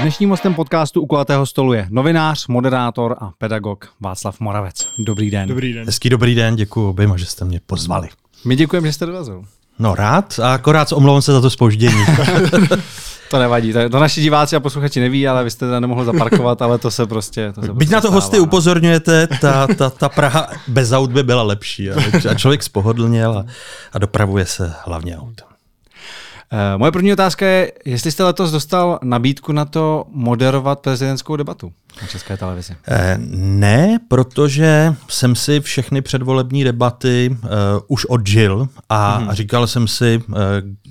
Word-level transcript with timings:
Dnešním 0.00 0.30
hostem 0.30 0.54
podcastu 0.54 1.00
u 1.00 1.06
kulatého 1.06 1.46
stolu 1.46 1.72
je 1.72 1.86
novinář, 1.90 2.46
moderátor 2.46 3.16
a 3.20 3.30
pedagog 3.38 3.88
Václav 4.00 4.40
Moravec. 4.40 4.86
Dobrý 5.06 5.30
den. 5.30 5.48
Dobrý 5.48 5.72
den. 5.72 5.86
Hezký 5.86 6.10
dobrý 6.10 6.34
den, 6.34 6.56
děkuji 6.56 6.88
oběma, 6.88 7.16
že 7.16 7.26
jste 7.26 7.44
mě 7.44 7.60
pozvali. 7.66 8.08
My 8.44 8.56
děkujeme, 8.56 8.88
že 8.88 8.92
jste 8.92 9.06
dorazil. 9.06 9.44
No 9.78 9.94
rád 9.94 10.38
a 10.38 10.54
akorát 10.54 10.92
omlouvám 10.92 11.22
se 11.22 11.32
za 11.32 11.40
to 11.40 11.50
spoždění. 11.50 12.04
to 13.30 13.38
nevadí, 13.38 13.72
to, 13.72 13.88
to 13.88 14.00
naši 14.00 14.20
diváci 14.20 14.56
a 14.56 14.60
posluchači 14.60 15.00
neví, 15.00 15.28
ale 15.28 15.44
vy 15.44 15.50
jste 15.50 15.70
tam 15.70 15.80
nemohli 15.82 16.04
zaparkovat, 16.04 16.62
ale 16.62 16.78
to 16.78 16.90
se 16.90 17.06
prostě 17.06 17.52
to 17.52 17.60
se 17.60 17.66
Byť 17.66 17.76
prostě 17.76 17.94
na 17.94 18.00
to 18.00 18.06
stává, 18.06 18.14
hosty 18.14 18.36
no. 18.36 18.42
upozorňujete, 18.42 19.26
ta, 19.40 19.66
ta, 19.66 19.90
ta 19.90 20.08
Praha 20.08 20.48
bez 20.68 20.92
aut 20.92 21.12
by 21.12 21.22
byla 21.22 21.42
lepší. 21.42 21.90
A, 21.90 21.94
a 22.30 22.34
člověk 22.34 22.62
spohodlněl 22.62 23.38
a, 23.38 23.44
a 23.92 23.98
dopravuje 23.98 24.46
se 24.46 24.72
hlavně 24.84 25.18
autem. 25.18 25.49
Eh, 26.52 26.78
Moje 26.78 26.92
první 26.92 27.12
otázka 27.12 27.46
je, 27.46 27.72
jestli 27.84 28.10
jste 28.10 28.24
letos 28.24 28.50
dostal 28.50 28.98
nabídku 29.02 29.52
na 29.52 29.64
to 29.64 30.04
moderovat 30.10 30.80
prezidentskou 30.80 31.36
debatu 31.36 31.72
na 32.02 32.08
České 32.08 32.36
televizi. 32.36 32.76
Eh, 32.88 33.18
Ne, 33.34 33.98
protože 34.08 34.94
jsem 35.08 35.36
si 35.36 35.60
všechny 35.60 36.02
předvolební 36.02 36.64
debaty 36.64 37.36
uh, 37.42 37.48
už 37.88 38.04
odžil 38.04 38.68
a, 38.88 39.14
a 39.14 39.34
říkal 39.34 39.66
jsem 39.66 39.88
si 39.88 40.22
uh, 40.28 40.34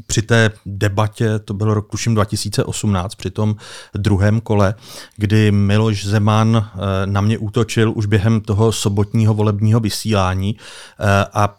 při 0.07 0.21
té 0.21 0.51
debatě, 0.65 1.39
to 1.39 1.53
bylo 1.53 1.73
rok 1.73 1.91
tuším 1.91 2.15
2018, 2.15 3.15
při 3.15 3.29
tom 3.29 3.55
druhém 3.97 4.41
kole, 4.41 4.75
kdy 5.17 5.51
Miloš 5.51 6.05
Zeman 6.05 6.55
uh, 6.57 6.63
na 7.05 7.21
mě 7.21 7.37
útočil 7.37 7.93
už 7.95 8.05
během 8.05 8.41
toho 8.41 8.71
sobotního 8.71 9.33
volebního 9.33 9.79
vysílání 9.79 10.55
uh, 10.55 11.05
a 11.33 11.55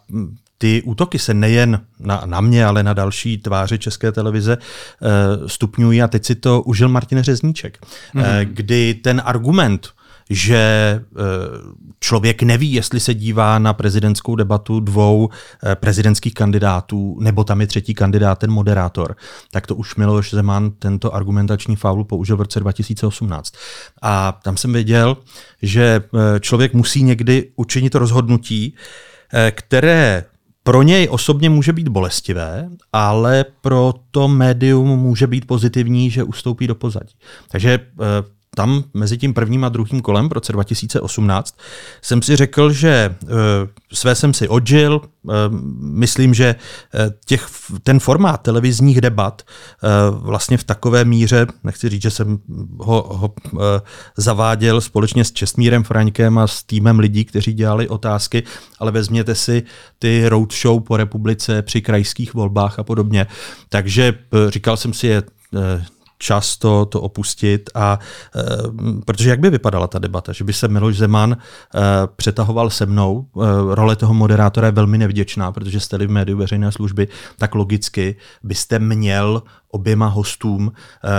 ty 0.61 0.81
útoky 0.81 1.19
se 1.19 1.33
nejen 1.33 1.81
na, 1.99 2.23
na 2.25 2.41
mě, 2.41 2.65
ale 2.65 2.83
na 2.83 2.93
další 2.93 3.37
tváře 3.37 3.77
České 3.77 4.11
televize 4.11 4.57
uh, 4.57 5.47
stupňují 5.47 6.01
a 6.01 6.07
teď 6.07 6.25
si 6.25 6.35
to 6.35 6.61
užil 6.61 6.89
Martin 6.89 7.21
Řezníček, 7.21 7.85
mm. 8.13 8.21
uh, 8.21 8.27
kdy 8.43 8.93
ten 8.93 9.21
argument, 9.25 9.87
že 10.29 10.55
eh, 10.55 11.21
člověk 11.99 12.43
neví, 12.43 12.73
jestli 12.73 12.99
se 12.99 13.13
dívá 13.13 13.59
na 13.59 13.73
prezidentskou 13.73 14.35
debatu 14.35 14.79
dvou 14.79 15.29
prezidentských 15.75 16.33
kandidátů, 16.33 17.17
nebo 17.19 17.43
tam 17.43 17.61
je 17.61 17.67
třetí 17.67 17.93
kandidát, 17.93 18.39
ten 18.39 18.51
moderátor, 18.51 19.15
tak 19.51 19.67
to 19.67 19.75
už 19.75 19.95
Miloš 19.95 20.31
Zeman 20.31 20.71
tento 20.71 21.15
argumentační 21.15 21.75
faul 21.75 22.03
použil 22.03 22.37
v 22.37 22.41
roce 22.41 22.59
2018. 22.59 23.53
A 24.01 24.39
tam 24.43 24.57
jsem 24.57 24.73
věděl, 24.73 25.17
že 25.61 26.03
člověk 26.39 26.73
musí 26.73 27.03
někdy 27.03 27.51
učinit 27.55 27.95
rozhodnutí, 27.95 28.75
které 29.51 30.23
pro 30.63 30.81
něj 30.81 31.07
osobně 31.11 31.49
může 31.49 31.73
být 31.73 31.87
bolestivé, 31.87 32.69
ale 32.93 33.45
pro 33.61 33.93
to 34.11 34.27
médium 34.27 34.99
může 34.99 35.27
být 35.27 35.47
pozitivní, 35.47 36.09
že 36.09 36.23
ustoupí 36.23 36.67
do 36.67 36.75
pozadí. 36.75 37.15
Takže 37.49 37.71
eh, 37.71 38.40
tam 38.55 38.83
mezi 38.93 39.17
tím 39.17 39.33
prvním 39.33 39.63
a 39.63 39.69
druhým 39.69 40.01
kolem 40.01 40.29
v 40.29 40.31
roce 40.31 40.53
2018 40.53 41.57
jsem 42.01 42.21
si 42.21 42.35
řekl, 42.35 42.71
že 42.71 43.15
uh, 43.23 43.29
své 43.93 44.15
jsem 44.15 44.33
si 44.33 44.47
odžil. 44.47 45.01
Uh, 45.23 45.33
myslím, 45.79 46.33
že 46.33 46.55
uh, 46.55 47.01
těch, 47.25 47.47
ten 47.83 47.99
formát 47.99 48.41
televizních 48.41 49.01
debat 49.01 49.41
uh, 49.41 50.17
vlastně 50.23 50.57
v 50.57 50.63
takové 50.63 51.05
míře, 51.05 51.47
nechci 51.63 51.89
říct, 51.89 52.01
že 52.01 52.09
jsem 52.09 52.39
ho, 52.79 53.05
ho 53.17 53.33
uh, 53.51 53.59
zaváděl 54.17 54.81
společně 54.81 55.25
s 55.25 55.31
Čestmírem 55.31 55.83
Fraňkem 55.83 56.37
a 56.37 56.47
s 56.47 56.63
týmem 56.63 56.99
lidí, 56.99 57.25
kteří 57.25 57.53
dělali 57.53 57.87
otázky, 57.87 58.43
ale 58.79 58.91
vezměte 58.91 59.35
si 59.35 59.63
ty 59.99 60.29
roadshow 60.29 60.83
po 60.83 60.97
republice 60.97 61.61
při 61.61 61.81
krajských 61.81 62.33
volbách 62.33 62.79
a 62.79 62.83
podobně. 62.83 63.27
Takže 63.69 64.13
uh, 64.13 64.49
říkal 64.49 64.77
jsem 64.77 64.93
si, 64.93 65.07
je 65.07 65.23
uh, 66.29 66.31
čas 66.31 66.57
to, 66.57 66.85
opustit 66.85 67.69
a 67.75 67.99
e, 68.35 68.43
protože 69.05 69.29
jak 69.29 69.39
by 69.39 69.49
vypadala 69.49 69.87
ta 69.87 69.99
debata, 69.99 70.31
že 70.31 70.43
by 70.43 70.53
se 70.53 70.67
Miloš 70.67 70.97
Zeman 70.97 71.33
e, 71.33 71.37
přetahoval 72.15 72.69
se 72.69 72.85
mnou, 72.85 73.25
e, 73.25 73.75
role 73.75 73.95
toho 73.95 74.13
moderátora 74.13 74.67
je 74.67 74.71
velmi 74.71 74.97
nevděčná, 74.97 75.51
protože 75.51 75.79
jste-li 75.79 76.07
v 76.07 76.11
médiu 76.11 76.37
veřejné 76.37 76.71
služby, 76.71 77.07
tak 77.37 77.55
logicky 77.55 78.15
byste 78.43 78.79
měl 78.79 79.43
oběma 79.71 80.07
hostům 80.07 80.71
e, 80.71 81.09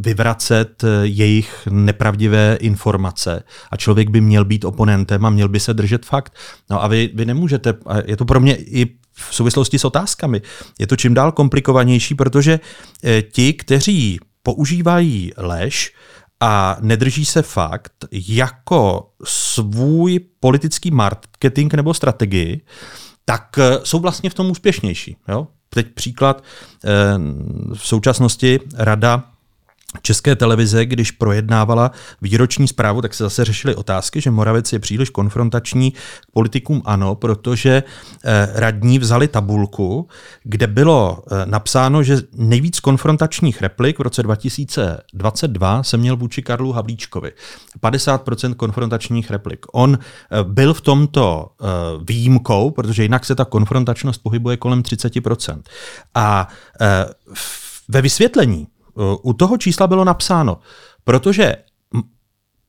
vyvracet 0.00 0.84
jejich 1.02 1.68
nepravdivé 1.70 2.56
informace 2.60 3.42
a 3.70 3.76
člověk 3.76 4.10
by 4.10 4.20
měl 4.20 4.44
být 4.44 4.64
oponentem 4.64 5.26
a 5.26 5.30
měl 5.30 5.48
by 5.48 5.60
se 5.60 5.74
držet 5.74 6.06
fakt. 6.06 6.32
No 6.70 6.84
a 6.84 6.88
vy, 6.88 7.10
vy 7.14 7.24
nemůžete, 7.26 7.74
je 8.04 8.16
to 8.16 8.24
pro 8.24 8.40
mě 8.40 8.56
i 8.56 8.86
v 9.12 9.34
souvislosti 9.34 9.78
s 9.78 9.84
otázkami, 9.84 10.42
je 10.78 10.86
to 10.86 10.96
čím 10.96 11.14
dál 11.14 11.32
komplikovanější, 11.32 12.14
protože 12.14 12.60
ti, 13.32 13.52
kteří 13.52 14.18
používají 14.42 15.32
lež 15.36 15.94
a 16.40 16.76
nedrží 16.80 17.24
se 17.24 17.42
fakt 17.42 17.92
jako 18.12 19.10
svůj 19.24 20.20
politický 20.40 20.90
marketing 20.90 21.74
nebo 21.74 21.94
strategii, 21.94 22.60
tak 23.24 23.58
jsou 23.84 23.98
vlastně 23.98 24.30
v 24.30 24.34
tom 24.34 24.50
úspěšnější. 24.50 25.16
Jo? 25.28 25.46
Teď 25.68 25.94
příklad, 25.94 26.44
v 27.74 27.86
současnosti 27.86 28.60
rada 28.74 29.31
České 30.02 30.36
televize, 30.36 30.86
když 30.86 31.10
projednávala 31.10 31.90
výroční 32.22 32.68
zprávu, 32.68 33.02
tak 33.02 33.14
se 33.14 33.24
zase 33.24 33.44
řešily 33.44 33.74
otázky, 33.74 34.20
že 34.20 34.30
Moravec 34.30 34.72
je 34.72 34.78
příliš 34.78 35.10
konfrontační 35.10 35.90
k 35.90 35.96
politikům 36.32 36.82
ano, 36.84 37.14
protože 37.14 37.82
radní 38.54 38.98
vzali 38.98 39.28
tabulku, 39.28 40.08
kde 40.42 40.66
bylo 40.66 41.22
napsáno, 41.44 42.02
že 42.02 42.16
nejvíc 42.36 42.80
konfrontačních 42.80 43.62
replik 43.62 43.98
v 43.98 44.02
roce 44.02 44.22
2022 44.22 45.82
se 45.82 45.96
měl 45.96 46.16
vůči 46.16 46.42
Karlu 46.42 46.72
Havlíčkovi. 46.72 47.32
50% 47.82 48.54
konfrontačních 48.54 49.30
replik. 49.30 49.66
On 49.72 49.98
byl 50.42 50.74
v 50.74 50.80
tomto 50.80 51.50
výjimkou, 52.08 52.70
protože 52.70 53.02
jinak 53.02 53.24
se 53.24 53.34
ta 53.34 53.44
konfrontačnost 53.44 54.22
pohybuje 54.22 54.56
kolem 54.56 54.82
30%. 54.82 55.62
A 56.14 56.48
ve 57.88 58.02
vysvětlení 58.02 58.66
u 59.22 59.32
toho 59.32 59.56
čísla 59.58 59.86
bylo 59.86 60.04
napsáno, 60.04 60.58
protože 61.04 61.56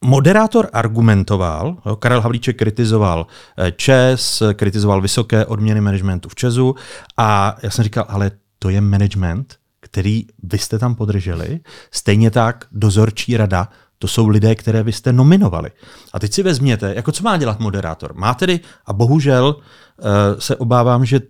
moderátor 0.05 0.69
argumentoval, 0.73 1.77
jo, 1.85 1.95
Karel 1.95 2.21
Havlíček 2.21 2.57
kritizoval 2.57 3.27
ČES, 3.75 4.43
kritizoval 4.53 5.01
vysoké 5.01 5.45
odměny 5.45 5.81
managementu 5.81 6.29
v 6.29 6.35
ČESu 6.35 6.75
a 7.17 7.55
já 7.63 7.69
jsem 7.69 7.83
říkal, 7.83 8.05
ale 8.07 8.31
to 8.59 8.69
je 8.69 8.81
management, 8.81 9.55
který 9.79 10.25
vy 10.43 10.57
jste 10.57 10.79
tam 10.79 10.95
podrželi, 10.95 11.59
stejně 11.91 12.31
tak 12.31 12.65
dozorčí 12.71 13.37
rada, 13.37 13.69
to 14.03 14.07
jsou 14.07 14.27
lidé, 14.27 14.55
které 14.55 14.83
vy 14.83 14.91
jste 14.91 15.13
nominovali. 15.13 15.71
A 16.13 16.19
teď 16.19 16.33
si 16.33 16.43
vezměte, 16.43 16.93
jako 16.95 17.11
co 17.11 17.23
má 17.23 17.37
dělat 17.37 17.59
moderátor? 17.59 18.13
Má 18.15 18.33
tedy, 18.33 18.59
a 18.85 18.93
bohužel 18.93 19.55
se 20.39 20.55
obávám, 20.55 21.05
že 21.05 21.21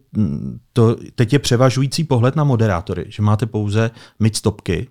to 0.74 0.96
teď 1.16 1.34
je 1.34 1.40
převažující 1.40 2.04
pohled 2.04 2.36
na 2.36 2.44
moderátory, 2.44 3.06
že 3.10 3.22
máte 3.22 3.46
pouze 3.46 3.92
mít 4.20 4.36
stopky 4.36 4.88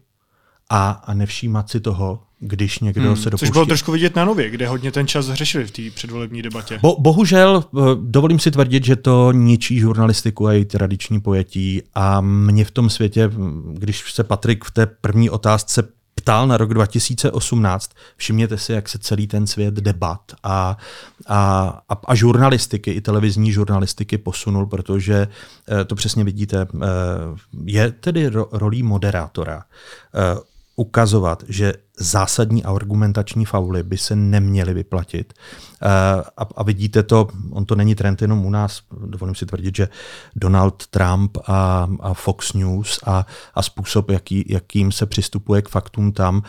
a, 0.70 0.90
a 0.90 1.14
nevšímat 1.14 1.70
si 1.70 1.80
toho, 1.80 2.22
když 2.40 2.78
někdo 2.78 3.06
hmm, 3.06 3.16
se 3.16 3.30
dopouští. 3.30 3.46
Což 3.46 3.52
bylo 3.52 3.66
trošku 3.66 3.92
vidět 3.92 4.16
na 4.16 4.24
nově, 4.24 4.50
kde 4.50 4.68
hodně 4.68 4.92
ten 4.92 5.06
čas 5.06 5.26
řešili 5.26 5.64
v 5.66 5.70
té 5.70 5.82
předvolební 5.94 6.42
debatě. 6.42 6.78
Bo, 6.82 6.96
bohužel, 6.98 7.64
dovolím 7.94 8.38
si 8.38 8.50
tvrdit, 8.50 8.84
že 8.84 8.96
to 8.96 9.32
ničí 9.32 9.78
žurnalistiku 9.78 10.46
a 10.46 10.52
její 10.52 10.64
tradiční 10.64 11.20
pojetí 11.20 11.82
a 11.94 12.20
mě 12.20 12.64
v 12.64 12.70
tom 12.70 12.90
světě, 12.90 13.30
když 13.72 14.12
se 14.12 14.24
Patrik 14.24 14.64
v 14.64 14.70
té 14.70 14.86
první 14.86 15.30
otázce 15.30 15.88
ptal 16.22 16.46
na 16.46 16.56
rok 16.56 16.74
2018, 16.74 17.90
všimněte 18.16 18.58
si, 18.58 18.72
jak 18.72 18.88
se 18.88 18.98
celý 18.98 19.26
ten 19.26 19.46
svět 19.46 19.74
debat 19.74 20.20
a, 20.42 20.76
a, 21.26 21.82
a, 21.88 22.00
a 22.06 22.14
žurnalistiky, 22.14 22.90
i 22.90 23.00
televizní 23.00 23.52
žurnalistiky 23.52 24.18
posunul, 24.18 24.66
protože 24.66 25.28
to 25.86 25.94
přesně 25.94 26.24
vidíte, 26.24 26.66
je 27.64 27.92
tedy 27.92 28.28
ro, 28.28 28.48
rolí 28.52 28.82
moderátora 28.82 29.64
ukazovat, 30.76 31.44
že 31.48 31.74
zásadní 31.98 32.64
argumentační 32.64 33.44
fauly 33.44 33.82
by 33.82 33.98
se 33.98 34.16
neměly 34.16 34.74
vyplatit. 34.74 35.32
A, 36.36 36.46
a 36.56 36.62
vidíte 36.62 37.02
to, 37.02 37.28
on 37.50 37.64
to 37.64 37.74
není 37.74 37.94
trend 37.94 38.22
jenom 38.22 38.44
u 38.44 38.50
nás, 38.50 38.82
dovolím 39.06 39.34
si 39.34 39.46
tvrdit, 39.46 39.76
že 39.76 39.88
Donald 40.36 40.86
Trump 40.86 41.38
a, 41.46 41.88
a 42.00 42.14
Fox 42.14 42.52
News 42.52 42.98
a, 43.06 43.26
a 43.54 43.62
způsob, 43.62 44.10
jaký, 44.10 44.44
jakým 44.48 44.92
se 44.92 45.06
přistupuje 45.06 45.62
k 45.62 45.68
faktům 45.68 46.12
tam, 46.12 46.42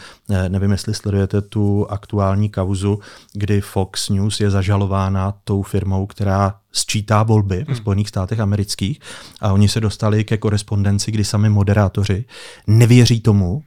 nevím, 0.48 0.72
jestli 0.72 0.94
sledujete 0.94 1.42
tu 1.42 1.88
aktuální 1.90 2.50
kauzu, 2.50 3.00
kdy 3.34 3.62
Fox 3.62 4.10
News 4.10 4.40
je 4.40 4.50
zažalována 4.50 5.34
tou 5.44 5.62
firmou, 5.62 6.06
která 6.06 6.56
sčítá 6.72 7.24
volby 7.24 7.66
v 7.70 7.76
Spojených 7.76 8.10
státech 8.10 8.40
amerických. 8.40 9.00
A 9.42 9.54
oni 9.54 9.70
se 9.70 9.80
dostali 9.80 10.24
ke 10.24 10.38
korespondenci, 10.38 11.12
kdy 11.12 11.24
sami 11.24 11.50
moderátoři 11.50 12.26
nevěří 12.68 13.22
tomu, 13.22 13.64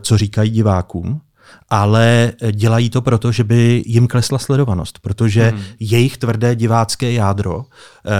co 0.00 0.18
říkají 0.18 0.50
divákům 0.50 1.17
ale 1.70 2.32
dělají 2.52 2.90
to 2.90 3.02
proto, 3.02 3.32
že 3.32 3.44
by 3.44 3.82
jim 3.86 4.06
klesla 4.06 4.38
sledovanost, 4.38 4.98
protože 4.98 5.48
hmm. 5.48 5.62
jejich 5.80 6.16
tvrdé 6.16 6.54
divácké 6.54 7.12
jádro 7.12 7.64
eh, 7.64 8.10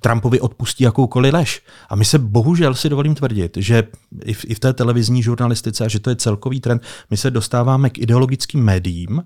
Trumpovi 0.00 0.40
odpustí 0.40 0.84
jakoukoliv 0.84 1.32
lež. 1.32 1.62
A 1.88 1.96
my 1.96 2.04
se 2.04 2.18
bohužel 2.18 2.74
si 2.74 2.88
dovolím 2.88 3.14
tvrdit, 3.14 3.56
že 3.56 3.82
i 4.24 4.34
v, 4.34 4.44
i 4.48 4.54
v 4.54 4.60
té 4.60 4.72
televizní 4.72 5.22
žurnalistice, 5.22 5.84
a 5.84 5.88
že 5.88 6.00
to 6.00 6.10
je 6.10 6.16
celkový 6.16 6.60
trend, 6.60 6.82
my 7.10 7.16
se 7.16 7.30
dostáváme 7.30 7.90
k 7.90 7.98
ideologickým 7.98 8.64
médiím, 8.64 9.22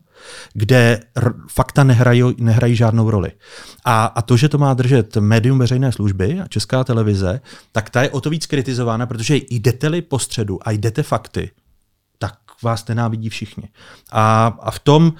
kde 0.53 1.01
r- 1.17 1.33
fakta 1.49 1.85
nehrají, 1.85 2.23
nehrají 2.39 2.77
žádnou 2.77 3.11
roli. 3.11 3.33
A, 3.85 4.05
a 4.05 4.23
to, 4.23 4.37
že 4.37 4.49
to 4.49 4.59
má 4.59 4.75
držet 4.75 5.17
médium 5.17 5.59
veřejné 5.59 5.93
služby 5.93 6.41
a 6.41 6.49
česká 6.49 6.85
televize, 6.85 7.41
tak 7.73 7.91
ta 7.91 8.03
je 8.03 8.11
o 8.11 8.21
to 8.21 8.31
víc 8.31 8.47
kritizována, 8.47 9.07
protože 9.07 9.37
jdete-li 9.51 10.03
po 10.03 10.19
středu 10.19 10.59
a 10.69 10.71
jdete 10.71 11.03
fakty, 11.03 11.51
vás 12.63 12.87
nenávidí 12.87 13.29
všichni. 13.29 13.69
A, 14.13 14.57
a 14.61 14.71
v 14.71 14.79
tom 14.79 15.13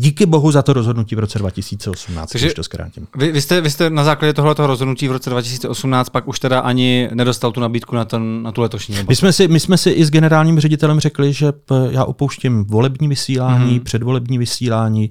Díky 0.00 0.26
bohu 0.26 0.50
za 0.50 0.62
to 0.62 0.72
rozhodnutí 0.72 1.14
v 1.14 1.18
roce 1.18 1.38
2018, 1.38 2.32
Takže 2.32 2.46
když 2.46 2.54
to 2.54 2.62
zkrátím. 2.62 3.06
Vy, 3.16 3.32
vy, 3.32 3.42
jste, 3.42 3.60
vy 3.60 3.70
jste 3.70 3.90
na 3.90 4.04
základě 4.04 4.32
tohoto 4.32 4.66
rozhodnutí 4.66 5.08
v 5.08 5.12
roce 5.12 5.30
2018 5.30 6.08
pak 6.08 6.28
už 6.28 6.38
teda 6.38 6.60
ani 6.60 7.08
nedostal 7.14 7.52
tu 7.52 7.60
nabídku 7.60 7.96
na, 7.96 8.04
ten, 8.04 8.42
na 8.42 8.52
tu 8.52 8.60
letošní 8.60 8.96
My 9.08 9.16
jsme, 9.16 9.32
si, 9.32 9.48
my 9.48 9.60
jsme 9.60 9.76
si 9.76 9.90
i 9.90 10.04
s 10.04 10.10
generálním 10.10 10.60
ředitelem 10.60 11.00
řekli, 11.00 11.32
že 11.32 11.52
já 11.90 12.04
opouštím 12.04 12.64
volební 12.64 13.08
vysílání, 13.08 13.80
mm-hmm. 13.80 13.82
předvolební 13.82 14.38
vysílání, 14.38 15.10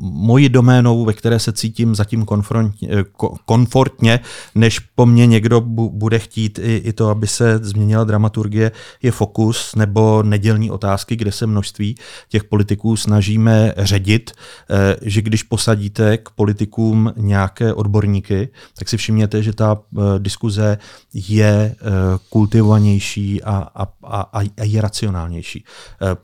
moji 0.00 0.48
doménou, 0.48 1.04
ve 1.04 1.12
které 1.12 1.38
se 1.38 1.52
cítím 1.52 1.94
zatím 1.94 2.26
eh, 2.32 3.04
komfortně, 3.44 4.20
než 4.54 4.78
po 4.78 5.06
mně 5.06 5.26
někdo 5.26 5.60
bude 5.60 6.18
chtít 6.18 6.58
i, 6.62 6.76
i 6.76 6.92
to, 6.92 7.08
aby 7.08 7.26
se 7.26 7.58
změnila 7.62 8.04
dramaturgie, 8.04 8.72
je 9.02 9.12
fokus 9.12 9.74
nebo 9.74 10.22
nedělní 10.22 10.70
otázky, 10.70 11.16
kde 11.16 11.32
se 11.32 11.46
množství 11.46 11.94
těch 12.28 12.44
politiků 12.44 12.96
snažíme 12.96 13.72
ředit 13.76 14.05
tvrdit, 14.06 14.30
eh, 14.70 14.96
že 15.02 15.22
když 15.22 15.42
posadíte 15.42 16.18
k 16.18 16.30
politikům 16.30 17.12
nějaké 17.16 17.74
odborníky, 17.74 18.48
tak 18.78 18.88
si 18.88 18.96
všimněte, 18.96 19.42
že 19.42 19.52
ta 19.52 19.78
eh, 19.78 20.00
diskuze 20.18 20.78
je 21.14 21.46
eh, 21.46 21.74
kultivovanější 22.30 23.42
a, 23.42 23.68
a, 23.74 23.86
a, 24.04 24.20
a 24.32 24.62
je 24.62 24.80
racionálnější. 24.80 25.64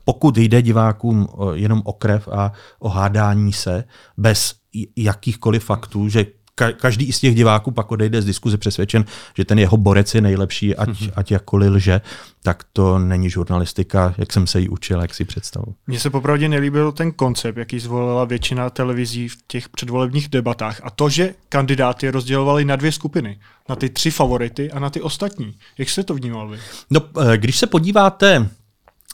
Pokud 0.05 0.39
jde 0.39 0.63
divákům 0.63 1.29
jenom 1.53 1.83
o 1.85 1.93
krev 1.93 2.29
a 2.29 2.53
o 2.79 2.89
hádání 2.89 3.53
se 3.53 3.85
bez 4.17 4.55
jakýchkoliv 4.97 5.65
faktů, 5.65 6.09
že 6.09 6.27
každý 6.55 7.13
z 7.13 7.21
těch 7.21 7.35
diváků 7.35 7.71
pak 7.71 7.93
odejde 7.93 8.23
z 8.23 8.25
diskuze 8.25 8.59
přesvědčen, 8.59 9.05
že 9.37 9.45
ten 9.45 9.59
jeho 9.59 9.77
borec 9.77 10.15
je 10.15 10.21
nejlepší, 10.21 10.77
ať, 10.77 10.89
mm-hmm. 10.89 11.13
ať 11.15 11.31
jakkoliv 11.31 11.73
lže, 11.73 12.01
tak 12.43 12.65
to 12.73 12.99
není 12.99 13.31
žurnalistika, 13.31 14.15
jak 14.19 14.33
jsem 14.33 14.47
se 14.47 14.61
jí 14.61 14.69
učil, 14.69 15.01
jak 15.01 15.15
si 15.15 15.25
představu. 15.25 15.75
Mně 15.87 16.01
se 16.01 16.11
popravdě 16.11 16.49
nelíbil 16.49 16.93
ten 16.93 17.13
koncept, 17.13 17.57
jaký 17.57 17.79
zvolila 17.79 18.25
většina 18.25 18.71
televizí 18.71 19.29
v 19.29 19.37
těch 19.47 19.69
předvolebních 19.69 20.29
debatách 20.29 20.81
a 20.85 20.91
to, 20.91 21.09
že 21.09 21.35
kandidáty 21.49 22.11
rozdělovali 22.11 22.65
na 22.65 22.77
dvě 22.77 22.93
skupiny, 22.93 23.41
na 23.69 23.77
ty 23.77 23.89
tři 23.89 24.11
favority 24.11 24.71
a 24.71 24.79
na 24.79 24.91
ty 24.91 25.01
ostatní. 25.01 25.55
Jak 25.79 25.89
jste 25.91 26.03
to 26.03 26.15
vnímal 26.15 26.49
vy? 26.49 26.59
No, 26.91 27.01
eh, 27.21 27.37
když 27.37 27.59
se 27.59 27.67
podíváte 27.67 28.49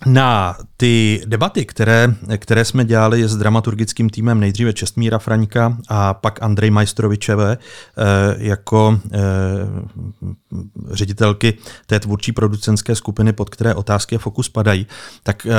na 0.07 0.57
ty 0.77 1.23
debaty, 1.27 1.67
které, 1.67 2.15
které 2.37 2.65
jsme 2.65 2.85
dělali 2.85 3.29
s 3.29 3.37
dramaturgickým 3.37 4.11
týmem 4.11 4.41
nejdříve 4.41 4.73
Čestmíra 4.73 5.19
Fraňka 5.19 5.79
a 5.89 6.15
pak 6.15 6.43
Andrej 6.43 6.71
Majstrovičeve 6.71 7.59
eh, 7.59 8.37
jako 8.39 9.01
eh, 9.13 9.19
ředitelky 10.91 11.59
té 11.87 12.01
tvůrčí 12.01 12.33
producenské 12.33 12.95
skupiny, 12.95 13.33
pod 13.33 13.51
které 13.51 13.75
otázky 13.75 14.17
a 14.17 14.19
fokus 14.19 14.49
padají, 14.49 14.87
tak 15.23 15.47
eh, 15.47 15.53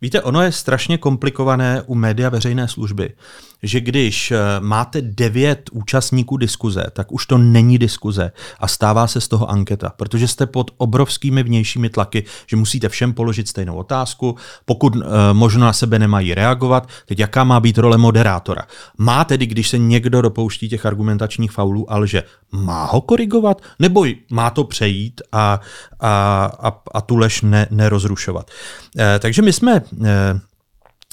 víte, 0.00 0.22
ono 0.22 0.42
je 0.42 0.52
strašně 0.52 0.98
komplikované 0.98 1.82
u 1.86 1.94
média 1.94 2.28
veřejné 2.28 2.68
služby, 2.68 3.10
že 3.64 3.80
když 3.80 4.30
eh, 4.30 4.38
máte 4.60 5.02
devět 5.02 5.70
účastníků 5.72 6.36
diskuze, 6.36 6.84
tak 6.92 7.12
už 7.12 7.26
to 7.26 7.38
není 7.38 7.78
diskuze 7.78 8.32
a 8.60 8.68
stává 8.68 9.06
se 9.06 9.20
z 9.20 9.28
toho 9.28 9.50
anketa, 9.50 9.92
protože 9.96 10.28
jste 10.28 10.46
pod 10.46 10.70
obrovskými 10.76 11.42
vnějšími 11.42 11.88
tlaky, 11.88 12.24
že 12.46 12.56
musíte 12.56 12.88
všem 12.88 13.12
položit 13.12 13.48
stejnou 13.48 13.76
otázku, 13.76 14.36
pokud 14.64 14.96
uh, 14.96 15.02
možno 15.32 15.60
na 15.60 15.72
sebe 15.72 15.98
nemají 15.98 16.34
reagovat, 16.34 16.88
teď 17.06 17.18
jaká 17.18 17.44
má 17.44 17.60
být 17.60 17.78
role 17.78 17.98
moderátora. 17.98 18.62
Má 18.98 19.24
tedy, 19.24 19.46
když 19.46 19.68
se 19.68 19.78
někdo 19.78 20.22
dopouští 20.22 20.68
těch 20.68 20.86
argumentačních 20.86 21.52
faulů, 21.52 21.92
ale 21.92 22.06
že 22.06 22.22
má 22.52 22.84
ho 22.84 23.00
korigovat, 23.00 23.62
nebo 23.78 24.04
má 24.30 24.50
to 24.50 24.64
přejít 24.64 25.22
a, 25.32 25.60
a, 26.00 26.10
a, 26.62 26.82
a 26.94 27.00
tu 27.00 27.16
lež 27.16 27.42
ne, 27.42 27.66
nerozrušovat. 27.70 28.50
Uh, 28.96 29.02
takže 29.18 29.42
my 29.42 29.52
jsme 29.52 29.80
uh, 29.80 30.06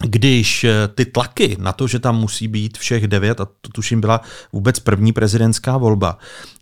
když 0.04 0.64
eh, 0.64 0.88
ty 0.88 1.06
tlaky 1.06 1.58
na 1.60 1.74
to, 1.74 1.88
že 1.88 2.00
tam 2.00 2.20
musí 2.20 2.48
být 2.48 2.78
všech 2.78 3.08
devět, 3.08 3.42
a 3.42 3.46
to 3.46 3.70
tuším 3.74 4.02
byla 4.02 4.22
vůbec 4.54 4.80
první 4.80 5.14
prezidentská 5.14 5.78
volba, 5.78 6.18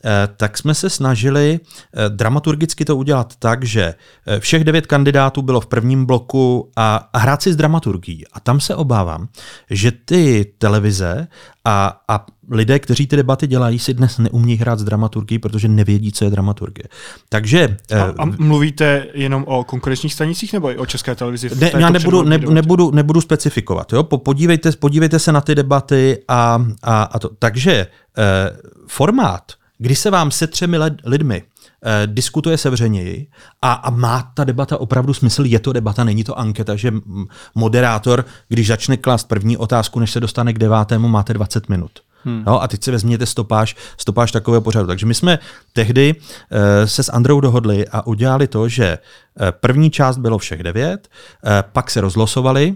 eh, 0.06 0.30
tak 0.38 0.58
jsme 0.58 0.74
se 0.74 0.90
snažili 0.90 1.60
eh, 1.60 2.10
dramaturgicky 2.10 2.86
to 2.86 2.96
udělat 2.98 3.36
tak, 3.40 3.64
že 3.64 3.96
všech 4.40 4.64
devět 4.64 4.88
kandidátů 4.88 5.42
bylo 5.42 5.62
v 5.62 5.68
prvním 5.68 6.06
bloku 6.06 6.72
a, 6.76 7.10
a 7.14 7.20
hrát 7.20 7.42
si 7.42 7.54
s 7.54 7.56
dramaturgií. 7.56 8.28
A 8.34 8.40
tam 8.40 8.60
se 8.60 8.76
obávám, 8.76 9.28
že 9.70 9.92
ty 9.92 10.54
televize 10.58 11.28
a, 11.66 12.02
a 12.08 12.26
lidé, 12.52 12.80
kteří 12.80 13.08
ty 13.08 13.16
debaty 13.16 13.48
dělají, 13.48 13.80
si 13.80 13.94
dnes 13.94 14.18
neumí 14.18 14.56
hrát 14.56 14.80
s 14.80 14.84
dramaturgií, 14.84 15.40
protože 15.40 15.68
nevědí, 15.68 16.12
co 16.12 16.26
je 16.26 16.32
dramaturgie. 16.32 16.86
Takže... 17.30 17.78
A, 17.96 18.24
a 18.24 18.26
mluvíte 18.26 19.06
jenom 19.14 19.44
o 19.48 19.64
konkurenčních 19.64 20.14
stanicích 20.14 20.54
nebo 20.54 20.72
i 20.72 20.78
o 20.78 20.86
české 20.86 21.16
televizi? 21.16 21.50
Ne, 21.56 21.72
já 21.78 21.90
nebudu, 21.90 22.24
ne, 22.24 22.38
nebudu, 22.38 22.92
nebudu 22.92 23.22
specifikovat. 23.22 23.94
Jo? 23.94 24.04
Podívejte, 24.04 24.72
podívejte 24.72 25.20
se 25.20 25.32
na 25.32 25.42
ty 25.42 25.56
debaty 25.56 26.18
a, 26.28 26.66
a, 26.84 27.04
a 27.04 27.20
to. 27.20 27.30
Takže 27.40 27.88
eh, 28.18 28.58
formát, 28.88 29.52
kdy 29.78 29.96
se 29.96 30.10
vám 30.10 30.32
se 30.32 30.48
třemi 30.48 30.78
lidmi 31.06 31.44
eh, 31.44 32.08
diskutuje 32.08 32.58
sevřeněji 32.58 33.28
a, 33.62 33.74
a 33.74 33.90
má 33.90 34.32
ta 34.34 34.44
debata 34.44 34.78
opravdu 34.78 35.14
smysl, 35.14 35.46
je 35.46 35.60
to 35.60 35.74
debata, 35.74 36.04
není 36.04 36.24
to 36.24 36.40
anketa, 36.40 36.76
že 36.76 36.94
moderátor, 37.56 38.26
když 38.48 38.68
začne 38.68 38.98
klást 38.98 39.28
první 39.28 39.58
otázku, 39.58 40.00
než 40.00 40.12
se 40.12 40.20
dostane 40.20 40.54
k 40.54 40.60
devátému, 40.60 41.08
máte 41.08 41.34
20 41.34 41.70
minut. 41.70 41.92
Hmm. 42.24 42.44
No, 42.48 42.64
a 42.64 42.68
teď 42.68 42.84
si 42.84 42.92
vezměte 42.92 43.26
stopáž, 43.26 43.76
stopáž 43.98 44.32
takového 44.32 44.62
pořadu. 44.62 44.88
Takže 44.88 45.06
my 45.06 45.14
jsme 45.14 45.40
tehdy 45.74 46.16
uh, 46.16 46.58
se 46.86 47.04
s 47.04 47.12
Androu 47.12 47.40
dohodli 47.40 47.88
a 47.88 48.08
udělali 48.08 48.48
to, 48.48 48.70
že 48.70 48.98
uh, 48.98 49.48
první 49.52 49.90
část 49.90 50.18
bylo 50.18 50.38
všech 50.38 50.64
devět, 50.64 51.08
uh, 51.44 51.52
pak 51.72 51.92
se 51.92 52.02
rozlosovali, 52.02 52.76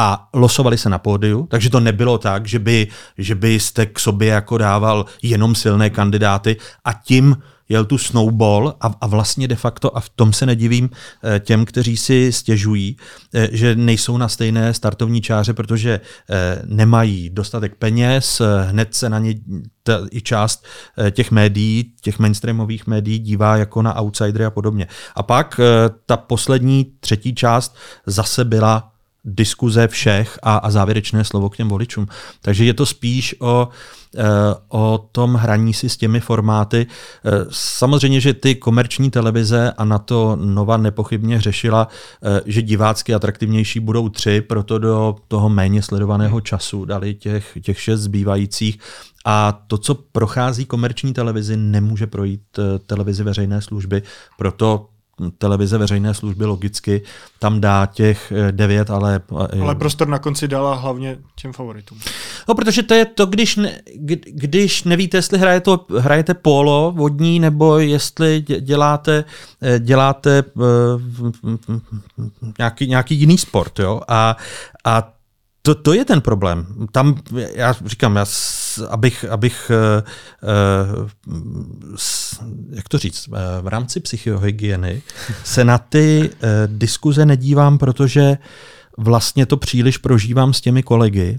a 0.00 0.28
losovali 0.34 0.78
se 0.78 0.88
na 0.88 0.98
pódiu, 0.98 1.46
takže 1.50 1.70
to 1.70 1.80
nebylo 1.80 2.18
tak, 2.18 2.46
že, 2.46 2.58
by, 2.58 2.86
že 3.18 3.34
byste 3.34 3.86
k 3.86 3.98
sobě 3.98 4.28
jako 4.28 4.58
dával 4.58 5.04
jenom 5.22 5.54
silné 5.54 5.90
kandidáty 5.90 6.56
a 6.84 6.92
tím 6.92 7.36
jel 7.68 7.84
tu 7.84 7.98
snowball 7.98 8.74
a, 8.80 8.94
a 9.00 9.06
vlastně 9.06 9.48
de 9.48 9.56
facto, 9.56 9.96
a 9.96 10.00
v 10.00 10.08
tom 10.08 10.32
se 10.32 10.46
nedivím 10.46 10.90
eh, 11.24 11.40
těm, 11.40 11.64
kteří 11.64 11.96
si 11.96 12.32
stěžují, 12.32 12.96
eh, 13.34 13.48
že 13.52 13.76
nejsou 13.76 14.16
na 14.16 14.28
stejné 14.28 14.74
startovní 14.74 15.20
čáře, 15.20 15.54
protože 15.54 16.00
eh, 16.30 16.62
nemají 16.64 17.30
dostatek 17.30 17.74
peněz, 17.74 18.42
hned 18.68 18.94
se 18.94 19.08
na 19.08 19.18
ně 19.18 19.34
ta, 19.82 20.06
i 20.10 20.20
část 20.20 20.64
těch 21.10 21.30
médií, 21.30 21.92
těch 22.00 22.18
mainstreamových 22.18 22.86
médií 22.86 23.18
dívá 23.18 23.56
jako 23.56 23.82
na 23.82 24.00
outsidery 24.00 24.44
a 24.44 24.50
podobně. 24.50 24.86
A 25.14 25.22
pak 25.22 25.60
ta 26.06 26.16
poslední 26.16 26.86
třetí 27.00 27.34
část 27.34 27.76
zase 28.06 28.44
byla 28.44 28.92
diskuze 29.28 29.88
všech 29.88 30.38
a, 30.42 30.56
a 30.56 30.70
závěrečné 30.70 31.24
slovo 31.24 31.50
k 31.50 31.56
těm 31.56 31.68
voličům. 31.68 32.06
Takže 32.42 32.64
je 32.64 32.74
to 32.74 32.86
spíš 32.86 33.34
o, 33.40 33.68
eh, 34.16 34.22
o 34.68 35.08
tom 35.12 35.34
hraní 35.34 35.74
si 35.74 35.88
s 35.88 35.96
těmi 35.96 36.20
formáty. 36.20 36.86
Eh, 36.86 37.30
samozřejmě, 37.50 38.20
že 38.20 38.34
ty 38.34 38.54
komerční 38.54 39.10
televize 39.10 39.72
a 39.72 39.84
na 39.84 39.98
to 39.98 40.36
Nova 40.40 40.76
nepochybně 40.76 41.40
řešila, 41.40 41.88
eh, 42.22 42.40
že 42.46 42.62
divácky 42.62 43.14
atraktivnější 43.14 43.80
budou 43.80 44.08
tři, 44.08 44.40
proto 44.40 44.78
do 44.78 45.16
toho 45.28 45.48
méně 45.48 45.82
sledovaného 45.82 46.40
času 46.40 46.84
dali 46.84 47.14
těch, 47.14 47.58
těch 47.62 47.80
šest 47.80 48.00
zbývajících. 48.00 48.78
A 49.24 49.52
to, 49.66 49.78
co 49.78 49.94
prochází 49.94 50.64
komerční 50.64 51.12
televizi, 51.12 51.56
nemůže 51.56 52.06
projít 52.06 52.42
televizi 52.86 53.22
veřejné 53.22 53.62
služby, 53.62 54.02
proto 54.38 54.88
televize 55.38 55.78
veřejné 55.78 56.14
služby 56.14 56.44
logicky 56.44 57.02
tam 57.38 57.60
dá 57.60 57.86
těch 57.86 58.32
eh, 58.32 58.52
devět, 58.52 58.90
ale... 58.90 59.20
Eh, 59.52 59.60
ale 59.60 59.74
prostor 59.74 60.08
na 60.08 60.18
konci 60.18 60.48
dala 60.48 60.74
hlavně 60.74 61.18
těm 61.34 61.52
favoritům. 61.52 61.98
No, 62.48 62.54
protože 62.54 62.82
to 62.82 62.94
je 62.94 63.04
to, 63.04 63.26
když, 63.26 63.56
ne, 63.56 63.80
když 64.26 64.84
nevíte, 64.84 65.18
jestli 65.18 65.38
hraje 65.38 65.60
to, 65.60 65.86
hrajete 65.98 66.34
polo 66.34 66.92
vodní, 66.96 67.40
nebo 67.40 67.78
jestli 67.78 68.44
děláte, 68.60 69.24
eh, 69.62 69.78
děláte 69.78 70.44
nějaký, 72.58 72.86
nějaký 72.86 73.14
jiný 73.14 73.38
sport. 73.38 73.78
Jo? 73.78 74.00
A, 74.08 74.36
a 74.84 75.12
to, 75.62 75.74
to 75.74 75.92
je 75.92 76.04
ten 76.04 76.20
problém. 76.20 76.66
Tam, 76.92 77.14
já 77.54 77.74
říkám, 77.86 78.16
já 78.16 78.24
abych, 78.88 79.24
abych 79.24 79.70
jak 82.70 82.88
to 82.88 82.98
říct, 82.98 83.28
v 83.60 83.66
rámci 83.66 84.00
psychohygieny 84.00 85.02
se 85.44 85.64
na 85.64 85.78
ty 85.78 86.30
diskuze 86.66 87.26
nedívám, 87.26 87.78
protože 87.78 88.38
vlastně 88.98 89.46
to 89.46 89.56
příliš 89.56 89.98
prožívám 89.98 90.52
s 90.52 90.60
těmi 90.60 90.82
kolegy, 90.82 91.38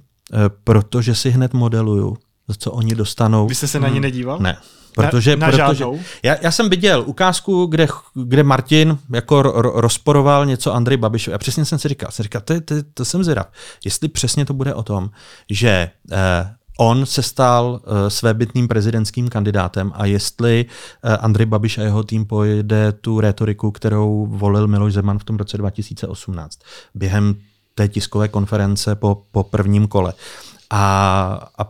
protože 0.63 1.15
si 1.15 1.29
hned 1.29 1.53
modeluju, 1.53 2.17
co 2.57 2.71
oni 2.71 2.95
dostanou. 2.95 3.47
Vy 3.47 3.55
jste 3.55 3.67
se 3.67 3.79
na 3.79 3.87
ně 3.87 3.93
hmm. 3.93 4.01
nedíval? 4.01 4.39
Ne. 4.39 4.57
Protože, 4.95 5.35
na, 5.35 5.47
na 5.47 5.51
protože 5.51 5.85
já, 6.23 6.35
já, 6.41 6.51
jsem 6.51 6.69
viděl 6.69 7.03
ukázku, 7.05 7.65
kde, 7.65 7.87
kde 8.15 8.43
Martin 8.43 8.97
jako 9.13 9.41
ro, 9.41 9.81
rozporoval 9.81 10.45
něco 10.45 10.73
Andrej 10.73 10.97
Babišovi. 10.97 11.35
A 11.35 11.37
přesně 11.37 11.65
jsem 11.65 11.79
si 11.79 11.87
říkal, 11.87 12.11
jsem 12.11 12.23
říkal, 12.23 12.41
to, 12.45 12.61
to, 12.61 12.75
to 12.93 13.05
jsem 13.05 13.23
zvědav, 13.23 13.51
jestli 13.85 14.07
přesně 14.07 14.45
to 14.45 14.53
bude 14.53 14.73
o 14.73 14.83
tom, 14.83 15.09
že 15.49 15.89
eh, 16.11 16.55
on 16.79 17.05
se 17.05 17.23
stal 17.23 17.81
uh, 17.83 18.07
svébytným 18.07 18.67
prezidentským 18.67 19.29
kandidátem 19.29 19.91
a 19.95 20.05
jestli 20.05 20.65
uh, 20.65 21.15
Andrej 21.19 21.45
Babiš 21.45 21.77
a 21.77 21.81
jeho 21.81 22.03
tým 22.03 22.25
pojede 22.25 22.91
tu 22.91 23.19
retoriku, 23.19 23.71
kterou 23.71 24.27
volil 24.29 24.67
Miloš 24.67 24.93
Zeman 24.93 25.19
v 25.19 25.23
tom 25.23 25.35
roce 25.35 25.57
2018 25.57 26.59
během 26.95 27.35
té 27.75 27.87
tiskové 27.87 28.27
konference 28.27 28.95
po, 28.95 29.23
po 29.31 29.43
prvním 29.43 29.87
kole. 29.87 30.13
A, 30.69 30.83
a 31.57 31.63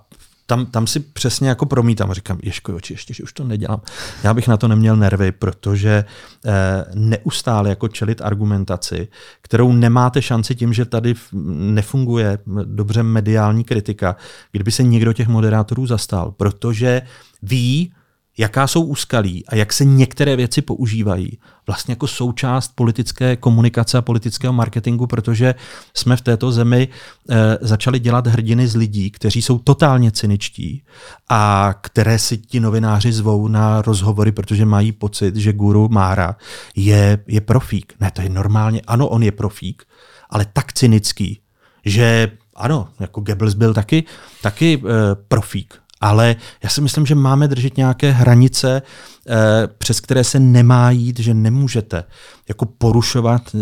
tam, 0.50 0.66
tam 0.66 0.88
si 0.88 1.00
přesně 1.00 1.50
jako 1.50 1.66
promítám 1.66 2.12
a 2.12 2.14
říkám, 2.14 2.40
ješko, 2.44 2.76
oči, 2.76 2.94
ještě, 2.94 3.14
že 3.14 3.24
už 3.24 3.34
to 3.34 3.44
nedělám. 3.44 3.82
Já 4.24 4.34
bych 4.34 4.48
na 4.48 4.58
to 4.58 4.68
neměl 4.68 4.96
nervy, 4.96 5.32
protože 5.32 6.06
eh, 6.46 6.52
neustále 6.96 7.70
jako 7.70 7.88
čelit 7.88 8.22
argumentaci, 8.22 9.08
kterou 9.42 9.74
nemáte 9.74 10.22
šanci 10.22 10.56
tím, 10.56 10.74
že 10.74 10.86
tady 10.86 11.14
nefunguje 11.54 12.40
dobře 12.64 13.04
mediální 13.04 13.64
kritika, 13.64 14.16
kdyby 14.52 14.72
se 14.72 14.84
někdo 14.84 15.14
těch 15.14 15.28
moderátorů 15.28 15.86
zastal, 15.86 16.32
protože 16.38 17.02
ví, 17.42 17.94
jaká 18.40 18.68
jsou 18.68 18.82
úskalí 18.82 19.46
a 19.48 19.56
jak 19.56 19.74
se 19.74 19.86
některé 19.86 20.36
věci 20.36 20.62
používají 20.62 21.38
vlastně 21.68 21.92
jako 21.92 22.08
součást 22.08 22.72
politické 22.76 23.36
komunikace 23.36 23.98
a 23.98 24.02
politického 24.02 24.54
marketingu, 24.54 25.08
protože 25.08 25.56
jsme 25.94 26.18
v 26.18 26.22
této 26.22 26.52
zemi 26.52 26.88
e, 27.30 27.58
začali 27.62 28.00
dělat 28.00 28.28
hrdiny 28.28 28.68
z 28.68 28.76
lidí, 28.76 29.12
kteří 29.12 29.42
jsou 29.42 29.60
totálně 29.60 30.12
cyničtí 30.12 30.84
a 31.30 31.74
které 31.82 32.20
si 32.20 32.38
ti 32.38 32.60
novináři 32.60 33.12
zvou 33.12 33.48
na 33.48 33.82
rozhovory, 33.82 34.32
protože 34.32 34.66
mají 34.66 34.92
pocit, 34.92 35.36
že 35.36 35.54
guru 35.54 35.90
Mára 35.90 36.36
je, 36.76 37.20
je 37.28 37.42
profík. 37.42 37.94
Ne, 38.00 38.12
to 38.12 38.22
je 38.22 38.30
normálně, 38.30 38.82
ano, 38.88 39.08
on 39.08 39.24
je 39.24 39.32
profík, 39.32 39.84
ale 40.30 40.46
tak 40.54 40.74
cynický, 40.74 41.42
že 41.86 42.32
ano, 42.56 42.88
jako 43.00 43.22
Goebbels 43.22 43.54
byl 43.54 43.74
taky, 43.74 44.04
taky 44.42 44.74
e, 44.74 45.16
profík, 45.28 45.74
ale 46.02 46.36
já 46.64 46.70
si 46.70 46.82
myslím, 46.82 47.06
že 47.06 47.16
máme 47.16 47.48
držet 47.48 47.78
nějaké 47.78 48.12
hranice, 48.12 48.82
eh, 48.82 49.68
přes 49.78 50.00
které 50.00 50.24
se 50.24 50.40
nemá 50.40 50.92
jít, 50.92 51.20
že 51.20 51.34
nemůžete 51.34 52.04
jako 52.50 52.66
porušovat, 52.66 53.42
eh, 53.56 53.58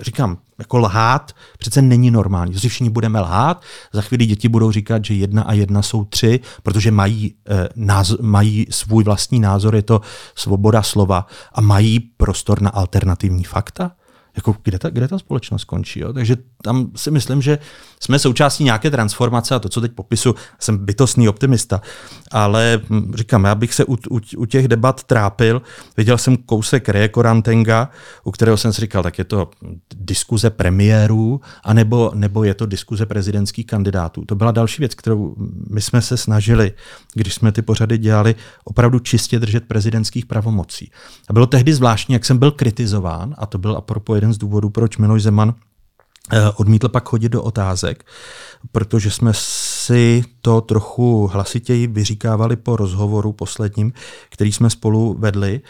říkám, 0.00 0.38
jako 0.58 0.78
lhát, 0.78 1.32
přece 1.58 1.82
není 1.82 2.10
normální. 2.10 2.50
Když 2.50 2.60
všichni 2.60 2.90
budeme 2.90 3.20
lhát, 3.20 3.62
za 3.92 4.02
chvíli 4.02 4.26
děti 4.26 4.48
budou 4.48 4.70
říkat, 4.70 5.04
že 5.04 5.14
jedna 5.14 5.42
a 5.42 5.52
jedna 5.52 5.82
jsou 5.82 6.04
tři, 6.04 6.40
protože 6.62 6.90
mají, 6.90 7.34
eh, 7.48 7.68
mají 8.20 8.66
svůj 8.70 9.04
vlastní 9.04 9.40
názor, 9.40 9.74
je 9.74 9.82
to 9.82 10.00
svoboda 10.34 10.82
slova 10.82 11.26
a 11.52 11.60
mají 11.60 12.00
prostor 12.00 12.62
na 12.62 12.70
alternativní 12.70 13.44
fakta 13.44 13.92
jako 14.36 14.56
kde 14.62 14.78
ta, 14.78 14.90
kde 14.90 15.08
ta 15.08 15.18
společnost 15.18 15.64
končí. 15.64 16.00
Jo? 16.00 16.12
Takže 16.12 16.36
tam 16.62 16.90
si 16.96 17.10
myslím, 17.10 17.42
že 17.42 17.58
jsme 18.00 18.18
součástí 18.18 18.64
nějaké 18.64 18.90
transformace 18.90 19.54
a 19.54 19.58
to, 19.58 19.68
co 19.68 19.80
teď 19.80 19.92
popisu, 19.92 20.34
jsem 20.60 20.78
bytostný 20.78 21.28
optimista, 21.28 21.80
ale 22.32 22.80
hm, 22.90 23.12
říkám, 23.14 23.44
já 23.44 23.54
bych 23.54 23.74
se 23.74 23.84
u, 23.84 23.96
u, 24.10 24.20
u 24.36 24.46
těch 24.46 24.68
debat 24.68 25.04
trápil. 25.04 25.62
Viděl 25.96 26.18
jsem 26.18 26.36
kousek 26.36 26.88
Rekorantenga, 26.88 27.90
u 28.24 28.30
kterého 28.30 28.56
jsem 28.56 28.72
si 28.72 28.80
říkal, 28.80 29.02
tak 29.02 29.18
je 29.18 29.24
to 29.24 29.50
diskuze 29.94 30.50
premiérů, 30.50 31.40
anebo, 31.64 32.10
nebo 32.14 32.44
je 32.44 32.54
to 32.54 32.66
diskuze 32.66 33.06
prezidentských 33.06 33.66
kandidátů. 33.66 34.24
To 34.24 34.34
byla 34.34 34.52
další 34.52 34.82
věc, 34.82 34.94
kterou 34.94 35.34
my 35.70 35.80
jsme 35.80 36.02
se 36.02 36.16
snažili, 36.16 36.72
když 37.14 37.34
jsme 37.34 37.52
ty 37.52 37.62
pořady 37.62 37.98
dělali, 37.98 38.34
opravdu 38.64 38.98
čistě 38.98 39.38
držet 39.38 39.64
prezidentských 39.64 40.26
pravomocí. 40.26 40.90
A 41.28 41.32
bylo 41.32 41.46
tehdy 41.46 41.74
zvláštní, 41.74 42.12
jak 42.12 42.24
jsem 42.24 42.38
byl 42.38 42.50
kritizován, 42.50 43.34
a 43.38 43.46
to 43.46 43.58
byl 43.58 43.76
apropo 43.76 44.14
jeden 44.26 44.34
z 44.34 44.38
důvodů, 44.38 44.70
proč 44.70 44.96
Miloš 44.96 45.22
Zeman 45.22 45.54
eh, 46.32 46.50
odmítl 46.56 46.88
pak 46.88 47.08
chodit 47.08 47.28
do 47.28 47.42
otázek, 47.42 48.04
protože 48.72 49.10
jsme 49.10 49.30
si 49.34 50.24
to 50.40 50.60
trochu 50.60 51.26
hlasitěji 51.26 51.86
vyříkávali 51.86 52.56
po 52.56 52.76
rozhovoru 52.76 53.32
posledním, 53.32 53.92
který 54.30 54.52
jsme 54.52 54.70
spolu 54.70 55.16
vedli, 55.18 55.60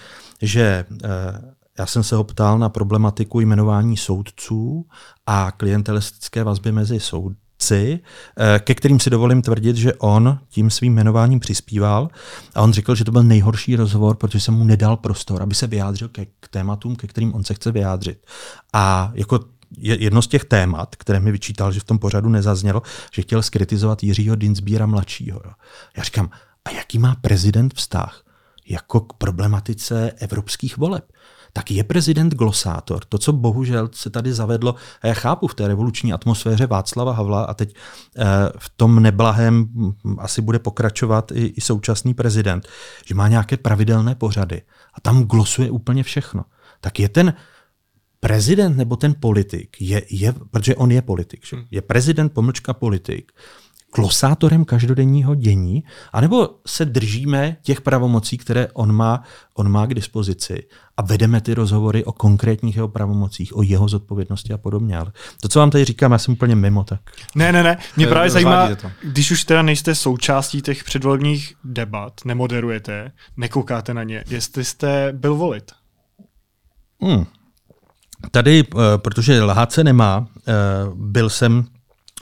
že 0.43 0.85
eh, 1.05 1.09
já 1.79 1.87
jsem 1.87 2.03
se 2.03 2.17
ho 2.17 2.25
ptal 2.25 2.59
na 2.59 2.69
problematiku 2.69 3.41
jmenování 3.41 3.97
soudců 3.97 4.87
a 5.27 5.51
klientelistické 5.51 6.45
vazby 6.45 6.73
mezi 6.73 7.01
soud, 7.01 7.33
vědci, 7.57 8.01
eh, 8.39 8.59
ke 8.59 8.75
kterým 8.75 9.01
si 9.01 9.11
dovolím 9.11 9.43
tvrdit, 9.43 9.77
že 9.77 9.95
on 9.95 10.39
tím 10.49 10.71
svým 10.71 10.93
jmenováním 10.93 11.41
přispíval. 11.41 12.09
A 12.55 12.63
on 12.63 12.73
řekl, 12.73 12.95
že 12.95 13.05
to 13.05 13.13
byl 13.13 13.23
nejhorší 13.23 13.77
rozhovor, 13.77 14.17
protože 14.17 14.41
jsem 14.41 14.55
mu 14.55 14.65
nedal 14.65 14.97
prostor, 14.97 15.43
aby 15.43 15.55
se 15.55 15.67
vyjádřil 15.67 16.09
ke, 16.09 16.27
k 16.41 16.49
tématům, 16.49 16.97
ke 16.97 17.07
kterým 17.07 17.35
on 17.35 17.45
se 17.45 17.55
chce 17.55 17.73
vyjádřit. 17.73 18.27
A 18.73 19.13
jako 19.15 19.41
jedno 19.79 20.23
z 20.23 20.27
těch 20.27 20.45
témat, 20.45 20.97
které 20.97 21.21
mi 21.21 21.33
vyčítal, 21.33 21.73
že 21.73 21.81
v 21.81 21.85
tom 21.85 21.99
pořadu 21.99 22.29
nezaznělo, 22.29 22.83
že 23.13 23.23
chtěl 23.23 23.43
skritizovat 23.43 24.03
Jiřího 24.03 24.37
Dinsbíra 24.37 24.87
mladšího. 24.87 25.41
Já 25.97 26.03
říkám, 26.03 26.31
a 26.65 26.71
jaký 26.71 26.99
má 26.99 27.15
prezident 27.15 27.75
vztah 27.75 28.23
jako 28.69 29.01
k 29.01 29.13
problematice 29.13 30.13
evropských 30.19 30.77
voleb? 30.77 31.05
Tak 31.57 31.71
je 31.71 31.85
prezident 31.85 32.35
glosátor. 32.35 33.05
To, 33.05 33.19
co 33.19 33.33
bohužel 33.33 33.89
se 33.93 34.11
tady 34.11 34.33
zavedlo, 34.33 34.75
a 35.03 35.07
já 35.07 35.15
chápu 35.15 35.47
v 35.47 35.55
té 35.55 35.69
revoluční 35.69 36.13
atmosféře 36.13 36.67
Václava 36.67 37.13
Havla 37.13 37.45
a 37.45 37.55
teď 37.55 37.75
eh, 38.17 38.25
v 38.59 38.71
tom 38.77 39.03
neblahém 39.03 39.69
asi 40.19 40.43
bude 40.43 40.59
pokračovat 40.59 41.33
i, 41.33 41.47
i 41.47 41.61
současný 41.61 42.15
prezident, 42.15 42.69
že 43.07 43.15
má 43.15 43.29
nějaké 43.29 43.57
pravidelné 43.57 44.15
pořady 44.15 44.63
a 44.95 45.01
tam 45.01 45.25
glosuje 45.25 45.71
úplně 45.71 46.03
všechno. 46.03 46.45
Tak 46.81 47.01
je 47.01 47.09
ten 47.09 47.35
prezident 48.21 48.77
nebo 48.77 48.97
ten 48.97 49.15
politik, 49.21 49.77
je, 49.81 50.03
je, 50.11 50.35
protože 50.51 50.77
on 50.77 50.91
je 50.91 51.03
politik, 51.03 51.47
že? 51.47 51.57
Hmm. 51.57 51.67
je 51.71 51.83
prezident 51.83 52.33
pomlčka 52.33 52.73
politik, 52.73 53.33
klosátorem 53.91 54.65
každodenního 54.65 55.35
dění, 55.35 55.85
anebo 56.13 56.49
se 56.67 56.85
držíme 56.85 57.57
těch 57.63 57.81
pravomocí, 57.81 58.39
které 58.39 58.69
on 58.75 58.93
má, 58.93 59.23
on 59.55 59.69
má 59.69 59.87
k 59.87 59.95
dispozici 59.95 60.67
a 60.97 61.03
vedeme 61.03 61.41
ty 61.41 61.55
rozhovory 61.55 62.05
o 62.05 62.13
konkrétních 62.13 62.77
jeho 62.77 62.89
pravomocích, 62.89 63.57
o 63.57 63.63
jeho 63.63 63.89
zodpovědnosti 63.89 64.53
a 64.53 64.59
podobně. 64.59 64.99
Ale 64.99 65.13
to, 65.43 65.49
co 65.49 65.59
vám 65.59 65.71
tady 65.71 65.85
říkám, 65.85 66.13
já 66.13 66.19
jsem 66.19 66.35
úplně 66.35 66.57
mimo 66.57 66.85
tak. 66.85 67.01
Ne, 67.35 67.53
ne, 67.53 67.63
ne. 67.63 67.79
Mě 67.97 68.07
právě 68.07 68.31
zajímá, 68.31 68.69
když 69.03 69.31
už 69.31 69.45
teda 69.45 69.63
nejste 69.63 69.95
součástí 69.95 70.63
těch 70.63 70.85
předvolebních 70.85 71.55
debat, 71.65 72.13
nemoderujete, 72.25 73.13
nekoukáte 73.37 73.95
na 73.95 74.03
ně, 74.03 74.25
jestli 74.31 74.65
jste 74.65 75.13
byl 75.13 75.35
volit. 75.35 75.73
Hmm. 77.01 77.27
Tady, 78.31 78.65
eh, 78.75 78.99
protože 78.99 79.43
lhát 79.43 79.73
se 79.73 79.85
nemá, 79.85 80.27
eh, 80.49 80.53
byl 80.95 81.31
jsem 81.31 81.65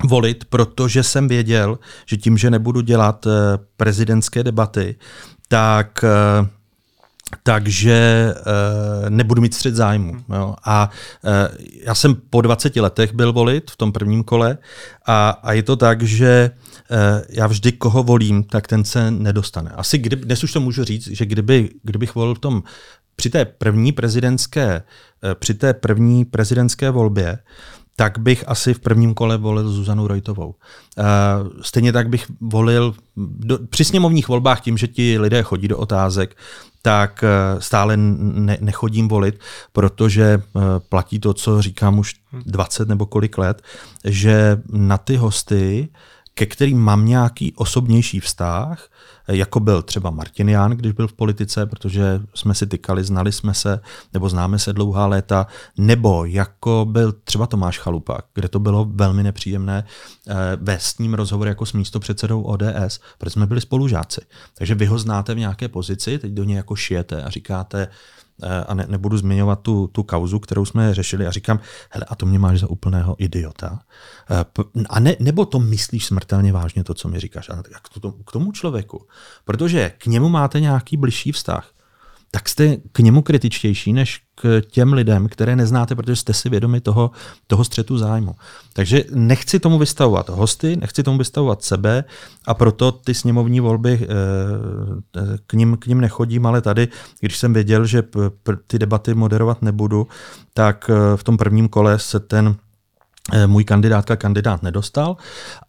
volit, 0.02 0.44
protože 0.44 1.02
jsem 1.02 1.28
věděl, 1.28 1.78
že 2.06 2.16
tím, 2.16 2.38
že 2.38 2.50
nebudu 2.50 2.80
dělat 2.80 3.26
eh, 3.26 3.30
prezidentské 3.76 4.42
debaty, 4.42 4.96
tak 5.48 6.04
eh, 6.04 6.48
takže 7.42 8.34
uh, 8.36 9.10
nebudu 9.10 9.42
mít 9.42 9.54
střed 9.54 9.74
zájmu. 9.74 10.16
Jo. 10.34 10.54
A 10.64 10.90
uh, 11.24 11.30
já 11.84 11.94
jsem 11.94 12.14
po 12.30 12.40
20 12.40 12.76
letech 12.76 13.14
byl 13.14 13.32
volit 13.32 13.70
v 13.70 13.76
tom 13.76 13.92
prvním 13.92 14.24
kole 14.24 14.58
a, 15.06 15.30
a 15.30 15.52
je 15.52 15.62
to 15.62 15.76
tak, 15.76 16.02
že 16.02 16.50
uh, 16.90 16.96
já 17.28 17.46
vždy 17.46 17.72
koho 17.72 18.02
volím, 18.02 18.44
tak 18.44 18.68
ten 18.68 18.84
se 18.84 19.10
nedostane. 19.10 19.70
Asi 19.70 19.98
kdy, 19.98 20.16
dnes 20.16 20.44
už 20.44 20.52
to 20.52 20.60
můžu 20.60 20.84
říct, 20.84 21.06
že 21.06 21.26
kdyby, 21.26 21.70
kdybych 21.82 22.14
volil 22.14 22.34
v 22.34 22.38
tom 22.38 22.62
při 23.16 23.30
té 23.30 23.44
první 23.44 23.92
prezidentské, 23.92 24.82
při 25.34 25.54
té 25.54 25.74
první 25.74 26.24
prezidentské 26.24 26.90
volbě, 26.90 27.38
tak 27.96 28.18
bych 28.18 28.44
asi 28.48 28.74
v 28.74 28.78
prvním 28.78 29.14
kole 29.14 29.36
volil 29.36 29.68
Zuzanu 29.68 30.06
Rojtovou. 30.06 30.48
Uh, 30.48 31.04
stejně 31.60 31.92
tak 31.92 32.08
bych 32.08 32.26
volil 32.40 32.94
do, 33.16 33.58
při 33.70 33.84
sněmovních 33.84 34.28
volbách 34.28 34.60
tím, 34.60 34.78
že 34.78 34.88
ti 34.88 35.18
lidé 35.18 35.42
chodí 35.42 35.68
do 35.68 35.78
otázek, 35.78 36.36
tak 36.82 37.24
uh, 37.24 37.60
stále 37.60 37.96
ne, 37.96 38.58
nechodím 38.60 39.08
volit, 39.08 39.40
protože 39.72 40.42
uh, 40.52 40.62
platí 40.88 41.18
to, 41.18 41.34
co 41.34 41.62
říkám 41.62 41.98
už 41.98 42.14
20 42.46 42.88
nebo 42.88 43.06
kolik 43.06 43.38
let, 43.38 43.62
že 44.04 44.62
na 44.72 44.98
ty 44.98 45.16
hosty 45.16 45.88
ke 46.35 46.47
kterým 46.47 46.79
mám 46.79 47.07
nějaký 47.07 47.53
osobnější 47.57 48.21
vztah, 48.21 48.88
jako 49.29 49.61
byl 49.61 49.83
třeba 49.83 50.11
Martin 50.11 50.49
Ján, 50.49 50.71
když 50.71 50.93
byl 50.93 51.09
v 51.09 51.12
politice, 51.12 51.67
protože 51.67 52.21
jsme 52.35 52.55
si 52.55 52.67
tykali, 52.67 53.05
znali 53.05 53.33
jsme 53.33 53.55
se, 53.55 53.81
nebo 54.12 54.29
známe 54.29 54.59
se 54.59 54.73
dlouhá 54.73 55.07
léta, 55.07 55.47
nebo 55.79 56.25
jako 56.25 56.87
byl 56.91 57.12
třeba 57.12 57.47
Tomáš 57.47 57.79
Chalupa, 57.79 58.19
kde 58.35 58.49
to 58.49 58.59
bylo 58.59 58.85
velmi 58.85 59.23
nepříjemné 59.23 59.85
eh, 60.29 60.35
vést 60.57 60.83
s 60.83 60.99
ním 60.99 61.14
rozhovor 61.14 61.49
jako 61.49 61.67
s 61.67 61.73
místopředsedou 61.73 62.43
ODS, 62.43 63.00
protože 63.19 63.31
jsme 63.31 63.47
byli 63.47 63.61
spolužáci. 63.61 64.21
Takže 64.55 64.75
vy 64.75 64.87
ho 64.87 64.99
znáte 64.99 65.35
v 65.35 65.38
nějaké 65.38 65.69
pozici, 65.69 66.19
teď 66.19 66.33
do 66.33 66.45
něj 66.45 66.57
jako 66.57 66.76
šijete 66.76 67.23
a 67.23 67.31
říkáte, 67.31 67.88
a 68.67 68.75
ne, 68.75 68.87
nebudu 68.88 69.17
zmiňovat 69.17 69.61
tu, 69.61 69.87
tu 69.87 70.03
kauzu, 70.03 70.38
kterou 70.38 70.64
jsme 70.64 70.95
řešili 70.95 71.26
a 71.26 71.31
říkám, 71.31 71.61
hele, 71.91 72.07
a 72.09 72.14
to 72.14 72.26
mě 72.26 72.38
máš 72.38 72.61
za 72.61 72.71
úplného 72.71 73.17
idiota. 73.19 73.81
Eh, 74.31 74.64
a 74.88 75.00
ne, 75.00 75.17
nebo 75.21 75.45
to 75.45 75.61
myslíš 75.61 76.07
smrtelně 76.07 76.53
vážně, 76.53 76.85
to, 76.85 76.95
co 76.95 77.09
mi 77.09 77.21
říkáš. 77.21 77.49
A 77.49 77.62
k 77.62 78.00
tomu, 78.00 78.12
k 78.12 78.33
tomu 78.33 78.53
člověku. 78.53 79.07
Protože 79.45 79.93
k 79.99 80.07
němu 80.07 80.29
máte 80.29 80.61
nějaký 80.61 80.97
bližší 80.97 81.33
vztah 81.33 81.71
tak 82.35 82.49
jste 82.49 82.76
k 82.93 82.99
němu 82.99 83.23
kritičtější 83.23 83.93
než 83.93 84.21
k 84.35 84.62
těm 84.71 84.93
lidem, 84.93 85.29
které 85.29 85.57
neznáte, 85.57 85.95
protože 85.95 86.17
jste 86.17 86.35
si 86.35 86.49
vědomi 86.49 86.81
toho, 86.81 87.11
toho 87.47 87.64
střetu 87.64 87.99
zájmu. 87.99 88.35
Takže 88.73 89.05
nechci 89.14 89.61
tomu 89.61 89.79
vystavovat 89.79 90.29
hosty, 90.29 90.76
nechci 90.76 91.03
tomu 91.03 91.19
vystavovat 91.19 91.62
sebe 91.62 92.05
a 92.47 92.55
proto 92.55 92.93
ty 92.93 93.14
sněmovní 93.14 93.61
volby 93.61 94.00
eh, 94.03 94.09
k 95.47 95.53
ním, 95.53 95.76
k 95.76 95.87
ním 95.87 96.00
nechodím, 96.00 96.47
ale 96.47 96.61
tady, 96.61 96.88
když 97.21 97.38
jsem 97.38 97.53
věděl, 97.53 97.87
že 97.87 98.03
ty 98.67 98.79
debaty 98.79 99.14
moderovat 99.14 99.62
nebudu, 99.62 100.07
tak 100.55 100.91
eh, 100.91 101.17
v 101.17 101.25
tom 101.25 101.37
prvním 101.37 101.69
kole 101.69 101.99
se 101.99 102.21
ten 102.21 102.57
eh, 103.33 103.47
můj 103.47 103.64
kandidátka 103.64 104.17
kandidát 104.17 104.62
nedostal 104.62 105.17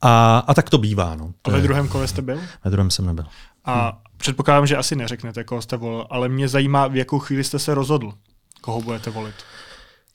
a, 0.02 0.44
a 0.48 0.54
tak 0.54 0.70
to 0.70 0.78
bývá. 0.78 1.16
No. 1.16 1.32
A 1.44 1.50
ve 1.50 1.62
druhém 1.62 1.88
kole 1.88 2.08
jste 2.08 2.22
byl? 2.22 2.40
Ve 2.64 2.72
druhém 2.72 2.90
jsem 2.92 3.06
nebyl. 3.06 3.26
A 3.66 3.90
hmm. 3.90 4.05
Předpokládám, 4.26 4.68
že 4.68 4.78
asi 4.78 4.96
neřeknete, 4.96 5.44
koho 5.44 5.62
jste 5.62 5.78
volil, 5.78 6.08
ale 6.10 6.30
mě 6.30 6.48
zajímá, 6.48 6.88
v 6.88 6.96
jakou 6.96 7.20
chvíli 7.20 7.44
jste 7.44 7.60
se 7.60 7.74
rozhodl, 7.74 8.14
koho 8.62 8.82
budete 8.82 9.10
volit. 9.10 9.36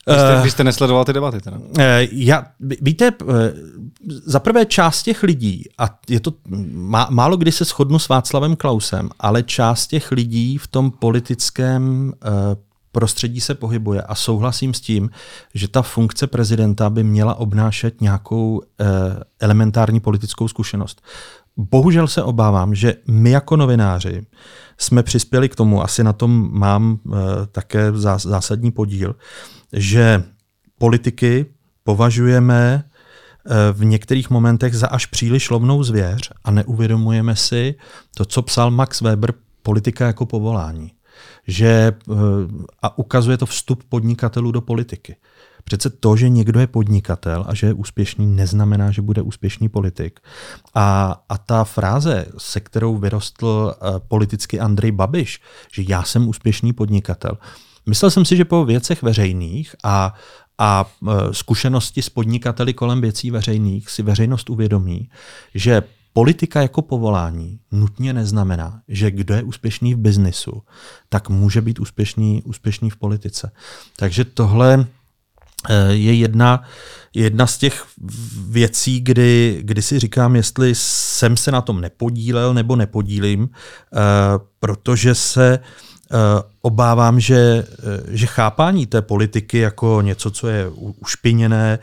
Vy 0.06 0.14
jste, 0.14 0.36
uh, 0.36 0.42
vy 0.42 0.50
jste 0.50 0.64
nesledoval 0.64 1.04
ty 1.04 1.12
debaty 1.12 1.40
teda? 1.40 1.56
Uh, 1.56 1.64
já, 2.12 2.46
víte, 2.60 3.12
uh, 3.24 3.34
za 4.24 4.40
prvé 4.40 4.66
část 4.66 5.02
těch 5.02 5.22
lidí, 5.22 5.64
a 5.78 5.98
je 6.08 6.20
to, 6.20 6.32
má, 6.72 7.08
málo 7.10 7.36
kdy 7.36 7.52
se 7.52 7.64
shodnu 7.64 7.98
s 7.98 8.08
Václavem 8.08 8.56
Klausem, 8.56 9.08
ale 9.18 9.42
část 9.42 9.86
těch 9.86 10.12
lidí 10.12 10.58
v 10.58 10.66
tom 10.66 10.90
politickém 10.90 12.12
uh, 12.24 12.30
prostředí 12.92 13.40
se 13.40 13.54
pohybuje 13.54 14.02
a 14.02 14.14
souhlasím 14.14 14.74
s 14.74 14.80
tím, 14.80 15.10
že 15.54 15.68
ta 15.68 15.82
funkce 15.82 16.26
prezidenta 16.26 16.90
by 16.90 17.02
měla 17.02 17.34
obnášet 17.34 18.00
nějakou 18.00 18.56
uh, 18.58 18.62
elementární 19.40 20.00
politickou 20.00 20.48
zkušenost. 20.48 21.02
Bohužel 21.56 22.08
se 22.08 22.22
obávám, 22.22 22.74
že 22.74 22.94
my 23.08 23.30
jako 23.30 23.56
novináři 23.56 24.26
jsme 24.78 25.02
přispěli 25.02 25.48
k 25.48 25.56
tomu, 25.56 25.82
asi 25.82 26.04
na 26.04 26.12
tom 26.12 26.48
mám 26.52 26.98
uh, 27.04 27.14
také 27.52 27.92
zásadní 28.16 28.70
podíl, 28.70 29.16
že 29.72 30.22
politiky 30.78 31.46
považujeme 31.84 32.84
uh, 32.84 33.52
v 33.72 33.84
některých 33.84 34.30
momentech 34.30 34.76
za 34.76 34.86
až 34.86 35.06
příliš 35.06 35.50
lovnou 35.50 35.82
zvěř 35.82 36.32
a 36.44 36.50
neuvědomujeme 36.50 37.36
si 37.36 37.74
to, 38.16 38.24
co 38.24 38.42
psal 38.42 38.70
Max 38.70 39.00
Weber, 39.00 39.34
politika 39.62 40.06
jako 40.06 40.26
povolání. 40.26 40.92
Že, 41.46 41.92
uh, 42.06 42.16
a 42.82 42.98
ukazuje 42.98 43.36
to 43.36 43.46
vstup 43.46 43.84
podnikatelů 43.88 44.52
do 44.52 44.60
politiky. 44.60 45.16
Přece 45.70 45.90
to, 45.90 46.16
že 46.16 46.28
někdo 46.28 46.60
je 46.60 46.66
podnikatel 46.66 47.44
a 47.48 47.54
že 47.54 47.66
je 47.66 47.72
úspěšný, 47.72 48.26
neznamená, 48.26 48.90
že 48.90 49.02
bude 49.02 49.22
úspěšný 49.22 49.68
politik. 49.68 50.20
A, 50.74 51.16
a 51.28 51.38
ta 51.38 51.64
fráze, 51.64 52.26
se 52.38 52.60
kterou 52.60 52.98
vyrostl 52.98 53.46
uh, 53.82 53.98
politicky 54.08 54.60
Andrej 54.60 54.92
Babiš, 54.92 55.40
že 55.72 55.82
já 55.88 56.02
jsem 56.02 56.28
úspěšný 56.28 56.72
podnikatel, 56.72 57.38
myslel 57.86 58.10
jsem 58.10 58.24
si, 58.24 58.36
že 58.36 58.44
po 58.44 58.64
věcech 58.64 59.02
veřejných 59.02 59.74
a, 59.84 60.14
a 60.58 60.90
uh, 61.00 61.12
zkušenosti 61.32 62.02
s 62.02 62.08
podnikateli 62.08 62.74
kolem 62.74 63.00
věcí 63.00 63.30
veřejných 63.30 63.90
si 63.90 64.02
veřejnost 64.02 64.50
uvědomí, 64.50 65.10
že 65.54 65.82
politika 66.12 66.62
jako 66.62 66.82
povolání 66.82 67.60
nutně 67.72 68.12
neznamená, 68.12 68.80
že 68.88 69.10
kdo 69.10 69.34
je 69.34 69.42
úspěšný 69.42 69.94
v 69.94 69.98
biznisu, 69.98 70.62
tak 71.08 71.28
může 71.28 71.60
být 71.60 71.80
úspěšný, 71.80 72.42
úspěšný 72.42 72.90
v 72.90 72.96
politice. 72.96 73.52
Takže 73.96 74.24
tohle 74.24 74.86
Eh, 74.86 74.99
je 75.88 76.14
jedna, 76.14 76.62
jedna 77.14 77.46
z 77.46 77.58
těch 77.58 77.84
věcí, 78.48 79.00
kdy, 79.00 79.60
kdy 79.62 79.82
si 79.82 79.98
říkám, 79.98 80.36
jestli 80.36 80.74
jsem 80.74 81.36
se 81.36 81.50
na 81.50 81.60
tom 81.60 81.80
nepodílel 81.80 82.54
nebo 82.54 82.76
nepodílím, 82.76 83.48
eh, 83.48 83.98
protože 84.60 85.14
se 85.14 85.58
eh, 85.58 86.16
obávám, 86.62 87.20
že, 87.20 87.64
že 88.08 88.26
chápání 88.26 88.86
té 88.86 89.02
politiky 89.02 89.58
jako 89.58 90.02
něco, 90.02 90.30
co 90.30 90.48
je 90.48 90.68
ušpiněné, 91.00 91.78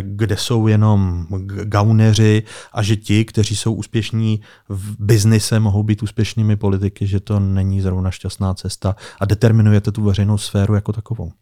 kde 0.00 0.36
jsou 0.36 0.66
jenom 0.66 1.26
gauneři 1.64 2.42
a 2.72 2.82
že 2.82 2.96
ti, 2.96 3.24
kteří 3.24 3.56
jsou 3.56 3.74
úspěšní 3.74 4.40
v 4.68 4.96
biznise, 4.98 5.60
mohou 5.60 5.82
být 5.82 6.02
úspěšnými 6.02 6.56
politiky, 6.56 7.06
že 7.06 7.20
to 7.20 7.40
není 7.40 7.80
zrovna 7.80 8.10
šťastná 8.10 8.54
cesta 8.54 8.96
a 9.20 9.24
determinujete 9.24 9.92
tu 9.92 10.02
veřejnou 10.02 10.38
sféru 10.38 10.74
jako 10.74 10.92
takovou. 10.92 11.32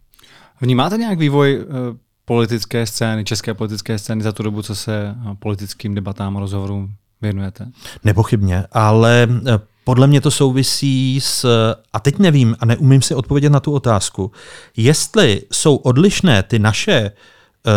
Vnímáte 0.60 0.96
nějak 0.96 1.18
vývoj 1.18 1.58
uh, 1.58 1.96
politické 2.24 2.86
scény, 2.86 3.24
české 3.24 3.54
politické 3.54 3.98
scény 3.98 4.22
za 4.22 4.32
tu 4.32 4.42
dobu, 4.42 4.62
co 4.62 4.74
se 4.74 5.14
uh, 5.26 5.34
politickým 5.34 5.94
debatám 5.94 6.36
a 6.36 6.40
rozhovorům 6.40 6.90
věnujete? 7.22 7.66
Nepochybně, 8.04 8.64
ale 8.72 9.28
uh, 9.30 9.38
podle 9.84 10.06
mě 10.06 10.20
to 10.20 10.30
souvisí 10.30 11.20
s, 11.20 11.46
a 11.92 12.00
teď 12.00 12.18
nevím 12.18 12.56
a 12.60 12.66
neumím 12.66 13.02
si 13.02 13.14
odpovědět 13.14 13.50
na 13.50 13.60
tu 13.60 13.72
otázku, 13.72 14.32
jestli 14.76 15.42
jsou 15.52 15.76
odlišné 15.76 16.42
ty 16.42 16.58
naše 16.58 17.10
Eh, 17.10 17.33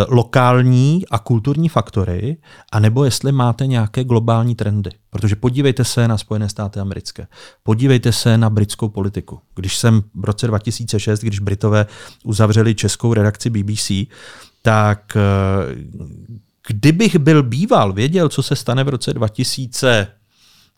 lokální 0.09 1.03
a 1.11 1.19
kulturní 1.19 1.69
faktory, 1.69 2.37
anebo 2.71 3.05
jestli 3.05 3.31
máte 3.31 3.67
nějaké 3.67 4.03
globální 4.03 4.55
trendy. 4.55 4.89
Protože 5.09 5.35
podívejte 5.35 5.83
se 5.83 6.07
na 6.07 6.17
Spojené 6.17 6.49
státy 6.49 6.79
americké, 6.79 7.27
podívejte 7.63 8.11
se 8.11 8.37
na 8.37 8.49
britskou 8.49 8.89
politiku. 8.89 9.39
Když 9.55 9.77
jsem 9.77 10.01
v 10.15 10.25
roce 10.25 10.47
2006, 10.47 11.19
když 11.19 11.39
Britové 11.39 11.85
uzavřeli 12.23 12.75
českou 12.75 13.13
redakci 13.13 13.49
BBC, 13.49 13.91
tak 14.61 15.17
eh, 15.17 15.75
kdybych 16.67 17.15
byl 17.15 17.43
býval, 17.43 17.93
věděl, 17.93 18.29
co 18.29 18.43
se 18.43 18.55
stane 18.55 18.83
v 18.83 18.89
roce 18.89 19.13
2000, 19.13 20.07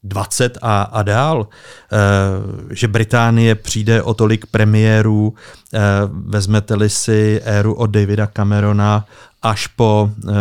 20 0.03 0.57
a, 0.61 0.81
a 0.81 1.03
dál, 1.03 1.47
e, 1.47 2.75
že 2.75 2.87
Británie 2.87 3.55
přijde 3.55 4.03
o 4.03 4.13
tolik 4.13 4.45
premiérů, 4.45 5.33
e, 5.73 5.79
vezmete-li 6.11 6.89
si 6.89 7.41
éru 7.43 7.73
od 7.73 7.87
Davida 7.87 8.27
Camerona 8.27 9.05
až 9.41 9.67
po 9.67 10.09
e, 10.11 10.31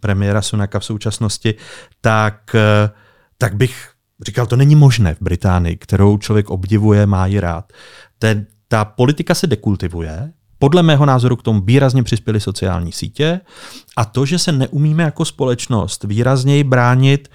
premiéra 0.00 0.42
Sunaka 0.42 0.78
v 0.78 0.84
současnosti, 0.84 1.54
tak, 2.00 2.56
tak 3.38 3.54
bych 3.56 3.90
říkal, 4.24 4.46
to 4.46 4.56
není 4.56 4.76
možné 4.76 5.14
v 5.14 5.22
Británii, 5.22 5.76
kterou 5.76 6.18
člověk 6.18 6.50
obdivuje, 6.50 7.06
má 7.06 7.26
ji 7.26 7.40
rád. 7.40 7.72
Ten, 8.18 8.46
ta 8.68 8.84
politika 8.84 9.34
se 9.34 9.46
dekultivuje, 9.46 10.32
podle 10.58 10.82
mého 10.82 11.06
názoru 11.06 11.36
k 11.36 11.42
tomu 11.42 11.60
výrazně 11.60 12.02
přispěly 12.02 12.40
sociální 12.40 12.92
sítě 12.92 13.40
a 13.96 14.04
to, 14.04 14.26
že 14.26 14.38
se 14.38 14.52
neumíme 14.52 15.02
jako 15.02 15.24
společnost 15.24 16.04
výrazněji 16.04 16.64
bránit 16.64 17.28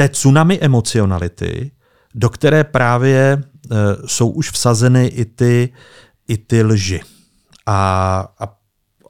té 0.00 0.08
tsunami 0.08 0.58
emocionality, 0.60 1.70
do 2.14 2.28
které 2.30 2.64
právě 2.64 3.36
uh, 3.36 3.78
jsou 4.06 4.30
už 4.30 4.50
vsazeny 4.50 5.06
i 5.06 5.24
ty, 5.24 5.72
i 6.28 6.36
ty 6.36 6.62
lži 6.62 7.00
a, 7.66 8.28
a, 8.38 8.44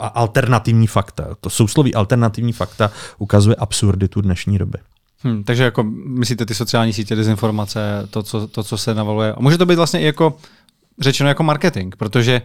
a 0.00 0.06
alternativní 0.06 0.86
fakta. 0.86 1.26
To 1.40 1.50
sousloví 1.50 1.94
alternativní 1.94 2.52
fakta 2.52 2.90
ukazuje 3.18 3.56
absurditu 3.56 4.20
dnešní 4.20 4.58
doby. 4.58 4.78
Hmm, 5.22 5.44
takže 5.44 5.62
jako 5.62 5.82
myslíte 6.06 6.46
ty 6.46 6.54
sociální 6.54 6.92
sítě, 6.92 7.16
dezinformace, 7.16 7.80
to 8.10 8.22
co, 8.22 8.46
to, 8.46 8.62
co 8.62 8.78
se 8.78 8.94
navaluje. 8.94 9.32
A 9.32 9.40
může 9.40 9.58
to 9.58 9.66
být 9.66 9.76
vlastně 9.76 10.00
i 10.00 10.04
jako 10.04 10.36
řečeno 10.98 11.28
jako 11.28 11.42
marketing, 11.42 11.96
protože 11.96 12.42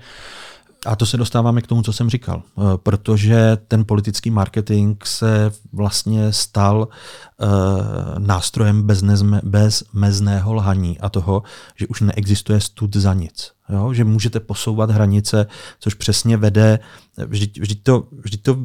a 0.86 0.96
to 0.96 1.06
se 1.06 1.18
dostáváme 1.18 1.62
k 1.62 1.68
tomu, 1.68 1.82
co 1.82 1.94
jsem 1.94 2.10
říkal, 2.10 2.44
eh, 2.46 2.62
protože 2.78 3.58
ten 3.68 3.86
politický 3.86 4.32
marketing 4.32 5.04
se 5.04 5.52
vlastně 5.74 6.34
stal 6.34 6.88
uh, 6.88 7.48
nástrojem 8.20 8.84
bez, 8.84 9.02
nezme, 9.02 9.42
bez 9.44 9.84
mezného 9.94 10.54
lhaní 10.54 11.00
a 11.00 11.10
toho, 11.10 11.44
že 11.76 11.88
už 11.88 12.02
neexistuje 12.02 12.62
stud 12.62 12.96
za 12.96 13.14
nic. 13.14 13.52
Jo? 13.70 13.94
Že 13.94 14.04
můžete 14.04 14.40
posouvat 14.40 14.92
hranice, 14.92 15.48
což 15.80 15.94
přesně 15.94 16.38
vede, 16.38 16.80
vždyť, 17.26 17.60
vždyť, 17.60 17.84
to, 17.84 18.04
vždyť 18.12 18.42
to 18.44 18.58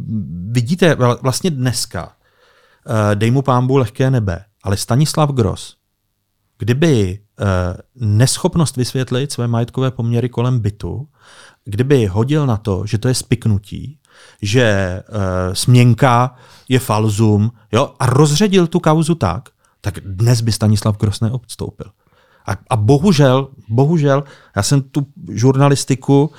vidíte 0.50 0.94
vlastně 1.22 1.50
dneska, 1.50 2.04
uh, 2.04 3.14
dej 3.14 3.30
mu 3.30 3.42
pámbu 3.42 3.76
lehké 3.76 4.10
nebe, 4.10 4.44
ale 4.62 4.76
Stanislav 4.76 5.30
Gross, 5.30 5.76
kdyby 6.58 7.20
neschopnost 7.94 8.76
vysvětlit 8.76 9.32
své 9.32 9.48
majetkové 9.48 9.90
poměry 9.90 10.28
kolem 10.28 10.58
bytu, 10.58 11.08
kdyby 11.64 12.06
hodil 12.06 12.46
na 12.46 12.56
to, 12.56 12.86
že 12.86 12.98
to 12.98 13.08
je 13.08 13.14
spiknutí, 13.14 13.98
že 14.42 15.02
uh, 15.08 15.16
směnka 15.52 16.34
je 16.68 16.78
falzum 16.78 17.50
jo, 17.72 17.94
a 17.98 18.06
rozředil 18.06 18.66
tu 18.66 18.80
kauzu 18.80 19.14
tak, 19.14 19.48
tak 19.80 20.00
dnes 20.00 20.40
by 20.40 20.52
Stanislav 20.52 20.98
Gross 20.98 21.20
neodstoupil. 21.20 21.86
A, 22.46 22.52
a 22.70 22.76
bohužel, 22.76 23.48
bohužel, 23.68 24.24
já 24.56 24.62
jsem 24.62 24.82
tu 24.82 25.06
žurnalistiku, 25.32 26.30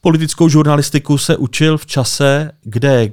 politickou 0.00 0.48
žurnalistiku 0.48 1.18
se 1.18 1.36
učil 1.36 1.78
v 1.78 1.86
čase, 1.86 2.50
kde 2.62 3.12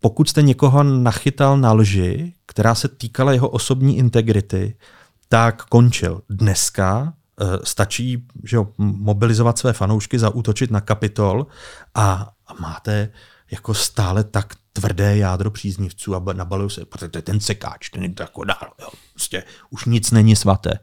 pokud 0.00 0.28
jste 0.28 0.42
někoho 0.42 0.82
nachytal 0.82 1.58
na 1.58 1.72
lži, 1.72 2.34
která 2.46 2.74
se 2.74 2.88
týkala 2.88 3.32
jeho 3.32 3.48
osobní 3.48 3.98
integrity, 3.98 4.74
tak 5.32 5.64
končil. 5.64 6.22
Dneska 6.30 7.02
uh, 7.40 7.48
stačí 7.64 8.26
že 8.44 8.56
jo, 8.56 8.68
mobilizovat 8.78 9.58
své 9.58 9.72
fanoušky, 9.72 10.18
zaútočit 10.18 10.70
na 10.70 10.80
kapitol 10.80 11.46
a, 11.94 12.30
a 12.46 12.54
máte 12.60 13.12
jako 13.50 13.74
stále 13.74 14.24
tak 14.24 14.54
tvrdé 14.72 15.16
jádro 15.16 15.50
příznivců 15.50 16.14
a 16.14 16.22
nabalují 16.32 16.70
se, 16.70 16.84
protože 16.84 17.08
to 17.08 17.18
je 17.18 17.22
ten 17.22 17.40
sekáč, 17.40 17.88
ten 17.88 18.02
je 18.02 18.10
to 18.10 18.22
jako 18.22 18.44
dál. 18.44 18.72
Jo. 18.80 18.88
Prostě 19.14 19.44
už 19.70 19.84
nic 19.84 20.10
není 20.10 20.36
svaté. 20.36 20.78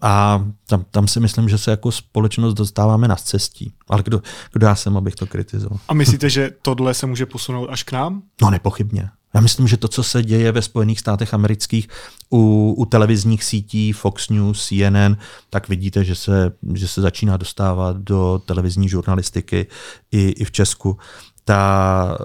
A 0.00 0.44
tam, 0.66 0.84
tam 0.90 1.08
si 1.08 1.20
myslím, 1.20 1.48
že 1.48 1.58
se 1.58 1.70
jako 1.70 1.92
společnost 1.92 2.54
dostáváme 2.54 3.08
na 3.08 3.16
cestí. 3.16 3.72
Ale 3.88 4.02
kdo, 4.02 4.22
kdo 4.52 4.66
já 4.66 4.74
jsem, 4.74 4.96
abych 4.96 5.14
to 5.14 5.26
kritizoval? 5.26 5.78
A 5.88 5.94
myslíte, 5.94 6.30
že 6.30 6.50
tohle 6.62 6.94
se 6.94 7.06
může 7.06 7.26
posunout 7.26 7.68
až 7.70 7.82
k 7.82 7.92
nám? 7.92 8.22
No 8.42 8.50
nepochybně. 8.50 9.10
Já 9.34 9.40
myslím, 9.40 9.68
že 9.68 9.76
to, 9.76 9.88
co 9.88 10.02
se 10.02 10.22
děje 10.22 10.52
ve 10.52 10.62
Spojených 10.62 11.00
státech 11.00 11.34
amerických 11.34 11.88
u, 12.30 12.74
u 12.78 12.84
televizních 12.84 13.44
sítí 13.44 13.92
Fox 13.92 14.28
News, 14.28 14.68
CNN, 14.68 15.16
tak 15.50 15.68
vidíte, 15.68 16.04
že 16.04 16.14
se, 16.14 16.52
že 16.74 16.88
se 16.88 17.00
začíná 17.00 17.36
dostávat 17.36 17.96
do 17.96 18.40
televizní 18.46 18.88
žurnalistiky 18.88 19.66
i, 20.12 20.28
i 20.28 20.44
v 20.44 20.50
Česku. 20.50 20.98
Ta, 21.44 22.18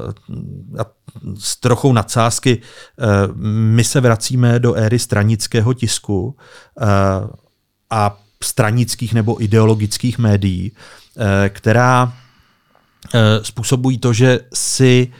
s 1.39 1.55
trochou 1.55 1.93
nadsázky, 1.93 2.61
eh, 2.61 3.05
my 3.43 3.83
se 3.83 4.01
vracíme 4.01 4.59
do 4.59 4.73
éry 4.73 4.99
stranického 4.99 5.73
tisku 5.73 6.37
eh, 6.81 6.85
a 7.89 8.19
stranických 8.43 9.13
nebo 9.13 9.43
ideologických 9.43 10.17
médií, 10.17 10.71
eh, 11.17 11.49
která 11.49 12.13
způsobují 13.41 13.97
to, 13.97 14.13
že 14.13 14.39
si 14.53 15.13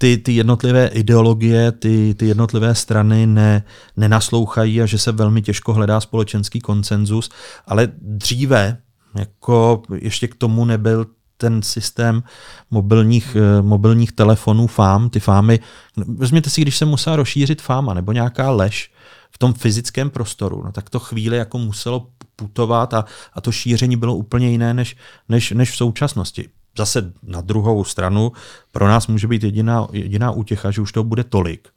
ty, 0.00 0.18
ty 0.18 0.32
jednotlivé 0.32 0.86
ideologie, 0.86 1.72
ty, 1.72 2.14
ty 2.14 2.26
jednotlivé 2.26 2.74
strany 2.74 3.26
ne, 3.26 3.62
nenaslouchají 3.96 4.82
a 4.82 4.86
že 4.86 4.98
se 4.98 5.12
velmi 5.12 5.42
těžko 5.42 5.72
hledá 5.72 6.00
společenský 6.00 6.60
konsenzus, 6.60 7.30
ale 7.66 7.88
dříve 8.00 8.78
jako 9.14 9.82
ještě 9.94 10.28
k 10.28 10.34
tomu 10.34 10.64
nebyl 10.64 11.06
ten 11.36 11.62
systém 11.62 12.22
mobilních, 12.70 13.36
eh, 13.36 13.62
mobilních 13.62 14.12
telefonů 14.12 14.66
FAM, 14.66 15.10
ty 15.10 15.20
FAMy, 15.20 15.60
vezměte 15.96 16.50
si, 16.50 16.60
když 16.60 16.76
se 16.76 16.84
musela 16.84 17.16
rozšířit 17.16 17.62
FAMA 17.62 17.94
nebo 17.94 18.12
nějaká 18.12 18.50
lež 18.50 18.92
v 19.30 19.38
tom 19.38 19.52
fyzickém 19.52 20.10
prostoru, 20.10 20.62
no 20.64 20.72
tak 20.72 20.90
to 20.90 20.98
chvíli 20.98 21.36
jako 21.36 21.58
muselo 21.58 22.06
putovat 22.36 22.94
a, 22.94 23.04
a 23.32 23.40
to 23.40 23.52
šíření 23.52 23.96
bylo 23.96 24.14
úplně 24.14 24.50
jiné 24.50 24.74
než, 24.74 24.96
než, 25.28 25.50
než 25.50 25.70
v 25.70 25.76
současnosti 25.76 26.48
zase 26.76 27.12
na 27.22 27.40
druhou 27.40 27.84
stranu 27.84 28.32
pro 28.72 28.88
nás 28.88 29.06
může 29.06 29.28
být 29.28 29.42
jediná, 29.44 29.88
jediná 29.92 30.30
útěcha, 30.30 30.70
že 30.70 30.80
už 30.80 30.92
to 30.92 31.04
bude 31.04 31.24
tolik, 31.24 31.68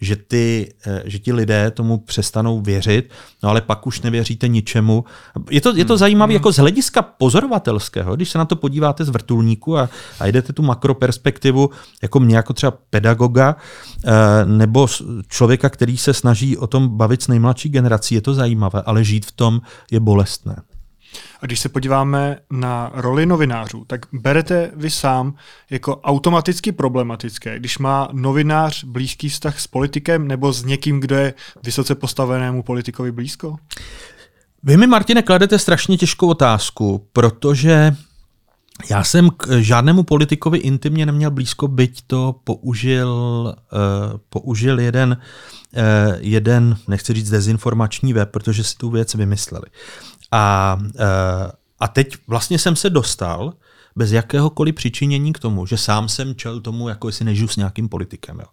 že, 0.00 0.16
ty, 0.16 0.74
eh, 0.86 1.02
že 1.04 1.18
ti 1.18 1.32
lidé 1.32 1.70
tomu 1.70 1.98
přestanou 1.98 2.60
věřit, 2.60 3.10
no 3.42 3.48
ale 3.48 3.60
pak 3.60 3.86
už 3.86 4.00
nevěříte 4.00 4.48
ničemu. 4.48 5.04
Je 5.50 5.60
to, 5.60 5.76
je 5.76 5.84
to 5.84 5.92
hmm. 5.92 5.98
zajímavé 5.98 6.32
jako 6.32 6.52
z 6.52 6.56
hlediska 6.56 7.02
pozorovatelského, 7.02 8.16
když 8.16 8.30
se 8.30 8.38
na 8.38 8.44
to 8.44 8.56
podíváte 8.56 9.04
z 9.04 9.08
vrtulníku 9.08 9.78
a, 9.78 9.88
a 10.20 10.26
jdete 10.26 10.52
tu 10.52 10.62
makroperspektivu 10.62 11.70
jako 12.02 12.20
mě, 12.20 12.36
jako 12.36 12.52
třeba 12.52 12.72
pedagoga, 12.90 13.56
eh, 14.04 14.10
nebo 14.44 14.88
člověka, 15.28 15.68
který 15.68 15.96
se 15.96 16.14
snaží 16.14 16.56
o 16.56 16.66
tom 16.66 16.88
bavit 16.88 17.22
s 17.22 17.28
nejmladší 17.28 17.68
generací, 17.68 18.14
je 18.14 18.20
to 18.20 18.34
zajímavé, 18.34 18.82
ale 18.86 19.04
žít 19.04 19.26
v 19.26 19.32
tom 19.32 19.60
je 19.90 20.00
bolestné. 20.00 20.56
A 21.40 21.46
když 21.46 21.60
se 21.60 21.68
podíváme 21.68 22.38
na 22.50 22.90
roli 22.94 23.26
novinářů, 23.26 23.84
tak 23.86 24.00
berete 24.12 24.70
vy 24.76 24.90
sám 24.90 25.34
jako 25.70 25.96
automaticky 25.96 26.72
problematické, 26.72 27.58
když 27.58 27.78
má 27.78 28.08
novinář 28.12 28.84
blízký 28.84 29.28
vztah 29.28 29.60
s 29.60 29.66
politikem 29.66 30.28
nebo 30.28 30.52
s 30.52 30.64
někým, 30.64 31.00
kdo 31.00 31.16
je 31.16 31.34
vysoce 31.64 31.94
postavenému 31.94 32.62
politikovi 32.62 33.12
blízko? 33.12 33.56
Vy 34.62 34.76
mi, 34.76 34.86
Martine, 34.86 35.22
kladete 35.22 35.58
strašně 35.58 35.96
těžkou 35.96 36.28
otázku, 36.28 37.06
protože 37.12 37.96
já 38.90 39.04
jsem 39.04 39.30
k 39.30 39.60
žádnému 39.60 40.02
politikovi 40.02 40.58
intimně 40.58 41.06
neměl 41.06 41.30
blízko, 41.30 41.68
byť 41.68 42.02
to 42.06 42.40
použil, 42.44 43.10
uh, 43.72 44.18
použil 44.28 44.80
jeden, 44.80 45.16
uh, 45.76 45.82
jeden, 46.18 46.76
nechci 46.88 47.12
říct 47.12 47.30
dezinformační 47.30 48.12
web, 48.12 48.30
protože 48.30 48.64
si 48.64 48.76
tu 48.76 48.90
věc 48.90 49.14
vymysleli. 49.14 49.64
A, 50.32 50.78
eh, 50.98 51.52
a 51.80 51.88
teď 51.88 52.16
vlastně 52.26 52.58
jsem 52.58 52.76
se 52.76 52.90
dostal 52.90 53.52
bez 53.96 54.12
jakéhokoliv 54.12 54.74
přičinění 54.74 55.32
k 55.32 55.38
tomu, 55.38 55.66
že 55.66 55.76
sám 55.76 56.08
jsem 56.08 56.34
čel 56.34 56.60
tomu, 56.60 56.88
jako 56.88 57.08
jestli 57.08 57.24
nežiju 57.24 57.48
s 57.48 57.56
nějakým 57.56 57.88
politikem. 57.88 58.38
Jo. 58.40 58.46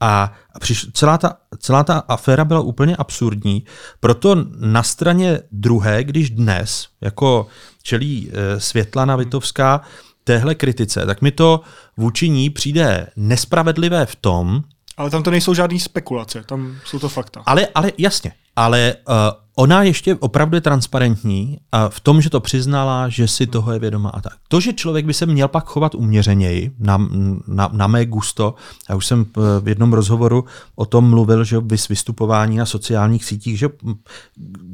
A 0.00 0.32
přiš, 0.60 0.86
celá, 0.92 1.18
ta, 1.18 1.36
celá 1.58 1.84
ta 1.84 1.98
aféra 1.98 2.44
byla 2.44 2.60
úplně 2.60 2.96
absurdní, 2.96 3.64
proto 4.00 4.36
na 4.58 4.82
straně 4.82 5.40
druhé, 5.52 6.04
když 6.04 6.30
dnes 6.30 6.88
jako 7.00 7.46
čelí 7.82 8.30
e, 8.32 8.60
Světlana 8.60 9.16
Vitovská 9.16 9.80
téhle 10.24 10.54
kritice, 10.54 11.06
tak 11.06 11.22
mi 11.22 11.30
to 11.32 11.60
vůči 11.96 12.28
ní 12.28 12.50
přijde 12.50 13.06
nespravedlivé 13.16 14.06
v 14.06 14.16
tom, 14.16 14.62
ale 14.98 15.10
tam 15.10 15.22
to 15.22 15.30
nejsou 15.30 15.54
žádné 15.54 15.78
spekulace, 15.78 16.42
tam 16.46 16.76
jsou 16.84 16.98
to 16.98 17.08
fakta. 17.08 17.42
Ale, 17.46 17.68
ale 17.74 17.92
jasně, 17.98 18.32
ale 18.58 18.94
uh, 19.08 19.14
ona 19.56 19.82
ještě 19.82 20.14
opravdu 20.14 20.56
je 20.56 20.60
transparentní 20.60 21.58
a 21.72 21.88
v 21.88 22.00
tom, 22.00 22.20
že 22.20 22.30
to 22.30 22.40
přiznala, 22.40 23.08
že 23.08 23.28
si 23.28 23.46
toho 23.46 23.72
je 23.72 23.78
vědoma 23.78 24.10
a 24.10 24.20
tak. 24.20 24.32
To, 24.48 24.60
že 24.60 24.72
člověk 24.72 25.06
by 25.06 25.14
se 25.14 25.26
měl 25.26 25.48
pak 25.48 25.66
chovat 25.66 25.94
uměřeněji, 25.94 26.72
na, 26.78 27.08
na, 27.46 27.70
na 27.72 27.86
mé 27.86 28.06
gusto, 28.06 28.54
já 28.88 28.96
už 28.96 29.06
jsem 29.06 29.26
eh, 29.36 29.60
v 29.60 29.68
jednom 29.68 29.92
rozhovoru 29.92 30.44
o 30.74 30.86
tom 30.86 31.10
mluvil, 31.10 31.44
že 31.44 31.58
vys 31.58 31.88
vystupování 31.88 32.56
na 32.56 32.66
sociálních 32.66 33.24
sítích, 33.24 33.58
že 33.58 33.68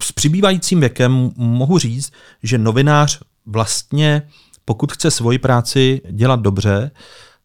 s 0.02 0.12
přibývajícím 0.12 0.80
věkem 0.80 1.30
mohu 1.36 1.78
říct, 1.78 2.12
že 2.42 2.58
novinář 2.58 3.20
vlastně, 3.46 4.22
pokud 4.64 4.92
chce 4.92 5.10
svoji 5.10 5.38
práci 5.38 6.00
dělat 6.10 6.40
dobře, 6.40 6.90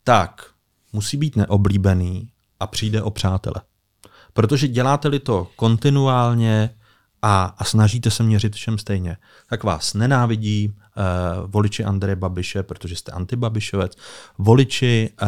tak 0.04 0.46
musí 0.94 1.18
být 1.18 1.36
neoblíbený 1.36 2.30
a 2.60 2.68
přijde 2.68 3.02
o 3.02 3.10
přátele. 3.10 3.62
Protože 4.34 4.68
děláte-li 4.68 5.20
to 5.20 5.48
kontinuálně 5.56 6.70
a, 7.22 7.56
a 7.58 7.64
snažíte 7.64 8.12
se 8.12 8.24
měřit 8.24 8.56
všem 8.56 8.78
stejně, 8.78 9.18
tak 9.50 9.64
vás 9.64 9.94
nenávidí 9.94 10.68
uh, 10.68 11.52
voliči 11.52 11.84
Andreje 11.84 12.16
Babiše, 12.16 12.64
protože 12.64 12.96
jste 12.96 13.12
antibabišovec, 13.12 13.96
voliči 14.38 15.10
uh, 15.22 15.28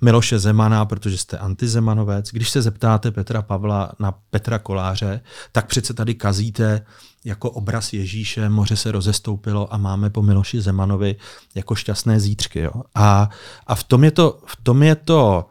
Miloše 0.00 0.38
Zemana, 0.38 0.84
protože 0.84 1.18
jste 1.18 1.38
antizemanovec. 1.38 2.30
Když 2.30 2.50
se 2.50 2.62
zeptáte 2.62 3.10
Petra 3.10 3.42
Pavla 3.42 3.92
na 3.98 4.12
Petra 4.30 4.58
Koláře, 4.58 5.20
tak 5.52 5.66
přece 5.66 5.94
tady 5.94 6.14
kazíte 6.14 6.86
jako 7.24 7.50
obraz 7.50 7.92
Ježíše, 7.92 8.48
moře 8.48 8.76
se 8.76 8.92
rozestoupilo 8.92 9.74
a 9.74 9.76
máme 9.76 10.10
po 10.10 10.22
Miloši 10.22 10.60
Zemanovi 10.60 11.16
jako 11.54 11.74
šťastné 11.74 12.20
zítřky. 12.20 12.60
Jo? 12.60 12.72
A, 12.94 13.30
a 13.66 13.74
v 13.74 13.84
tom 13.84 14.04
je 14.04 14.10
to, 14.10 14.40
v 14.46 14.56
tom 14.62 14.82
je 14.82 14.94
to 14.94 15.46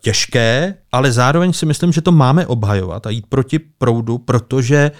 těžké, 0.00 0.74
ale 0.92 1.12
zároveň 1.12 1.52
si 1.52 1.66
myslím, 1.66 1.92
že 1.92 2.00
to 2.00 2.12
máme 2.12 2.46
obhajovat 2.46 3.06
a 3.06 3.10
jít 3.10 3.26
proti 3.28 3.58
proudu, 3.58 4.18
protože, 4.18 4.90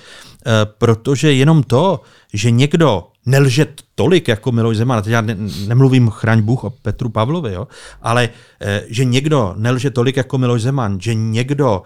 eh, 0.46 0.50
protože 0.78 1.32
jenom 1.32 1.62
to, 1.62 2.00
že 2.32 2.50
někdo 2.50 3.08
nelže 3.26 3.66
tolik 3.94 4.28
jako 4.28 4.52
Miloš 4.52 4.76
Zeman, 4.76 5.02
teď 5.02 5.12
já 5.12 5.20
ne, 5.20 5.36
nemluvím 5.66 6.10
chraň 6.10 6.42
Bůh 6.42 6.64
o 6.64 6.70
Petru 6.70 7.08
Pavlovi, 7.08 7.52
jo, 7.52 7.68
ale 8.02 8.28
eh, 8.60 8.82
že 8.88 9.04
někdo 9.04 9.54
nelže 9.56 9.90
tolik 9.90 10.16
jako 10.16 10.38
Miloš 10.38 10.62
Zeman, 10.62 11.00
že 11.00 11.14
někdo 11.14 11.82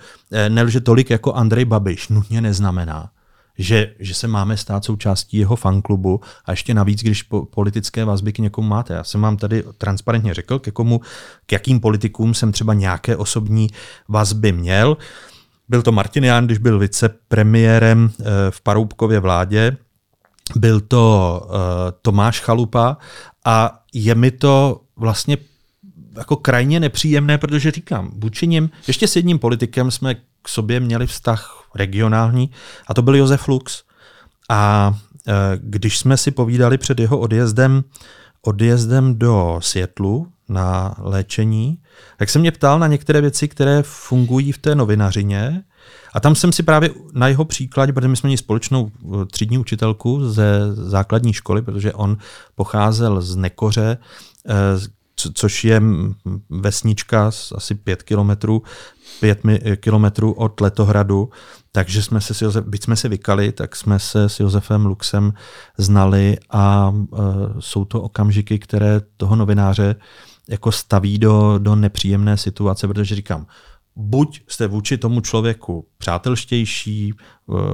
nelže 0.49 0.81
tolik 0.81 1.11
jako 1.11 1.33
Andrej 1.33 1.65
Babiš, 1.65 2.09
nutně 2.09 2.41
neznamená, 2.41 3.11
že, 3.61 3.95
že 3.99 4.15
se 4.15 4.29
máme 4.29 4.57
stát 4.57 4.85
součástí 4.85 5.37
jeho 5.37 5.57
fanklubu 5.57 6.21
a 6.45 6.51
ještě 6.51 6.75
navíc, 6.75 7.03
když 7.03 7.23
po, 7.23 7.47
politické 7.47 8.05
vazby 8.05 8.33
k 8.33 8.39
někomu 8.39 8.69
máte. 8.69 8.95
Já 8.95 9.05
jsem 9.05 9.21
vám 9.21 9.37
tady 9.37 9.65
transparentně 9.79 10.35
řekl, 10.35 10.59
k, 10.59 10.71
komu, 10.73 11.01
k 11.47 11.53
jakým 11.53 11.81
politikům 11.81 12.35
jsem 12.35 12.53
třeba 12.53 12.75
nějaké 12.75 13.17
osobní 13.17 13.69
vazby 14.09 14.53
měl. 14.53 14.97
Byl 15.69 15.83
to 15.83 15.93
Martin 15.93 16.25
Ján, 16.25 16.47
když 16.47 16.59
byl 16.59 16.79
vicepremiérem 16.79 18.11
eh, 18.21 18.25
v 18.51 18.61
Paroubkově 18.61 19.21
vládě, 19.21 19.77
byl 20.57 20.81
to 20.81 21.43
uh, 21.45 21.53
Tomáš 22.03 22.41
Chalupa 22.41 22.97
a 23.45 23.83
je 23.95 24.15
mi 24.15 24.31
to 24.31 24.81
vlastně 24.97 25.37
jako 26.17 26.37
krajně 26.37 26.81
nepříjemné, 26.81 27.39
protože 27.39 27.71
říkám, 27.71 28.11
vůči 28.15 28.47
ním, 28.47 28.71
ještě 28.87 29.09
s 29.09 29.17
jedním 29.17 29.39
politikem 29.39 29.91
jsme 29.91 30.15
k 30.43 30.49
sobě 30.49 30.81
měli 30.81 31.07
vztah 31.07 31.60
regionální 31.75 32.51
a 32.87 32.95
to 32.95 33.03
byl 33.03 33.17
Josef 33.17 33.49
Lux. 33.49 33.83
A 34.51 34.95
e, 35.29 35.33
když 35.57 35.99
jsme 35.99 36.17
si 36.17 36.31
povídali 36.31 36.79
před 36.79 37.01
jeho 37.01 37.19
odjezdem 37.19 37.85
odjezdem 38.43 39.19
do 39.19 39.59
Světlu 39.63 40.27
na 40.49 40.95
léčení, 40.99 41.79
tak 42.17 42.31
se 42.31 42.39
mě 42.39 42.53
ptal 42.53 42.79
na 42.79 42.87
některé 42.87 43.21
věci, 43.21 43.49
které 43.49 43.83
fungují 43.83 44.53
v 44.53 44.59
té 44.59 44.75
novinařině. 44.75 45.63
A 46.15 46.21
tam 46.21 46.35
jsem 46.35 46.53
si 46.53 46.63
právě 46.63 46.91
na 47.13 47.29
jeho 47.29 47.45
příkladě, 47.45 47.93
protože 47.93 48.09
my 48.09 48.17
jsme 48.17 48.27
měli 48.27 48.39
společnou 48.39 48.91
eh, 48.91 49.27
třídní 49.27 49.59
učitelku 49.59 50.29
ze 50.31 50.61
základní 50.75 51.33
školy, 51.33 51.63
protože 51.63 51.93
on 51.93 52.17
pocházel 52.55 53.21
z 53.21 53.37
Nekoře, 53.37 53.99
eh, 55.27 55.31
což 55.35 55.65
je 55.65 55.83
vesnička 56.51 57.31
asi 57.55 57.75
pět 57.75 58.03
kilometrů, 58.03 58.63
pět 59.21 59.41
kilometrů 59.77 60.33
od 60.33 60.61
Letohradu, 60.61 61.31
takže 61.73 62.03
jsme 62.03 62.21
se 62.21 62.35
s 62.35 62.43
Josef, 62.43 62.65
byť 62.65 62.85
jsme 62.85 62.97
se 62.97 63.09
vykali, 63.09 63.53
tak 63.53 63.77
jsme 63.77 63.99
se 63.99 64.29
s 64.29 64.41
Josefem 64.41 64.87
Luxem 64.87 65.33
znali 65.79 66.39
a 66.51 66.89
uh, 66.89 67.07
jsou 67.59 67.85
to 67.85 68.03
okamžiky, 68.03 68.59
které 68.59 69.01
toho 69.17 69.37
novináře 69.37 69.97
jako 70.49 70.73
staví 70.73 71.19
do, 71.19 71.59
do 71.59 71.77
nepříjemné 71.77 72.37
situace, 72.37 72.89
protože 72.89 73.15
říkám, 73.15 73.47
buď 73.97 74.43
jste 74.49 74.67
vůči 74.67 74.99
tomu 74.99 75.21
člověku 75.21 75.87
přátelštější, 75.99 77.15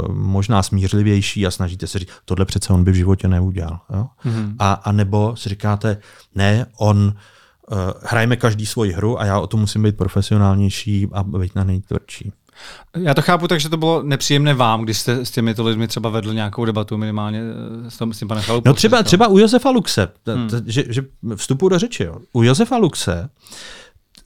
možná 0.08 0.62
smířlivější 0.62 1.46
a 1.46 1.50
snažíte 1.50 1.86
se 1.86 1.98
říct, 1.98 2.10
tohle 2.24 2.44
přece 2.44 2.72
on 2.72 2.84
by 2.84 2.92
v 2.92 2.94
životě 2.94 3.28
neudělal. 3.28 3.80
Jo? 3.94 4.06
Mm-hmm. 4.24 4.54
A, 4.58 4.72
a 4.72 4.92
nebo 4.92 5.36
si 5.36 5.48
říkáte, 5.48 5.98
ne, 6.34 6.66
on 6.78 7.14
uh, 7.70 7.78
hrajme 8.02 8.36
každý 8.36 8.66
svoji 8.66 8.92
hru 8.92 9.20
a 9.20 9.24
já 9.24 9.40
o 9.40 9.46
to 9.46 9.56
musím 9.56 9.82
být 9.82 9.96
profesionálnější 9.96 11.08
a 11.12 11.22
být 11.22 11.54
na 11.54 11.64
nejtvrdší. 11.64 12.32
Já 12.96 13.14
to 13.14 13.22
chápu 13.22 13.48
tak, 13.48 13.60
že 13.60 13.68
to 13.68 13.76
bylo 13.76 14.02
nepříjemné 14.02 14.54
vám, 14.54 14.82
když 14.82 14.98
jste 14.98 15.24
s 15.24 15.30
těmito 15.30 15.64
lidmi 15.64 15.88
třeba 15.88 16.10
vedl 16.10 16.34
nějakou 16.34 16.64
debatu 16.64 16.96
minimálně 16.96 17.40
eh, 17.86 17.90
s, 17.90 17.96
tom, 17.96 18.12
s 18.12 18.18
tím 18.18 18.28
panem 18.28 18.44
Chalupou. 18.44 18.68
No 18.68 18.74
třeba, 18.74 19.02
třeba 19.02 19.28
u 19.28 19.38
Josefa 19.38 19.70
Luxe, 19.70 20.08
hmm. 20.26 20.48
že, 20.66 20.84
že 20.88 21.02
vstupu 21.36 21.68
do 21.68 21.78
řeči. 21.78 22.04
Jo. 22.04 22.16
U 22.32 22.42
Josefa 22.42 22.76
Luxe 22.76 23.28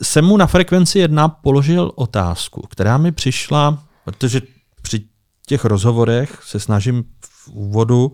jsem 0.02 0.24
mu 0.24 0.36
na 0.36 0.46
frekvenci 0.46 0.98
jedna 0.98 1.28
položil 1.28 1.92
otázku, 1.94 2.66
která 2.70 2.98
mi 2.98 3.12
přišla, 3.12 3.82
protože 4.04 4.42
při 4.82 5.04
těch 5.46 5.64
rozhovorech 5.64 6.40
se 6.44 6.60
snažím 6.60 7.04
v 7.20 7.48
úvodu 7.48 8.12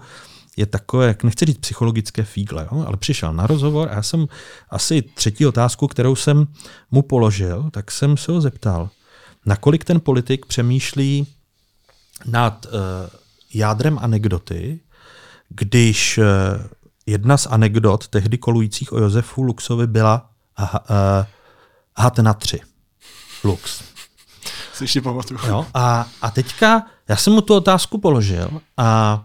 je 0.57 0.66
takové, 0.66 1.07
jak 1.07 1.25
nechci 1.25 1.45
říct 1.45 1.59
psychologické 1.59 2.23
fígle, 2.23 2.69
jo? 2.73 2.85
ale 2.87 2.97
přišel 2.97 3.33
na 3.33 3.47
rozhovor 3.47 3.88
a 3.88 3.95
já 3.95 4.03
jsem 4.03 4.27
asi 4.71 5.03
třetí 5.03 5.47
otázku, 5.47 5.87
kterou 5.87 6.16
jsem 6.16 6.47
mu 6.90 7.03
položil, 7.03 7.71
tak 7.71 7.90
jsem 7.90 8.16
se 8.16 8.33
ho 8.33 8.40
zeptal, 8.40 8.90
nakolik 9.47 9.85
ten 9.85 10.01
politik 10.01 10.47
přemýšlí 10.47 11.27
nad 12.27 12.66
uh, 12.66 12.73
jádrem 13.55 13.99
anekdoty, 14.03 14.81
když 15.49 16.19
uh, 16.19 16.25
jedna 17.07 17.37
z 17.37 17.47
anekdot 17.47 18.09
tehdy 18.09 18.38
kolujících 18.38 18.92
o 18.92 18.99
Josefu 18.99 19.42
Luxovi 19.42 19.87
byla 19.87 20.31
uh, 20.61 20.69
uh, 22.07 22.25
na 22.25 22.35
tři. 22.35 22.61
Lux. 23.45 23.83
Si 24.73 24.85
ještě 24.85 25.01
pamatuju. 25.01 25.40
Jo? 25.47 25.66
A, 25.75 26.07
a 26.23 26.31
teďka, 26.31 26.87
já 27.09 27.16
jsem 27.16 27.33
mu 27.33 27.40
tu 27.40 27.55
otázku 27.55 27.99
položil 27.99 28.61
a 28.77 29.25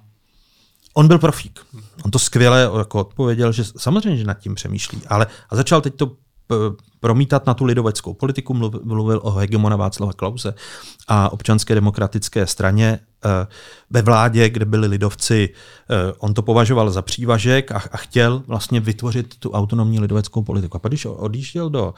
on 0.93 1.07
byl 1.07 1.19
profík. 1.19 1.59
On 2.05 2.11
to 2.11 2.19
skvěle 2.19 2.69
jako 2.77 2.99
odpověděl, 2.99 3.51
že 3.51 3.63
samozřejmě, 3.77 4.17
že 4.17 4.25
nad 4.25 4.39
tím 4.39 4.55
přemýšlí, 4.55 5.01
ale 5.07 5.27
a 5.49 5.55
začal 5.55 5.81
teď 5.81 5.95
to 5.95 6.11
promítat 6.99 7.45
na 7.45 7.53
tu 7.53 7.65
lidoveckou 7.65 8.13
politiku, 8.13 8.53
mluvil 8.83 9.19
o 9.23 9.31
hegemona 9.31 9.75
Václava 9.75 10.13
Klause 10.13 10.53
a 11.07 11.31
občanské 11.31 11.75
demokratické 11.75 12.47
straně 12.47 12.99
eh, 13.25 13.47
ve 13.89 14.01
vládě, 14.01 14.49
kde 14.49 14.65
byli 14.65 14.87
lidovci, 14.87 15.49
eh, 15.49 16.13
on 16.17 16.33
to 16.33 16.41
považoval 16.41 16.91
za 16.91 17.01
přívažek 17.01 17.71
a, 17.71 17.79
chtěl 17.79 18.43
vlastně 18.47 18.79
vytvořit 18.79 19.37
tu 19.39 19.51
autonomní 19.51 19.99
lidoveckou 19.99 20.41
politiku. 20.41 20.77
A 20.77 20.79
pak 20.79 20.89
když 20.89 21.05
odjížděl 21.05 21.69
do, 21.69 21.93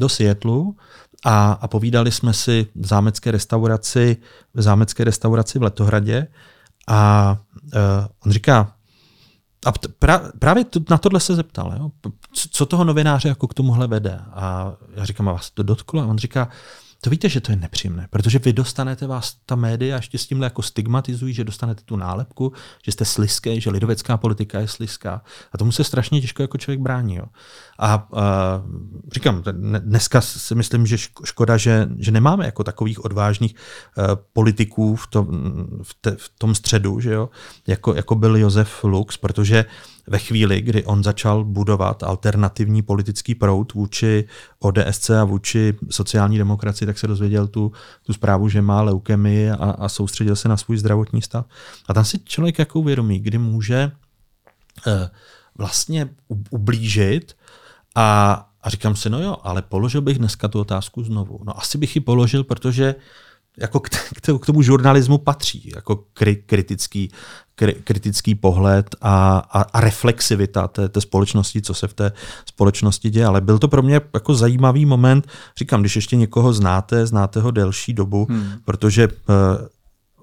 do 0.00 0.08
Seattlu 0.08 0.76
a, 1.24 1.52
a 1.52 1.68
povídali 1.68 2.12
jsme 2.12 2.32
si 2.32 2.66
v 2.74 2.86
zámecké 2.86 3.30
restauraci, 3.30 4.16
v 4.54 4.62
zámecké 4.62 5.04
restauraci 5.04 5.58
v 5.58 5.62
Letohradě 5.62 6.26
a 6.88 7.38
uh, 7.76 8.06
on 8.26 8.32
říká, 8.32 8.72
a 9.66 9.72
pra, 9.98 10.22
právě 10.38 10.64
to, 10.64 10.80
na 10.90 10.98
tohle 10.98 11.20
se 11.20 11.34
zeptal, 11.34 11.74
jo? 11.78 11.90
co 12.50 12.66
toho 12.66 12.84
novináře 12.84 13.28
jako 13.28 13.46
k 13.46 13.54
tomuhle 13.54 13.86
vede. 13.86 14.20
A 14.32 14.72
já 14.94 15.04
říkám, 15.04 15.28
a 15.28 15.32
vás 15.32 15.50
to 15.50 15.62
dotklo? 15.62 16.02
A 16.02 16.06
on 16.06 16.18
říká, 16.18 16.48
to 17.06 17.10
víte, 17.10 17.28
že 17.28 17.40
to 17.40 17.52
je 17.52 17.56
nepříjemné, 17.56 18.06
protože 18.10 18.38
vy 18.38 18.52
dostanete 18.52 19.06
vás 19.06 19.36
ta 19.46 19.56
média 19.56 19.96
ještě 19.96 20.18
s 20.18 20.26
tímhle 20.26 20.46
jako 20.46 20.62
stigmatizují, 20.62 21.34
že 21.34 21.44
dostanete 21.44 21.82
tu 21.84 21.96
nálepku, 21.96 22.52
že 22.84 22.92
jste 22.92 23.04
sliské, 23.04 23.60
že 23.60 23.70
lidovecká 23.70 24.16
politika 24.16 24.60
je 24.60 24.68
sliská. 24.68 25.22
A 25.52 25.58
tomu 25.58 25.72
se 25.72 25.84
strašně 25.84 26.20
těžko 26.20 26.42
jako 26.42 26.58
člověk 26.58 26.80
brání. 26.80 27.14
Jo. 27.14 27.24
A, 27.78 27.94
a 27.94 28.08
říkám, 29.12 29.42
dneska 29.78 30.20
si 30.20 30.54
myslím, 30.54 30.86
že 30.86 30.98
škoda, 31.24 31.56
že, 31.56 31.88
že 31.98 32.10
nemáme 32.10 32.44
jako 32.44 32.64
takových 32.64 33.04
odvážných 33.04 33.54
uh, 33.54 34.04
politiků 34.32 34.96
v 34.96 35.06
tom, 35.06 35.26
v, 35.82 35.94
te, 36.00 36.10
v 36.10 36.30
tom 36.38 36.54
středu, 36.54 37.00
že 37.00 37.12
jo, 37.12 37.28
jako, 37.66 37.94
jako 37.94 38.14
byl 38.14 38.36
Josef 38.36 38.84
Lux, 38.84 39.16
protože 39.16 39.64
ve 40.06 40.18
chvíli, 40.18 40.60
kdy 40.60 40.84
on 40.84 41.04
začal 41.04 41.44
budovat 41.44 42.02
alternativní 42.02 42.82
politický 42.82 43.34
proud 43.34 43.72
vůči 43.74 44.24
ODSC 44.58 45.10
a 45.10 45.24
vůči 45.24 45.74
sociální 45.90 46.38
demokracii, 46.38 46.86
tak 46.86 46.95
se 46.98 47.06
dozvěděl 47.06 47.46
tu, 47.46 47.72
tu 48.06 48.12
zprávu, 48.12 48.48
že 48.48 48.62
má 48.62 48.82
leukemii 48.82 49.50
a, 49.50 49.54
a 49.54 49.88
soustředil 49.88 50.36
se 50.36 50.48
na 50.48 50.56
svůj 50.56 50.76
zdravotní 50.76 51.22
stav. 51.22 51.46
A 51.88 51.94
tam 51.94 52.04
si 52.04 52.18
člověk 52.18 52.58
jako 52.58 52.80
uvědomí, 52.80 53.18
kdy 53.18 53.38
může 53.38 53.92
eh, 54.86 55.10
vlastně 55.58 56.08
ublížit 56.50 57.36
a, 57.94 58.32
a 58.62 58.70
říkám 58.70 58.96
si, 58.96 59.10
no 59.10 59.22
jo, 59.22 59.36
ale 59.42 59.62
položil 59.62 60.00
bych 60.00 60.18
dneska 60.18 60.48
tu 60.48 60.60
otázku 60.60 61.04
znovu. 61.04 61.40
No 61.44 61.58
asi 61.58 61.78
bych 61.78 61.96
ji 61.96 62.00
položil, 62.00 62.44
protože 62.44 62.94
jako 63.60 63.80
k, 63.80 63.88
k 64.40 64.46
tomu 64.46 64.62
žurnalismu 64.62 65.18
patří, 65.18 65.72
jako 65.74 66.04
kri, 66.14 66.36
kritický, 66.36 67.10
kri, 67.54 67.74
kritický 67.74 68.34
pohled 68.34 68.94
a, 69.00 69.38
a, 69.38 69.62
a 69.62 69.80
reflexivita 69.80 70.68
té, 70.68 70.88
té 70.88 71.00
společnosti, 71.00 71.62
co 71.62 71.74
se 71.74 71.88
v 71.88 71.94
té 71.94 72.12
společnosti 72.46 73.10
děje. 73.10 73.26
Ale 73.26 73.40
byl 73.40 73.58
to 73.58 73.68
pro 73.68 73.82
mě 73.82 74.00
jako 74.14 74.34
zajímavý 74.34 74.86
moment, 74.86 75.26
říkám, 75.58 75.80
když 75.80 75.96
ještě 75.96 76.16
někoho 76.16 76.52
znáte, 76.52 77.06
znáte 77.06 77.40
ho 77.40 77.50
delší 77.50 77.92
dobu, 77.92 78.26
hmm. 78.30 78.52
protože 78.64 79.08
uh, 79.08 79.14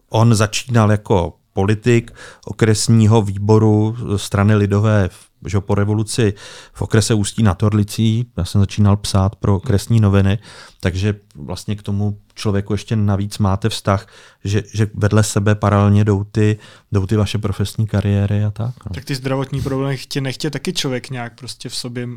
on 0.10 0.36
začínal 0.36 0.92
jako 0.92 1.34
politik 1.54 2.12
okresního 2.46 3.22
výboru 3.22 3.96
strany 4.18 4.56
lidové 4.56 5.10
že 5.46 5.60
po 5.60 5.76
revoluci 5.76 6.34
v 6.74 6.82
okrese 6.82 7.14
Ústí 7.14 7.44
nad 7.44 7.64
Orlicí, 7.64 8.26
já 8.38 8.46
jsem 8.46 8.62
začínal 8.62 8.98
psát 8.98 9.36
pro 9.36 9.56
okresní 9.56 10.00
noviny, 10.00 10.40
takže 10.80 11.16
vlastně 11.36 11.76
k 11.76 11.84
tomu 11.84 12.18
člověku 12.36 12.74
ještě 12.74 12.96
navíc 12.96 13.38
máte 13.38 13.70
vztah, 13.70 14.08
že, 14.44 14.64
že 14.74 14.88
vedle 14.94 15.24
sebe 15.24 15.56
paralelně 15.56 16.04
jdou 16.04 16.24
ty, 16.24 16.58
jdou 16.92 17.06
ty 17.06 17.16
vaše 17.16 17.38
profesní 17.38 17.88
kariéry 17.88 18.44
a 18.44 18.52
tak. 18.52 18.86
No. 18.86 18.92
Tak 18.94 19.06
ty 19.06 19.16
zdravotní 19.16 19.62
problémy 19.62 19.98
chtě 19.98 20.22
nechtě 20.22 20.50
taky 20.50 20.74
člověk 20.74 21.10
nějak 21.10 21.36
prostě 21.36 21.70
v 21.70 21.76
sobě 21.76 22.08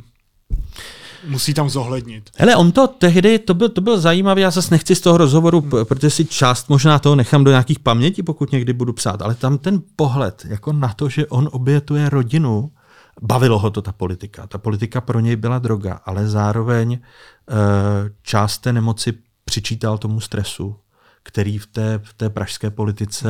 musí 1.27 1.55
tam 1.55 1.71
zohlednit. 1.71 2.31
Hele, 2.37 2.57
on 2.57 2.73
to 2.73 2.87
tehdy, 2.87 3.39
to 3.39 3.55
byl, 3.55 3.69
to 3.69 3.81
byl 3.81 4.01
zajímavý, 4.01 4.43
já 4.43 4.51
zase 4.51 4.75
nechci 4.75 4.95
z 4.95 5.01
toho 5.01 5.19
rozhovoru, 5.19 5.61
hmm. 5.61 5.71
protože 5.85 6.11
si 6.11 6.25
část 6.25 6.69
možná 6.69 6.99
toho 6.99 7.17
nechám 7.17 7.45
do 7.45 7.51
nějakých 7.51 7.79
paměti, 7.79 8.23
pokud 8.23 8.53
někdy 8.53 8.73
budu 8.73 8.93
psát, 8.93 9.23
ale 9.23 9.35
tam 9.35 9.59
ten 9.59 9.83
pohled 9.97 10.47
jako 10.49 10.73
na 10.73 10.95
to, 10.95 11.09
že 11.09 11.27
on 11.27 11.49
obětuje 11.53 12.11
rodinu, 12.11 12.71
bavilo 13.23 13.59
ho 13.59 13.71
to 13.71 13.83
ta 13.83 13.93
politika. 13.93 14.47
Ta 14.47 14.59
politika 14.59 15.01
pro 15.01 15.21
něj 15.21 15.37
byla 15.37 15.59
droga, 15.59 16.01
ale 16.05 16.29
zároveň 16.29 16.93
e, 16.93 16.99
část 18.23 18.59
té 18.59 18.73
nemoci 18.73 19.13
přičítal 19.45 19.99
tomu 19.99 20.21
stresu, 20.21 20.77
který 21.27 21.59
v 21.59 21.67
té, 21.67 22.01
v 22.05 22.15
té 22.15 22.31
pražské 22.31 22.71
politice 22.71 23.29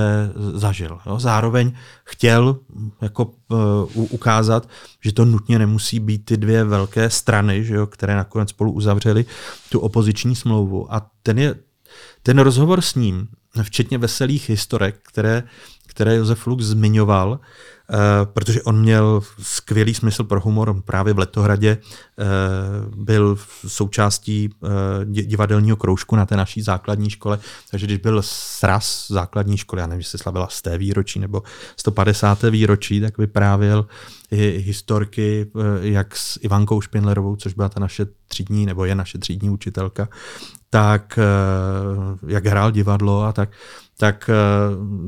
zažil. 0.55 0.99
Jo. 1.07 1.21
Zároveň 1.21 1.73
chtěl 2.05 2.59
jako 3.01 3.25
uh, 3.25 4.07
ukázat, 4.11 4.69
že 5.01 5.13
to 5.13 5.25
nutně 5.25 5.59
nemusí 5.59 6.01
být 6.01 6.25
ty 6.25 6.37
dvě 6.37 6.65
velké 6.65 7.11
strany, 7.11 7.65
že 7.65 7.75
jo, 7.75 7.87
které 7.87 8.17
nakonec 8.17 8.49
spolu 8.51 8.73
uzavřely 8.73 9.25
tu 9.71 9.81
opoziční 9.81 10.37
smlouvu. 10.37 10.95
A 10.95 11.11
ten, 11.23 11.39
je, 11.39 11.55
ten 12.23 12.39
rozhovor 12.39 12.81
s 12.81 12.95
ním, 12.95 13.29
včetně 13.63 13.99
veselých 13.99 14.49
historek, 14.49 14.97
které, 15.03 15.43
které 15.87 16.17
Josef 16.17 16.47
Lux 16.47 16.65
zmiňoval, 16.65 17.41
Eh, 17.41 17.76
protože 18.25 18.63
on 18.63 18.81
měl 18.81 19.23
skvělý 19.43 19.95
smysl 19.95 20.25
pro 20.25 20.41
humor. 20.41 20.83
Právě 20.85 21.13
v 21.15 21.19
Letohradě 21.19 21.79
eh, 21.79 22.25
byl 22.97 23.39
součástí 23.67 24.51
eh, 24.65 25.05
divadelního 25.05 25.77
kroužku 25.77 26.17
na 26.17 26.27
té 26.27 26.37
naší 26.37 26.63
základní 26.63 27.11
škole, 27.11 27.39
takže 27.71 27.87
když 27.87 27.99
byl 27.99 28.23
sraz 28.25 29.07
základní 29.09 29.57
školy, 29.57 29.81
já 29.81 29.87
nevím, 29.87 30.01
jestli 30.01 30.19
slavila 30.19 30.49
z 30.51 30.63
té 30.63 30.79
výročí 30.79 31.19
nebo 31.19 31.43
150. 31.77 32.43
výročí, 32.43 33.01
tak 33.01 33.19
vyprávěl 33.19 33.87
historky 34.57 35.51
jak 35.81 36.17
s 36.17 36.39
Ivankou 36.43 36.81
Špindlerovou, 36.81 37.37
což 37.37 37.55
byla 37.55 37.69
ta 37.69 37.81
naše 37.81 38.07
třídní, 38.37 38.67
nebo 38.67 38.85
je 38.85 38.95
naše 38.95 39.19
třídní 39.19 39.51
učitelka, 39.51 40.09
tak 40.71 41.19
jak 42.27 42.47
hrál 42.47 42.71
divadlo 42.71 43.23
a 43.23 43.33
tak, 43.33 43.51
tak 43.97 44.31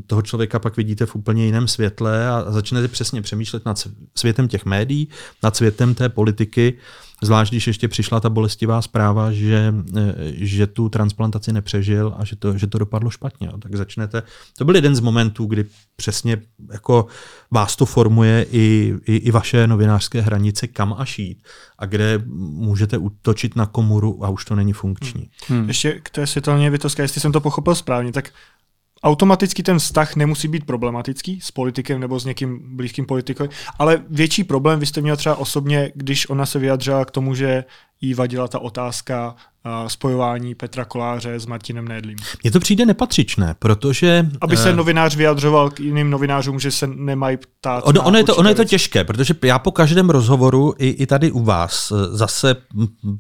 toho 0.07 0.23
člověka 0.23 0.59
pak 0.59 0.77
vidíte 0.77 1.07
v 1.07 1.17
úplně 1.17 1.45
jiném 1.45 1.69
světle 1.69 2.29
a 2.29 2.45
začnete 2.49 2.88
přesně 2.88 3.23
přemýšlet 3.23 3.64
nad 3.67 3.88
světem 4.17 4.49
těch 4.49 4.64
médií, 4.64 5.09
nad 5.43 5.57
světem 5.57 5.95
té 5.95 6.09
politiky, 6.09 6.79
Zvlášť, 7.23 7.53
když 7.53 7.67
ještě 7.67 7.89
přišla 7.89 8.21
ta 8.21 8.31
bolestivá 8.31 8.83
zpráva, 8.83 9.33
že, 9.33 9.75
eh, 9.97 10.15
že 10.33 10.67
tu 10.67 10.89
transplantaci 10.89 11.53
nepřežil 11.53 12.15
a 12.19 12.25
že 12.25 12.37
to, 12.37 12.59
že 12.59 12.67
to 12.67 12.79
dopadlo 12.79 13.11
špatně. 13.11 13.51
Tak 13.61 13.75
začnete. 13.75 14.23
To 14.59 14.65
byl 14.65 14.75
jeden 14.77 14.97
z 14.97 15.01
momentů, 15.01 15.47
kdy 15.47 15.65
přesně 15.97 16.43
jako 16.73 17.07
vás 17.51 17.77
to 17.77 17.87
formuje 17.87 18.47
i, 18.51 18.95
i, 19.07 19.17
i 19.17 19.31
vaše 19.31 19.67
novinářské 19.67 20.21
hranice, 20.21 20.67
kam 20.67 20.95
a 20.99 21.05
šít 21.05 21.43
a 21.79 21.87
kde 21.87 22.23
můžete 22.27 22.99
utočit 22.99 23.57
na 23.57 23.67
komuru 23.67 24.25
a 24.25 24.29
už 24.29 24.45
to 24.45 24.55
není 24.55 24.73
funkční. 24.73 25.31
Hmm. 25.49 25.59
Hmm. 25.59 25.69
Ještě 25.69 26.01
k 26.03 26.11
té 26.11 26.27
světelně 26.27 26.71
Vitovské, 26.71 27.03
jestli 27.03 27.21
jsem 27.21 27.33
to 27.33 27.41
pochopil 27.41 27.75
správně, 27.75 28.13
tak 28.13 28.31
automaticky 29.03 29.63
ten 29.63 29.79
vztah 29.79 30.17
nemusí 30.17 30.49
být 30.49 30.67
problematický 30.67 31.41
s 31.41 31.51
politikem 31.51 32.01
nebo 32.01 32.21
s 32.21 32.25
někým 32.25 32.77
blízkým 32.77 33.07
politikem, 33.07 33.49
ale 33.79 34.03
větší 34.11 34.45
problém 34.45 34.81
vy 34.81 34.87
jste 34.87 35.01
měl 35.01 35.17
třeba 35.17 35.37
osobně, 35.37 35.93
když 35.95 36.31
ona 36.31 36.47
se 36.47 36.59
vyjadřila 36.59 37.05
k 37.05 37.11
tomu, 37.11 37.35
že 37.35 37.65
jí 38.01 38.15
vadila 38.15 38.49
ta 38.49 38.59
otázka 38.59 39.37
spojování 39.87 40.55
Petra 40.55 40.85
Koláře 40.85 41.40
s 41.40 41.47
Martinem 41.47 41.88
Nédlím. 41.88 42.16
Mně 42.42 42.51
to 42.51 42.61
přijde 42.61 42.87
nepatřičné, 42.87 43.55
protože... 43.59 44.27
Aby 44.40 44.57
se 44.57 44.71
uh, 44.71 44.77
novinář 44.77 45.16
vyjadřoval 45.16 45.71
k 45.71 45.81
jiným 45.81 46.11
novinářům, 46.11 46.61
že 46.61 46.71
se 46.71 46.87
nemají 46.87 47.37
ptát... 47.37 47.85
Ono, 47.87 48.03
ono, 48.03 48.18
je, 48.18 48.25
to, 48.25 48.37
ono 48.37 48.49
je 48.49 48.55
to 48.55 48.64
těžké, 48.64 49.05
protože 49.05 49.35
já 49.42 49.59
po 49.59 49.73
každém 49.73 50.11
rozhovoru 50.11 50.75
i, 50.79 50.88
i 50.88 51.07
tady 51.07 51.31
u 51.31 51.44
vás 51.44 51.92
eh, 51.92 52.16
zase 52.16 52.57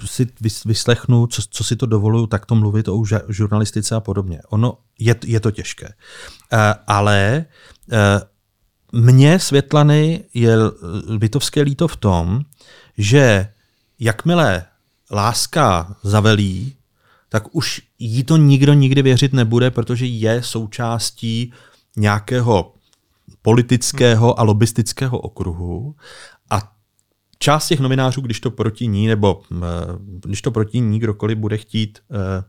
si 0.04 0.26
vyslechnu, 0.66 1.26
co, 1.26 1.42
co 1.50 1.64
si 1.64 1.76
to 1.76 1.86
dovoluju 1.86 2.26
takto 2.26 2.54
mluvit 2.54 2.88
o 2.88 3.02
žurnalistice 3.28 3.94
a 3.94 4.00
podobně. 4.00 4.40
Ono 4.48 4.78
je, 4.98 5.14
je 5.24 5.40
to 5.40 5.50
těžké. 5.50 5.86
Uh, 5.86 6.58
ale 6.86 7.44
mně 8.92 9.38
Světlany 9.38 10.24
je 10.34 10.56
litovské 11.08 11.62
líto 11.62 11.88
v 11.88 11.96
tom, 11.96 12.40
že 12.98 13.48
jakmile 13.98 14.64
láska 15.10 15.96
zavelí, 16.02 16.74
tak 17.28 17.42
už 17.52 17.82
jí 17.98 18.24
to 18.24 18.36
nikdo 18.36 18.74
nikdy 18.74 19.02
věřit 19.02 19.32
nebude, 19.32 19.70
protože 19.70 20.06
je 20.06 20.42
součástí 20.42 21.52
nějakého 21.96 22.74
politického 23.42 24.40
a 24.40 24.42
lobistického 24.42 25.18
okruhu 25.18 25.94
a 26.50 26.72
část 27.38 27.68
těch 27.68 27.80
novinářů, 27.80 28.20
když 28.20 28.40
to 28.40 28.50
proti 28.50 28.86
ní, 28.86 29.06
nebo 29.06 29.42
eh, 29.52 29.56
když 29.98 30.42
to 30.42 30.50
proti 30.50 30.80
ní 30.80 30.98
kdokoliv 30.98 31.38
bude 31.38 31.56
chtít 31.56 31.98
eh, 32.10 32.44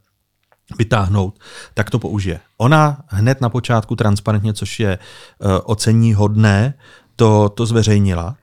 vytáhnout, 0.78 1.40
tak 1.74 1.90
to 1.90 2.00
použije. 2.00 2.40
Ona 2.58 3.04
hned 3.08 3.42
na 3.42 3.50
počátku 3.50 3.96
transparentně, 3.96 4.54
což 4.54 4.80
je 4.80 4.92
eh, 4.92 5.60
ocení 5.64 6.14
hodné, 6.14 6.74
to, 7.16 7.50
to 7.50 7.66
zveřejnila 7.66 8.38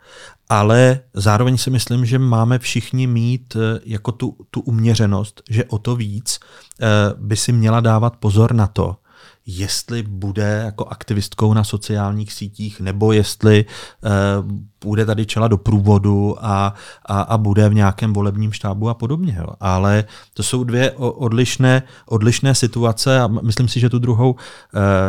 ale 0.48 1.00
zároveň 1.14 1.58
si 1.58 1.70
myslím, 1.70 2.06
že 2.06 2.18
máme 2.18 2.58
všichni 2.58 3.06
mít 3.06 3.56
eh, 3.56 3.80
jako 3.84 4.12
tu, 4.12 4.36
tu 4.50 4.60
uměřenost, 4.60 5.42
že 5.50 5.64
o 5.64 5.78
to 5.78 5.96
víc 5.96 6.38
eh, 6.80 6.86
by 7.16 7.36
si 7.36 7.52
měla 7.52 7.80
dávat 7.80 8.16
pozor 8.16 8.54
na 8.54 8.66
to, 8.66 8.96
jestli 9.46 10.02
bude 10.02 10.62
jako 10.64 10.84
aktivistkou 10.84 11.54
na 11.54 11.64
sociálních 11.64 12.32
sítích, 12.32 12.80
nebo 12.80 13.12
jestli 13.12 13.64
bude 14.86 15.06
tady 15.06 15.26
čela 15.26 15.48
do 15.48 15.56
průvodu 15.58 16.36
a, 16.40 16.74
a, 17.06 17.20
a 17.20 17.38
bude 17.38 17.68
v 17.68 17.74
nějakém 17.74 18.12
volebním 18.12 18.52
štábu 18.52 18.88
a 18.88 18.94
podobně. 18.94 19.36
Jo. 19.38 19.46
Ale 19.60 20.04
to 20.34 20.42
jsou 20.42 20.64
dvě 20.64 20.90
odlišné, 20.96 21.82
odlišné 22.06 22.54
situace 22.54 23.20
a 23.20 23.26
myslím 23.26 23.68
si, 23.68 23.80
že 23.80 23.90
tu 23.90 23.98
druhou 23.98 24.30
uh, 24.30 24.38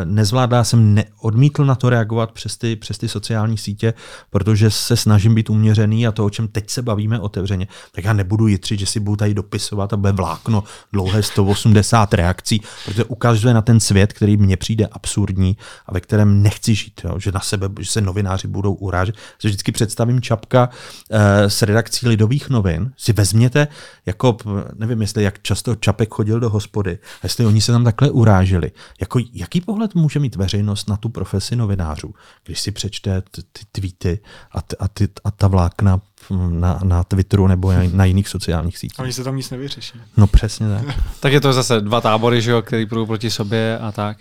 nezvládá. 0.05 0.63
Jsem 0.63 0.93
neodmítl 0.93 1.65
na 1.65 1.75
to 1.75 1.89
reagovat 1.89 2.31
přes 2.31 2.57
ty, 2.57 2.75
přes 2.75 2.97
ty 2.97 3.07
sociální 3.07 3.57
sítě, 3.57 3.93
protože 4.29 4.71
se 4.71 4.97
snažím 4.97 5.35
být 5.35 5.49
uměřený 5.49 6.07
a 6.07 6.11
to, 6.11 6.25
o 6.25 6.29
čem 6.29 6.47
teď 6.47 6.69
se 6.69 6.81
bavíme 6.81 7.19
otevřeně, 7.19 7.67
tak 7.91 8.05
já 8.05 8.13
nebudu 8.13 8.47
jitřit, 8.47 8.79
že 8.79 8.85
si 8.85 8.99
budu 8.99 9.15
tady 9.15 9.33
dopisovat 9.33 9.93
a 9.93 9.97
bude 9.97 10.11
vlákno 10.11 10.63
dlouhé 10.93 11.23
180 11.23 12.13
reakcí, 12.13 12.61
protože 12.85 13.03
ukazuje 13.03 13.53
na 13.53 13.61
ten 13.61 13.79
svět, 13.79 14.13
který 14.13 14.37
mně 14.37 14.57
přijde 14.57 14.87
absurdní 14.87 15.57
a 15.85 15.93
ve 15.93 15.99
kterém 15.99 16.43
nechci 16.43 16.75
žít, 16.75 17.01
jo, 17.03 17.19
že 17.19 17.31
na 17.31 17.39
sebe, 17.39 17.69
že 17.79 17.91
se 17.91 18.01
novináři 18.01 18.47
budou 18.47 18.73
urážet. 18.73 19.15
Že 19.41 19.49
vždycky 19.49 19.66
představím 19.71 20.21
Čapka 20.21 20.69
eh, 21.11 21.49
s 21.49 21.61
redakcí 21.61 22.07
Lidových 22.07 22.49
novin, 22.49 22.91
si 22.97 23.13
vezměte, 23.13 23.67
jako, 24.05 24.37
nevím, 24.75 25.01
jestli 25.01 25.23
jak 25.23 25.41
často 25.41 25.75
Čapek 25.75 26.13
chodil 26.13 26.39
do 26.39 26.49
hospody, 26.49 26.99
jestli 27.23 27.45
oni 27.45 27.61
se 27.61 27.71
tam 27.71 27.83
takhle 27.83 28.11
uráželi. 28.11 28.71
Jako, 28.99 29.19
jaký 29.33 29.61
pohled 29.61 29.95
může 29.95 30.19
mít 30.19 30.35
veřejnost 30.35 30.89
na 30.89 30.97
tu 30.97 31.09
profesi 31.09 31.55
novinářů, 31.55 32.13
když 32.45 32.59
si 32.59 32.71
přečte 32.71 33.21
ty, 33.21 33.41
ty 33.41 33.65
tweety 33.71 34.19
a, 34.51 34.61
ty, 34.61 34.75
a, 34.79 34.87
ty, 34.87 35.07
a 35.23 35.31
ta 35.31 35.47
vlákna 35.47 36.01
na, 36.49 36.79
na 36.83 37.03
Twitteru 37.03 37.47
nebo 37.47 37.73
na, 37.93 38.05
jiných 38.05 38.27
sociálních 38.27 38.77
sítích. 38.77 38.99
Oni 38.99 39.13
se 39.13 39.23
tam 39.23 39.35
nic 39.35 39.49
nevyřeší. 39.49 39.99
No 40.17 40.27
přesně 40.27 40.67
tak. 40.67 40.95
tak 41.19 41.33
je 41.33 41.41
to 41.41 41.53
zase 41.53 41.81
dva 41.81 42.01
tábory, 42.01 42.41
že 42.41 42.51
jo, 42.51 42.61
který 42.61 42.85
půjdou 42.85 43.05
proti 43.05 43.31
sobě 43.31 43.79
a 43.79 43.91
tak. 43.91 44.17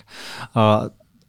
A, 0.54 0.82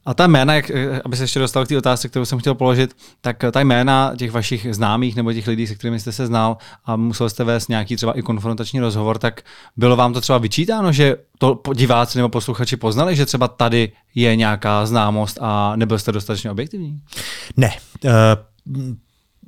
a 0.07 0.13
ta 0.13 0.27
jména, 0.27 0.53
jak, 0.53 0.71
aby 1.05 1.17
se 1.17 1.23
ještě 1.23 1.39
dostal 1.39 1.65
k 1.65 1.67
té 1.67 1.77
otázce, 1.77 2.09
kterou 2.09 2.25
jsem 2.25 2.39
chtěl 2.39 2.55
položit, 2.55 2.95
tak 3.21 3.43
ta 3.51 3.61
jména 3.61 4.13
těch 4.17 4.31
vašich 4.31 4.67
známých 4.71 5.15
nebo 5.15 5.33
těch 5.33 5.47
lidí, 5.47 5.67
se 5.67 5.75
kterými 5.75 5.99
jste 5.99 6.11
se 6.11 6.27
znal 6.27 6.57
a 6.85 6.95
musel 6.95 7.29
jste 7.29 7.43
vést 7.43 7.69
nějaký 7.69 7.95
třeba 7.95 8.17
i 8.17 8.21
konfrontační 8.21 8.79
rozhovor, 8.79 9.17
tak 9.17 9.41
bylo 9.77 9.95
vám 9.95 10.13
to 10.13 10.21
třeba 10.21 10.37
vyčítáno, 10.37 10.91
že 10.91 11.15
to 11.37 11.61
diváci 11.73 12.17
nebo 12.17 12.29
posluchači 12.29 12.77
poznali, 12.77 13.15
že 13.15 13.25
třeba 13.25 13.47
tady 13.47 13.91
je 14.15 14.35
nějaká 14.35 14.85
známost 14.85 15.37
a 15.41 15.75
nebyl 15.75 15.99
jste 15.99 16.11
dostatečně 16.11 16.51
objektivní? 16.51 17.01
Ne. 17.57 17.73
Uh, 18.03 18.11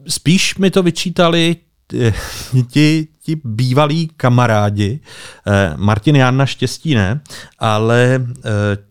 spíš 0.08 0.58
mi 0.58 0.72
to 0.72 0.84
vyčítali 0.84 1.56
eh, 1.56 1.69
ti, 2.72 3.08
ti 3.24 3.42
bývalí 3.44 4.10
kamarádi. 4.18 5.00
Eh, 5.48 5.74
Martin 5.78 6.16
Jan 6.16 6.38
naštěstí 6.38 6.96
ne, 6.96 7.22
ale 7.60 8.26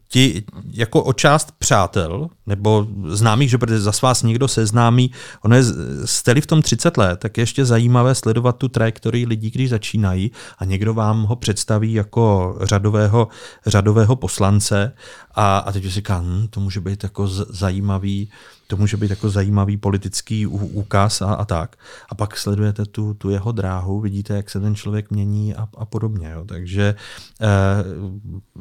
ti 0.09 0.45
jako 0.73 1.03
o 1.03 1.13
část 1.13 1.53
přátel, 1.59 2.29
nebo 2.47 2.87
známých, 3.07 3.51
že 3.51 3.59
za 3.81 3.93
vás 4.03 4.23
někdo 4.23 4.49
seznámí, 4.49 5.11
ono 5.43 5.57
je, 5.57 5.63
jste 6.05 6.41
v 6.41 6.47
tom 6.47 6.63
30 6.63 6.97
let, 6.97 7.21
tak 7.21 7.37
je 7.37 7.43
ještě 7.43 7.65
zajímavé 7.65 8.15
sledovat 8.15 8.57
tu 8.57 8.69
trajektorii 8.69 9.27
lidí, 9.27 9.51
když 9.51 9.71
začínají 9.71 10.31
a 10.59 10.65
někdo 10.65 10.95
vám 10.95 11.23
ho 11.23 11.37
představí 11.37 11.93
jako 11.93 12.57
řadového, 12.63 13.29
řadového 13.67 14.17
poslance 14.17 14.93
a, 15.35 15.59
a 15.59 15.73
teď 15.73 15.83
si 15.83 15.91
říká, 15.91 16.19
hm, 16.19 16.47
to 16.51 16.61
může 16.61 16.81
být 16.81 17.03
jako 17.03 17.29
zajímavý, 17.29 18.31
to 18.71 18.77
může 18.77 18.97
být 18.97 19.11
jako 19.11 19.31
zajímavý 19.31 19.77
politický 19.77 20.47
úkaz 20.47 21.23
a, 21.23 21.35
a 21.35 21.45
tak. 21.45 21.77
A 22.09 22.15
pak 22.15 22.37
sledujete 22.37 22.85
tu, 22.85 23.15
tu 23.15 23.31
jeho 23.31 23.53
dráhu, 23.53 24.01
vidíte, 24.01 24.37
jak 24.37 24.51
se 24.51 24.61
ten 24.61 24.75
člověk 24.75 25.11
mění 25.11 25.55
a, 25.55 25.69
a 25.77 25.85
podobně. 25.85 26.31
Jo. 26.31 26.45
Takže 26.45 26.95
eh, 27.41 27.47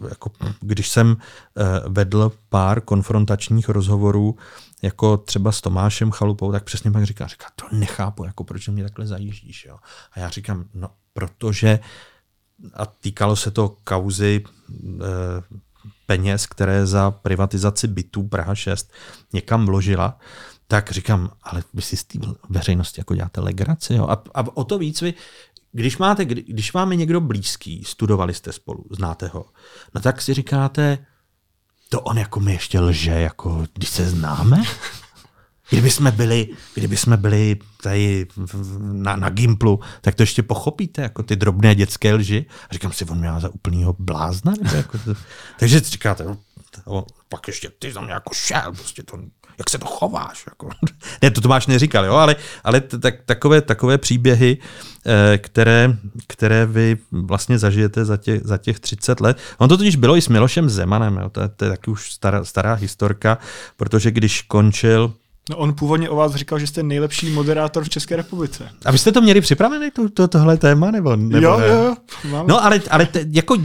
jako, 0.10 0.32
když 0.62 0.90
jsem 0.90 1.18
eh, 1.18 1.64
vedl 1.90 2.32
pár 2.50 2.82
konfrontačních 2.82 3.70
rozhovorů, 3.70 4.36
jako 4.82 5.18
třeba 5.18 5.52
s 5.52 5.62
Tomášem 5.62 6.12
Chalupou, 6.12 6.52
tak 6.52 6.64
přesně 6.64 6.92
pak 6.92 7.04
říká, 7.04 7.28
říká, 7.28 7.46
to 7.56 7.66
nechápu, 7.72 8.26
jako 8.26 8.44
proč 8.44 8.68
mě 8.68 8.84
takhle 8.84 9.08
zajíždíš. 9.08 9.66
Jo. 9.66 9.78
A 10.12 10.20
já 10.20 10.30
říkám, 10.30 10.66
no, 10.74 10.90
protože 11.14 11.80
a 12.74 12.86
týkalo 12.86 13.36
se 13.36 13.52
to 13.52 13.76
kauzy 13.84 14.44
eh, 14.44 15.58
peněz, 16.08 16.46
které 16.46 16.86
za 16.86 17.12
privatizaci 17.12 17.88
bytů 17.88 18.24
Praha 18.24 18.56
6 18.56 18.92
někam 19.34 19.66
vložila, 19.66 20.20
tak 20.68 20.92
říkám, 20.92 21.32
ale 21.44 21.64
vy 21.74 21.82
si 21.82 21.98
z 21.98 22.04
té 22.04 22.20
veřejnosti 22.50 23.02
jako 23.02 23.16
děláte 23.16 23.42
legraci. 23.42 23.94
Jo? 23.94 24.08
A, 24.10 24.24
a 24.34 24.58
o 24.58 24.64
to 24.64 24.78
víc 24.78 25.02
vy, 25.02 25.14
když, 25.72 25.98
máte, 25.98 26.26
když 26.26 26.74
máme 26.74 26.96
někdo 26.96 27.22
blízký, 27.22 27.84
studovali 27.84 28.34
jste 28.34 28.52
spolu, 28.52 28.86
znáte 28.92 29.28
ho, 29.28 29.46
no 29.96 30.02
tak 30.02 30.22
si 30.22 30.34
říkáte, 30.34 30.98
to 31.90 32.02
on 32.02 32.18
jako 32.18 32.40
mi 32.40 32.54
ještě 32.54 32.80
lže, 32.80 33.12
jako 33.12 33.66
když 33.74 33.90
se 33.90 34.10
známe? 34.10 34.64
Kdyby 35.70 35.90
jsme 35.90 36.12
byli, 36.12 36.48
kdyby 36.74 36.98
jsme 36.98 37.18
byli 37.18 37.58
tady 37.84 38.28
na, 38.80 39.16
na 39.16 39.30
Gimplu, 39.30 39.80
tak 40.02 40.16
to 40.16 40.24
ještě 40.24 40.44
pochopíte, 40.44 41.02
jako 41.02 41.24
ty 41.24 41.36
drobné 41.36 41.76
dětské 41.76 42.14
lži. 42.14 42.46
A 42.70 42.74
říkám 42.74 42.92
si, 42.92 43.06
on 43.06 43.20
mě 43.20 43.30
za 43.40 43.50
úplnýho 43.50 43.96
blázna. 44.00 44.54
Jako 44.76 44.98
to, 44.98 45.14
takže 45.60 45.80
říkáte, 45.80 46.24
no, 46.24 46.38
to, 46.86 47.06
pak 47.30 47.48
ještě 47.48 47.70
ty 47.80 47.94
tam 47.94 48.10
jako 48.10 48.34
šel, 48.34 48.72
prostě 48.72 49.04
to, 49.04 49.18
jak 49.58 49.70
se 49.70 49.78
to 49.78 49.86
chováš. 49.86 50.44
Jako. 50.48 50.70
ne, 51.22 51.32
to 51.32 51.42
Tomáš 51.42 51.68
neříkal, 51.68 52.06
jo, 52.06 52.14
ale, 52.14 52.36
ale 52.64 52.82
tak, 52.82 53.16
takové, 53.26 53.62
takové 53.62 53.98
příběhy, 53.98 54.58
eh, 55.06 55.38
které, 55.38 55.98
které 56.28 56.66
vy 56.66 56.98
vlastně 57.12 57.60
zažijete 57.60 58.06
za 58.06 58.18
těch, 58.18 58.42
za 58.44 58.58
těch 58.58 58.80
30 58.80 59.20
let. 59.20 59.38
On 59.58 59.70
to 59.70 59.78
totiž 59.78 59.96
bylo 59.96 60.18
i 60.18 60.22
s 60.22 60.28
Milošem 60.28 60.70
Zemanem, 60.70 61.18
jo, 61.18 61.30
to, 61.30 61.50
to 61.50 61.66
je 61.66 61.72
taky 61.72 61.92
už 61.92 62.12
stará, 62.12 62.46
stará 62.46 62.74
historka, 62.74 63.38
protože 63.78 64.12
když 64.12 64.42
končil 64.42 65.14
No 65.50 65.58
on 65.58 65.74
původně 65.74 66.10
o 66.10 66.16
vás 66.16 66.36
říkal, 66.36 66.60
že 66.60 66.68
jste 66.68 66.84
nejlepší 66.84 67.30
moderátor 67.30 67.84
v 67.84 67.90
České 67.90 68.16
republice. 68.16 68.70
A 68.86 68.92
vy 68.92 68.98
jste 68.98 69.12
to 69.12 69.22
měli 69.22 69.42
připravené, 69.42 69.92
to, 69.92 70.10
to, 70.10 70.28
tohle 70.28 70.58
téma, 70.58 70.92
nebo, 70.92 71.16
nebo 71.16 71.48
jo, 71.48 71.60
ne? 71.60 71.68
jo, 71.68 71.84
jo. 71.84 71.96
Mám. 72.32 72.48
No 72.48 72.66
ale, 72.66 72.82
ale 72.90 73.06
te, 73.06 73.26
jako 73.32 73.58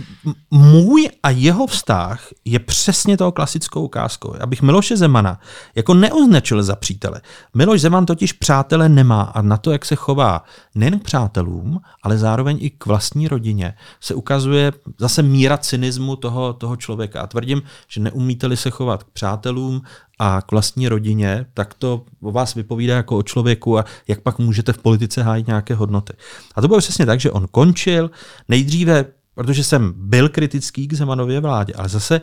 můj 0.51 1.09
a 1.23 1.31
jeho 1.31 1.67
vztah 1.67 2.29
je 2.45 2.59
přesně 2.59 3.17
toho 3.17 3.33
klasickou 3.33 3.85
ukázkou. 3.85 4.35
Abych 4.41 4.63
Miloše 4.63 4.97
Zemana 4.97 5.41
jako 5.75 5.95
neoznačil 5.95 6.63
za 6.63 6.77
přítele. 6.77 7.21
Miloš 7.55 7.81
Zeman 7.81 8.07
totiž 8.07 8.33
přátele 8.33 8.89
nemá 8.89 9.23
a 9.23 9.43
na 9.43 9.57
to, 9.57 9.73
jak 9.73 9.85
se 9.85 9.97
chová 9.97 10.45
nejen 10.75 10.99
k 10.99 11.03
přátelům, 11.03 11.81
ale 12.03 12.19
zároveň 12.19 12.59
i 12.61 12.71
k 12.71 12.87
vlastní 12.87 13.29
rodině, 13.29 13.75
se 14.01 14.15
ukazuje 14.15 14.73
zase 14.99 15.23
míra 15.23 15.59
cynismu 15.59 16.17
toho, 16.17 16.53
toho 16.53 16.77
člověka. 16.77 17.21
A 17.21 17.27
tvrdím, 17.27 17.63
že 17.89 18.01
neumíte-li 18.01 18.57
se 18.57 18.71
chovat 18.71 19.03
k 19.03 19.11
přátelům 19.11 19.83
a 20.19 20.43
k 20.43 20.51
vlastní 20.51 20.89
rodině, 20.89 21.47
tak 21.55 21.75
to 21.75 22.05
o 22.21 22.33
vás 22.33 22.55
vypovídá 22.55 22.97
jako 22.97 23.19
o 23.19 23.23
člověku 23.23 23.79
a 23.79 23.85
jak 24.09 24.21
pak 24.21 24.39
můžete 24.39 24.73
v 24.73 24.79
politice 24.79 25.23
hájit 25.23 25.47
nějaké 25.47 25.75
hodnoty. 25.75 26.13
A 26.55 26.61
to 26.61 26.69
bylo 26.69 26.81
přesně 26.81 27.07
tak, 27.07 27.21
že 27.21 27.31
on 27.31 27.47
končil 27.51 28.11
nejdříve, 28.49 29.05
protože 29.35 29.65
jsem 29.65 29.93
byl 29.97 30.29
kritický 30.29 30.89
k 30.89 30.95
Zemanově 30.95 31.41
vládě, 31.41 31.73
ale 31.77 31.89
zase 31.89 32.21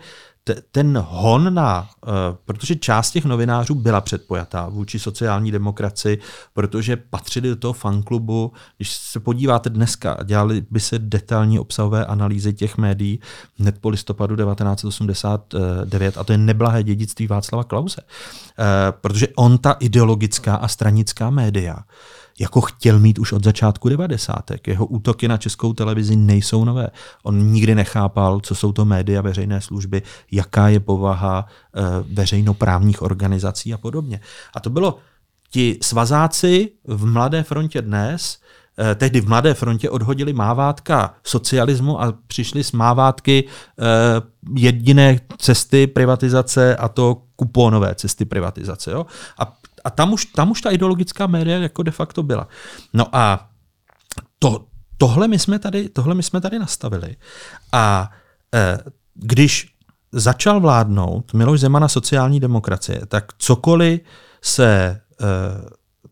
ten 0.71 0.97
hon 1.09 1.53
na, 1.53 1.89
uh, 2.07 2.11
protože 2.45 2.75
část 2.75 3.11
těch 3.11 3.25
novinářů 3.25 3.75
byla 3.75 4.01
předpojatá 4.01 4.69
vůči 4.69 4.99
sociální 4.99 5.51
demokracii, 5.51 6.19
protože 6.53 6.97
patřili 6.97 7.49
do 7.49 7.55
toho 7.55 7.73
fanklubu. 7.73 8.53
Když 8.77 8.91
se 8.93 9.19
podíváte 9.19 9.69
dneska, 9.69 10.17
dělali 10.23 10.65
by 10.71 10.79
se 10.79 10.99
detailní 10.99 11.59
obsahové 11.59 12.05
analýzy 12.05 12.53
těch 12.53 12.77
médií 12.77 13.19
hned 13.59 13.75
po 13.81 13.89
listopadu 13.89 14.35
1989 14.35 16.17
a 16.17 16.23
to 16.23 16.31
je 16.31 16.37
neblahé 16.37 16.83
dědictví 16.83 17.27
Václava 17.27 17.63
Klause. 17.63 18.01
Uh, 18.01 18.65
protože 19.01 19.27
on 19.35 19.57
ta 19.57 19.71
ideologická 19.71 20.55
a 20.55 20.67
stranická 20.67 21.29
média 21.29 21.77
jako 22.39 22.61
chtěl 22.61 22.99
mít 22.99 23.19
už 23.19 23.31
od 23.31 23.43
začátku 23.43 23.89
90. 23.89 24.51
Jeho 24.67 24.85
útoky 24.85 25.27
na 25.27 25.37
českou 25.37 25.73
televizi 25.73 26.15
nejsou 26.15 26.65
nové. 26.65 26.87
On 27.23 27.51
nikdy 27.51 27.75
nechápal, 27.75 28.39
co 28.39 28.55
jsou 28.55 28.71
to 28.71 28.85
média 28.85 29.21
veřejné 29.21 29.61
služby, 29.61 30.01
jaká 30.31 30.67
je 30.67 30.79
povaha 30.79 31.45
e, 31.45 31.81
veřejnoprávních 32.13 33.01
organizací 33.01 33.73
a 33.73 33.77
podobně. 33.77 34.19
A 34.55 34.59
to 34.59 34.69
bylo 34.69 34.99
ti 35.49 35.77
svazáci 35.81 36.71
v 36.83 37.05
Mladé 37.05 37.43
frontě 37.43 37.81
dnes, 37.81 38.39
eh, 38.79 38.95
tehdy 38.95 39.21
v 39.21 39.27
Mladé 39.27 39.53
frontě 39.53 39.89
odhodili 39.89 40.33
mávátka 40.33 41.13
socialismu 41.23 42.01
a 42.01 42.13
přišli 42.27 42.63
s 42.63 42.71
mávátky 42.71 43.43
eh, 43.47 43.83
jediné 44.55 45.19
cesty 45.37 45.87
privatizace 45.87 46.75
a 46.75 46.87
to 46.87 47.21
kuponové 47.35 47.95
cesty 47.95 48.25
privatizace. 48.25 48.91
Jo? 48.91 49.05
A 49.39 49.53
a 49.83 49.89
tam 49.89 50.13
už, 50.13 50.25
tam 50.25 50.51
už 50.51 50.61
ta 50.61 50.71
ideologická 50.71 51.27
média 51.27 51.57
jako 51.57 51.83
de 51.83 51.91
facto 51.91 52.23
byla. 52.23 52.47
No 52.93 53.15
a 53.15 53.49
to, 54.39 54.65
tohle, 54.97 55.27
my 55.27 55.39
jsme 55.39 55.59
tady, 55.59 55.89
tohle 55.89 56.15
my 56.15 56.23
jsme 56.23 56.41
tady 56.41 56.59
nastavili. 56.59 57.15
A 57.71 58.11
e, 58.55 58.77
když 59.13 59.75
začal 60.11 60.59
vládnout 60.59 61.33
Miloš 61.33 61.59
Zemana 61.59 61.87
sociální 61.87 62.39
demokracie, 62.39 63.01
tak 63.05 63.33
cokoliv 63.37 64.01
se 64.41 64.67
e, 64.75 64.99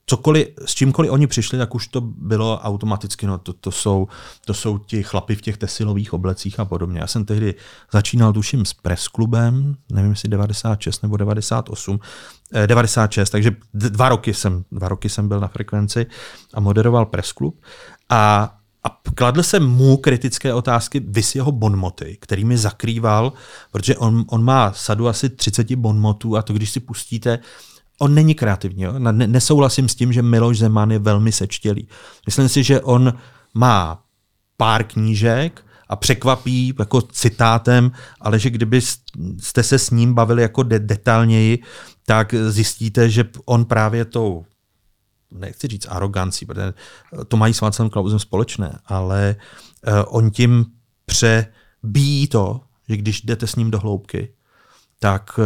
cokoliv, 0.10 0.48
s 0.66 0.76
čímkoliv 0.76 1.12
oni 1.12 1.28
přišli, 1.28 1.58
tak 1.58 1.76
už 1.76 1.88
to 1.88 2.02
bylo 2.02 2.60
automaticky, 2.60 3.28
no 3.28 3.38
to, 3.38 3.54
to, 3.54 3.72
jsou, 3.72 4.08
to 4.46 4.54
jsou 4.54 4.78
ti 4.78 5.04
chlapi 5.04 5.36
v 5.36 5.42
těch 5.42 5.58
tesilových 5.58 6.14
oblecích 6.14 6.60
a 6.60 6.66
podobně. 6.66 7.00
Já 7.00 7.08
jsem 7.08 7.26
tehdy 7.26 7.56
začínal, 7.94 8.34
tuším, 8.34 8.66
s 8.66 8.74
presklubem, 8.74 9.76
nevím, 9.92 10.12
jestli 10.12 10.30
96 10.30 11.02
nebo 11.02 11.18
98, 11.18 12.00
eh, 12.54 12.68
96, 12.68 13.30
takže 13.30 13.52
dva 13.74 14.10
roky, 14.10 14.34
jsem, 14.34 14.66
dva 14.72 14.88
roky 14.88 15.10
jsem 15.10 15.28
byl 15.28 15.40
na 15.40 15.48
frekvenci 15.48 16.06
a 16.54 16.60
moderoval 16.60 17.06
presklub 17.06 17.62
a 18.10 18.54
a 18.84 19.00
kladl 19.16 19.44
jsem 19.44 19.68
mu 19.68 19.98
kritické 19.98 20.54
otázky, 20.54 21.00
vys 21.00 21.36
jeho 21.36 21.52
bonmoty, 21.52 22.18
který 22.22 22.46
mi 22.46 22.58
zakrýval, 22.58 23.34
protože 23.72 23.98
on, 23.98 24.26
on 24.30 24.44
má 24.44 24.74
sadu 24.74 25.08
asi 25.08 25.30
30 25.30 25.76
bonmotů 25.76 26.38
a 26.38 26.42
to, 26.42 26.54
když 26.54 26.72
si 26.72 26.80
pustíte, 26.80 27.40
on 28.00 28.14
není 28.14 28.36
kreativní. 28.36 28.84
Jo? 28.84 28.94
Nesouhlasím 29.12 29.90
s 29.90 29.96
tím, 29.96 30.14
že 30.14 30.22
Miloš 30.22 30.58
Zeman 30.58 30.92
je 30.92 31.00
velmi 31.00 31.32
sečtělý. 31.32 31.88
Myslím 32.26 32.50
si, 32.50 32.64
že 32.64 32.82
on 32.82 33.14
má 33.54 34.04
pár 34.58 34.84
knížek 34.84 35.66
a 35.90 35.96
překvapí 35.96 36.74
jako 36.80 37.02
citátem, 37.02 37.92
ale 38.22 38.40
že 38.40 38.50
kdyby 38.50 38.82
jste 39.40 39.64
se 39.64 39.80
s 39.80 39.90
ním 39.90 40.14
bavili 40.14 40.42
jako 40.42 40.64
de- 40.64 40.80
detailněji, 40.80 41.64
tak 42.06 42.34
zjistíte, 42.50 43.10
že 43.10 43.24
on 43.46 43.66
právě 43.66 44.06
tou 44.06 44.46
nechci 45.32 45.68
říct 45.68 45.88
arogancí, 45.90 46.46
protože 46.46 46.74
to 47.28 47.38
mají 47.38 47.54
s 47.54 47.62
Václavem 47.62 47.90
Klausem 47.90 48.20
společné, 48.20 48.80
ale 48.86 49.36
uh, 49.88 49.94
on 50.08 50.32
tím 50.32 50.66
přebíjí 51.06 52.28
to, 52.28 52.62
že 52.90 52.98
když 52.98 53.22
jdete 53.22 53.48
s 53.48 53.56
ním 53.56 53.72
do 53.72 53.80
hloubky, 53.80 54.34
tak 55.00 55.40
eh, 55.40 55.44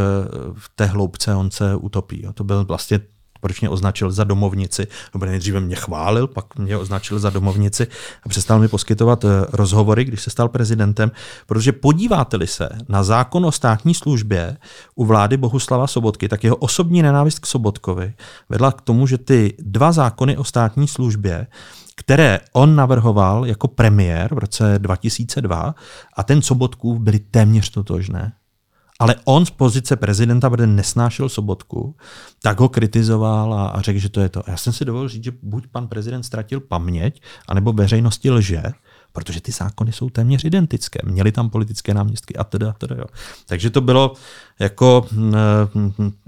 v 0.53 0.69
té 0.75 0.85
hloubce 0.85 1.35
on 1.35 1.51
se 1.51 1.75
utopí. 1.75 2.27
To 2.33 2.43
byl 2.43 2.65
vlastně 2.65 2.99
proč 3.41 3.61
mě 3.61 3.69
označil 3.69 4.11
za 4.11 4.23
domovnici, 4.23 4.87
nebo 5.13 5.25
nejdříve 5.25 5.59
mě 5.59 5.75
chválil, 5.75 6.27
pak 6.27 6.55
mě 6.55 6.77
označil 6.77 7.19
za 7.19 7.29
domovnici 7.29 7.87
a 8.23 8.29
přestal 8.29 8.59
mi 8.59 8.67
poskytovat 8.67 9.25
eh, 9.25 9.27
rozhovory, 9.51 10.05
když 10.05 10.21
se 10.21 10.29
stal 10.29 10.49
prezidentem, 10.49 11.11
protože 11.45 11.71
podíváte-li 11.71 12.47
se 12.47 12.69
na 12.89 13.03
zákon 13.03 13.45
o 13.45 13.51
státní 13.51 13.93
službě 13.93 14.57
u 14.95 15.05
vlády 15.05 15.37
Bohuslava 15.37 15.87
Sobotky, 15.87 16.29
tak 16.29 16.43
jeho 16.43 16.55
osobní 16.55 17.01
nenávist 17.01 17.39
k 17.39 17.45
Sobotkovi 17.45 18.13
vedla 18.49 18.71
k 18.71 18.81
tomu, 18.81 19.07
že 19.07 19.17
ty 19.17 19.55
dva 19.59 19.91
zákony 19.91 20.37
o 20.37 20.43
státní 20.43 20.87
službě 20.87 21.47
které 21.95 22.39
on 22.53 22.75
navrhoval 22.75 23.45
jako 23.45 23.67
premiér 23.67 24.35
v 24.35 24.37
roce 24.37 24.75
2002 24.77 25.75
a 26.17 26.23
ten 26.23 26.41
Sobotkův 26.41 26.99
byly 26.99 27.19
téměř 27.19 27.69
totožné 27.69 28.33
ale 29.01 29.15
on 29.25 29.45
z 29.45 29.49
pozice 29.49 29.95
prezidenta, 29.95 30.49
protože 30.49 30.67
nesnášel 30.67 31.29
Sobotku, 31.29 31.95
tak 32.41 32.59
ho 32.59 32.69
kritizoval 32.69 33.53
a, 33.53 33.67
a 33.67 33.81
řekl, 33.81 33.99
že 33.99 34.09
to 34.09 34.21
je 34.21 34.29
to. 34.29 34.43
Já 34.47 34.57
jsem 34.57 34.73
si 34.73 34.85
dovolil 34.85 35.09
říct, 35.09 35.23
že 35.23 35.31
buď 35.41 35.67
pan 35.67 35.87
prezident 35.87 36.23
ztratil 36.23 36.59
paměť, 36.59 37.21
anebo 37.47 37.73
veřejnosti 37.73 38.31
lže, 38.31 38.63
protože 39.13 39.41
ty 39.41 39.51
zákony 39.51 39.91
jsou 39.91 40.09
téměř 40.09 40.45
identické. 40.45 40.99
Měli 41.03 41.31
tam 41.31 41.49
politické 41.49 41.93
náměstky 41.93 42.35
a 42.35 42.43
teda, 42.43 42.69
a 42.69 42.73
teda 42.73 42.95
jo. 42.95 43.05
Takže 43.45 43.69
to 43.69 43.81
bylo 43.81 44.13
jako 44.59 45.05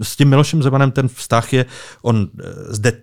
s 0.02 0.16
tím 0.16 0.30
Milošem 0.30 0.64
Zemanem 0.64 0.92
ten 0.92 1.08
vztah 1.08 1.54
je, 1.54 1.66
on 2.02 2.28
eh, 2.40 2.44
s, 2.74 2.80
de, 2.80 2.94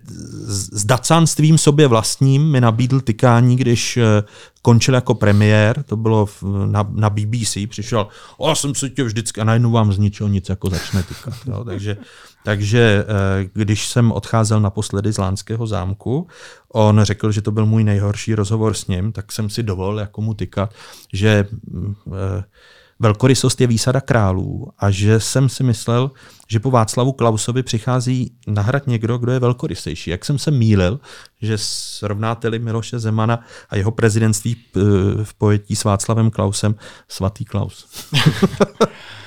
s 0.47 0.85
dacanstvím 0.85 1.57
sobě 1.57 1.87
vlastním 1.87 2.51
mi 2.51 2.61
nabídl 2.61 3.01
tykání, 3.01 3.55
když 3.55 3.97
eh, 3.97 4.23
končil 4.61 4.93
jako 4.93 5.13
premiér, 5.13 5.83
to 5.83 5.97
bylo 5.97 6.27
na, 6.65 6.87
na 6.91 7.09
BBC, 7.09 7.57
přišel, 7.67 8.07
o, 8.37 8.55
jsem 8.55 8.75
se 8.75 8.89
tě 8.89 9.03
vždycky, 9.03 9.41
a 9.41 9.43
najednou 9.43 9.71
vám 9.71 9.93
z 9.93 9.97
ničeho 9.97 10.27
nic 10.27 10.49
jako 10.49 10.69
začne 10.69 11.03
tykat. 11.03 11.33
Jo. 11.45 11.63
Takže, 11.65 11.97
takže 12.43 13.05
eh, 13.07 13.49
když 13.53 13.87
jsem 13.87 14.11
odcházel 14.11 14.59
naposledy 14.59 15.13
z 15.13 15.17
Lánského 15.17 15.67
zámku, 15.67 16.27
on 16.73 16.99
řekl, 17.03 17.31
že 17.31 17.41
to 17.41 17.51
byl 17.51 17.65
můj 17.65 17.83
nejhorší 17.83 18.35
rozhovor 18.35 18.73
s 18.73 18.87
ním, 18.87 19.11
tak 19.11 19.31
jsem 19.31 19.49
si 19.49 19.63
dovolil 19.63 19.99
jako 19.99 20.21
mu 20.21 20.33
tykat, 20.33 20.73
že 21.13 21.47
mm, 21.71 21.95
velkorysost 23.01 23.61
je 23.61 23.67
výsada 23.67 24.01
králů 24.01 24.67
a 24.79 24.91
že 24.91 25.19
jsem 25.19 25.49
si 25.49 25.63
myslel, 25.63 26.11
že 26.47 26.59
po 26.59 26.71
Václavu 26.71 27.11
Klausovi 27.11 27.63
přichází 27.63 28.31
nahrad 28.47 28.87
někdo, 28.87 29.17
kdo 29.17 29.31
je 29.31 29.39
velkorysejší. 29.39 30.11
Jak 30.11 30.25
jsem 30.25 30.39
se 30.39 30.51
mýlil, 30.51 30.99
že 31.41 31.57
srovnáte-li 31.57 32.59
Miloše 32.59 32.99
Zemana 32.99 33.39
a 33.69 33.75
jeho 33.75 33.91
prezidentství 33.91 34.55
v 35.23 35.33
pojetí 35.37 35.75
s 35.75 35.83
Václavem 35.83 36.31
Klausem, 36.31 36.75
svatý 37.07 37.45
Klaus. 37.45 37.87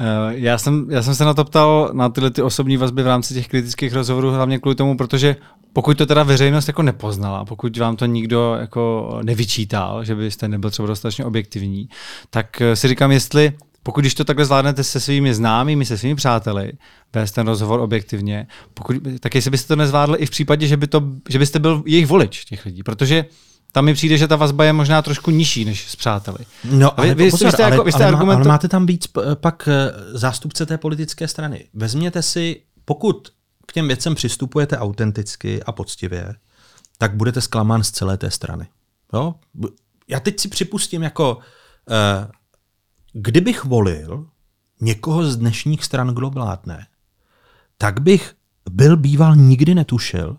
Eh, 0.00 0.32
já 0.32 0.58
jsem, 0.58 0.86
já 0.90 1.02
jsem 1.02 1.14
se 1.14 1.24
na 1.24 1.34
to 1.34 1.44
ptal 1.44 1.90
na 1.92 2.08
tyhle 2.08 2.30
ty 2.30 2.42
osobní 2.42 2.76
vazby 2.76 3.02
v 3.02 3.06
rámci 3.06 3.34
těch 3.34 3.48
kritických 3.48 3.92
rozhovorů, 3.92 4.30
hlavně 4.30 4.58
kvůli 4.58 4.74
tomu, 4.74 4.96
protože 4.96 5.36
pokud 5.72 5.98
to 5.98 6.06
teda 6.06 6.22
veřejnost 6.22 6.68
jako 6.68 6.82
nepoznala, 6.82 7.44
pokud 7.44 7.76
vám 7.76 7.96
to 7.96 8.06
nikdo 8.06 8.56
jako 8.60 9.10
nevyčítal, 9.22 10.04
že 10.04 10.14
byste 10.14 10.48
nebyl 10.48 10.70
třeba 10.70 10.88
dostatečně 10.88 11.24
objektivní, 11.24 11.88
tak 12.30 12.60
eh, 12.60 12.76
si 12.76 12.88
říkám, 12.88 13.12
jestli 13.12 13.52
pokud 13.82 14.00
když 14.00 14.14
to 14.14 14.24
takhle 14.24 14.44
zvládnete 14.44 14.84
se 14.84 15.00
svými 15.00 15.34
známými, 15.34 15.84
se 15.84 15.98
svými 15.98 16.14
přáteli, 16.14 16.72
vést 17.14 17.32
ten 17.32 17.46
rozhovor 17.46 17.80
objektivně, 17.80 18.46
pokud, 18.74 18.96
tak 19.20 19.34
jestli 19.34 19.50
byste 19.50 19.68
to 19.68 19.76
nezvládli 19.76 20.18
i 20.18 20.26
v 20.26 20.30
případě, 20.30 20.66
že, 20.66 20.76
by 20.76 20.86
to, 20.86 21.02
že 21.28 21.38
byste 21.38 21.58
byl 21.58 21.82
jejich 21.86 22.06
volič 22.06 22.44
těch 22.44 22.66
lidí, 22.66 22.82
protože 22.82 23.24
tam 23.72 23.84
mi 23.84 23.94
přijde, 23.94 24.18
že 24.18 24.28
ta 24.28 24.36
vazba 24.36 24.64
je 24.64 24.72
možná 24.72 25.02
trošku 25.02 25.30
nižší 25.30 25.64
než 25.64 25.90
s 25.90 25.96
přáteli. 25.96 26.38
No, 26.64 26.88
vy, 26.88 26.94
ale, 26.96 27.14
vy, 27.14 27.30
pozor, 27.30 27.52
jste, 27.52 27.64
ale, 27.64 27.72
jako, 27.72 27.84
vy 27.84 27.92
jste 27.92 28.04
ale, 28.04 28.12
argumentu... 28.12 28.40
ale 28.40 28.48
máte 28.48 28.68
tam 28.68 28.86
víc 28.86 29.06
pak 29.34 29.68
eh, 29.68 29.92
zástupce 30.18 30.66
té 30.66 30.78
politické 30.78 31.28
strany. 31.28 31.64
Vezměte 31.74 32.22
si, 32.22 32.62
pokud 32.84 33.28
k 33.66 33.72
těm 33.72 33.86
věcem 33.86 34.14
přistupujete 34.14 34.78
autenticky 34.78 35.62
a 35.62 35.72
poctivě, 35.72 36.34
tak 36.98 37.16
budete 37.16 37.40
zklamán 37.40 37.82
z 37.82 37.90
celé 37.90 38.16
té 38.16 38.30
strany. 38.30 38.68
Jo? 39.12 39.34
Já 40.08 40.20
teď 40.20 40.40
si 40.40 40.48
připustím 40.48 41.02
jako, 41.02 41.36
uh, 41.36 41.42
kdybych 43.12 43.64
volil 43.64 44.26
někoho 44.80 45.24
z 45.24 45.36
dnešních 45.36 45.84
stran, 45.84 46.08
kdo 46.08 46.30
vládne, 46.30 46.86
tak 47.78 48.00
bych 48.00 48.34
byl 48.70 48.96
býval 48.96 49.36
nikdy 49.36 49.74
netušil, 49.74 50.36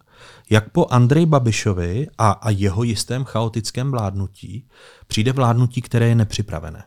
jak 0.51 0.69
po 0.69 0.85
Andrej 0.85 1.25
Babišovi 1.25 2.07
a, 2.17 2.31
a 2.31 2.49
jeho 2.49 2.83
jistém 2.83 3.23
chaotickém 3.23 3.91
vládnutí 3.91 4.67
přijde 5.07 5.31
vládnutí, 5.31 5.81
které 5.81 6.07
je 6.07 6.15
nepřipravené. 6.15 6.83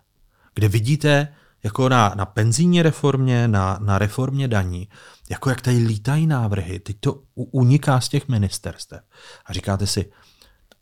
Kde 0.55 0.69
vidíte, 0.69 1.29
jako 1.63 1.89
na, 1.89 2.13
na 2.17 2.27
penzijní 2.27 2.83
reformě, 2.83 3.49
na, 3.49 3.79
na 3.81 3.99
reformě 3.99 4.49
daní, 4.49 4.89
jako 5.31 5.51
jak 5.51 5.61
tady 5.61 5.77
lítají 5.77 6.27
návrhy, 6.27 6.79
teď 6.79 6.97
to 7.01 7.23
uniká 7.35 8.01
z 8.01 8.09
těch 8.09 8.29
ministerstev. 8.29 9.01
A 9.47 9.53
říkáte 9.53 9.87
si, 9.87 10.11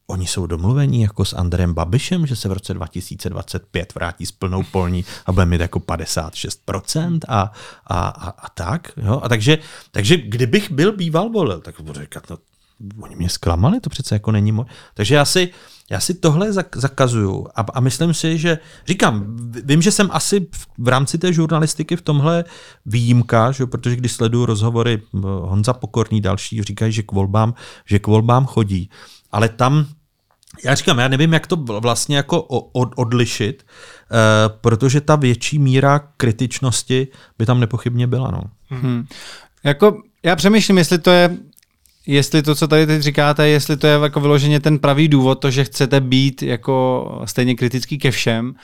Oni 0.07 0.27
jsou 0.27 0.47
domluvení 0.47 1.03
jako 1.03 1.25
s 1.25 1.33
Andrem 1.33 1.75
Babišem, 1.75 2.27
že 2.27 2.37
se 2.37 2.49
v 2.49 2.53
roce 2.53 2.75
2025 2.75 3.95
vrátí 3.95 4.27
s 4.27 4.33
plnou 4.33 4.63
polní 4.63 5.05
a 5.27 5.33
bude 5.33 5.47
mít 5.47 5.61
jako 5.61 5.79
56% 5.79 7.19
a, 7.29 7.53
a, 7.87 8.09
a, 8.09 8.29
a 8.29 8.49
tak. 8.49 8.93
Jo? 8.97 9.21
A 9.23 9.29
takže, 9.29 9.59
takže 9.91 10.17
kdybych 10.17 10.71
byl 10.71 10.97
býval 10.97 11.31
volil, 11.31 11.61
tak 11.61 11.81
budu 11.81 12.01
říkat, 12.01 12.31
no, 12.31 12.39
oni 13.01 13.17
mě 13.17 13.29
zklamali, 13.29 13.81
to 13.81 13.91
přece 13.91 14.15
jako 14.15 14.33
není 14.33 14.53
můj. 14.53 14.65
Takže 14.95 15.15
já 15.15 15.25
si, 15.25 15.51
já 15.91 16.01
si 16.01 16.15
tohle 16.15 16.53
zakazuju 16.75 17.47
a, 17.55 17.61
a 17.75 17.81
myslím 17.81 18.15
si, 18.15 18.39
že 18.39 18.59
říkám, 18.87 19.37
vím, 19.65 19.83
že 19.83 19.91
jsem 19.91 20.09
asi 20.13 20.41
v, 20.41 20.67
v 20.79 20.89
rámci 20.89 21.19
té 21.19 21.33
žurnalistiky 21.33 21.97
v 21.97 22.03
tomhle 22.03 22.45
výjimka, 22.87 23.53
že, 23.53 23.67
protože 23.67 23.97
když 23.97 24.13
sleduju 24.13 24.47
rozhovory 24.47 25.03
Honza 25.23 25.73
Pokorný 25.73 26.21
další, 26.21 26.63
říkají, 26.63 26.93
že 26.93 27.03
k 27.03 27.13
volbám, 27.13 27.55
že 27.87 27.99
k 27.99 28.07
volbám 28.07 28.47
chodí, 28.47 28.91
ale 29.33 29.49
tam 29.49 29.87
já 30.65 30.75
říkám, 30.75 30.99
já 30.99 31.09
nevím, 31.09 31.33
jak 31.33 31.47
to 31.47 31.57
vlastně 31.57 32.17
jako 32.17 32.43
odlišit, 32.97 33.63
uh, 33.63 34.59
protože 34.61 35.01
ta 35.01 35.17
větší 35.17 35.59
míra 35.59 35.99
kritičnosti 36.17 37.09
by 37.39 37.47
tam 37.47 37.61
nepochybně 37.61 38.07
byla. 38.07 38.31
No. 38.31 38.43
Hmm. 38.69 39.07
Jako, 39.65 40.03
já 40.23 40.37
přemýšlím, 40.37 40.79
jestli 40.79 40.99
to 40.99 41.11
je 41.11 41.37
jestli 42.07 42.43
to, 42.43 42.55
co 42.55 42.69
tady 42.69 42.87
teď 42.87 43.03
říkáte, 43.03 43.49
jestli 43.49 43.77
to 43.77 43.87
je 43.87 43.99
jako 44.03 44.21
vyloženě 44.21 44.61
ten 44.61 44.79
pravý 44.79 45.09
důvod, 45.09 45.35
to, 45.35 45.51
že 45.51 45.65
chcete 45.65 46.01
být 46.01 46.43
jako 46.43 47.07
stejně 47.25 47.55
kritický 47.55 47.99
ke 47.99 48.11
všem, 48.11 48.55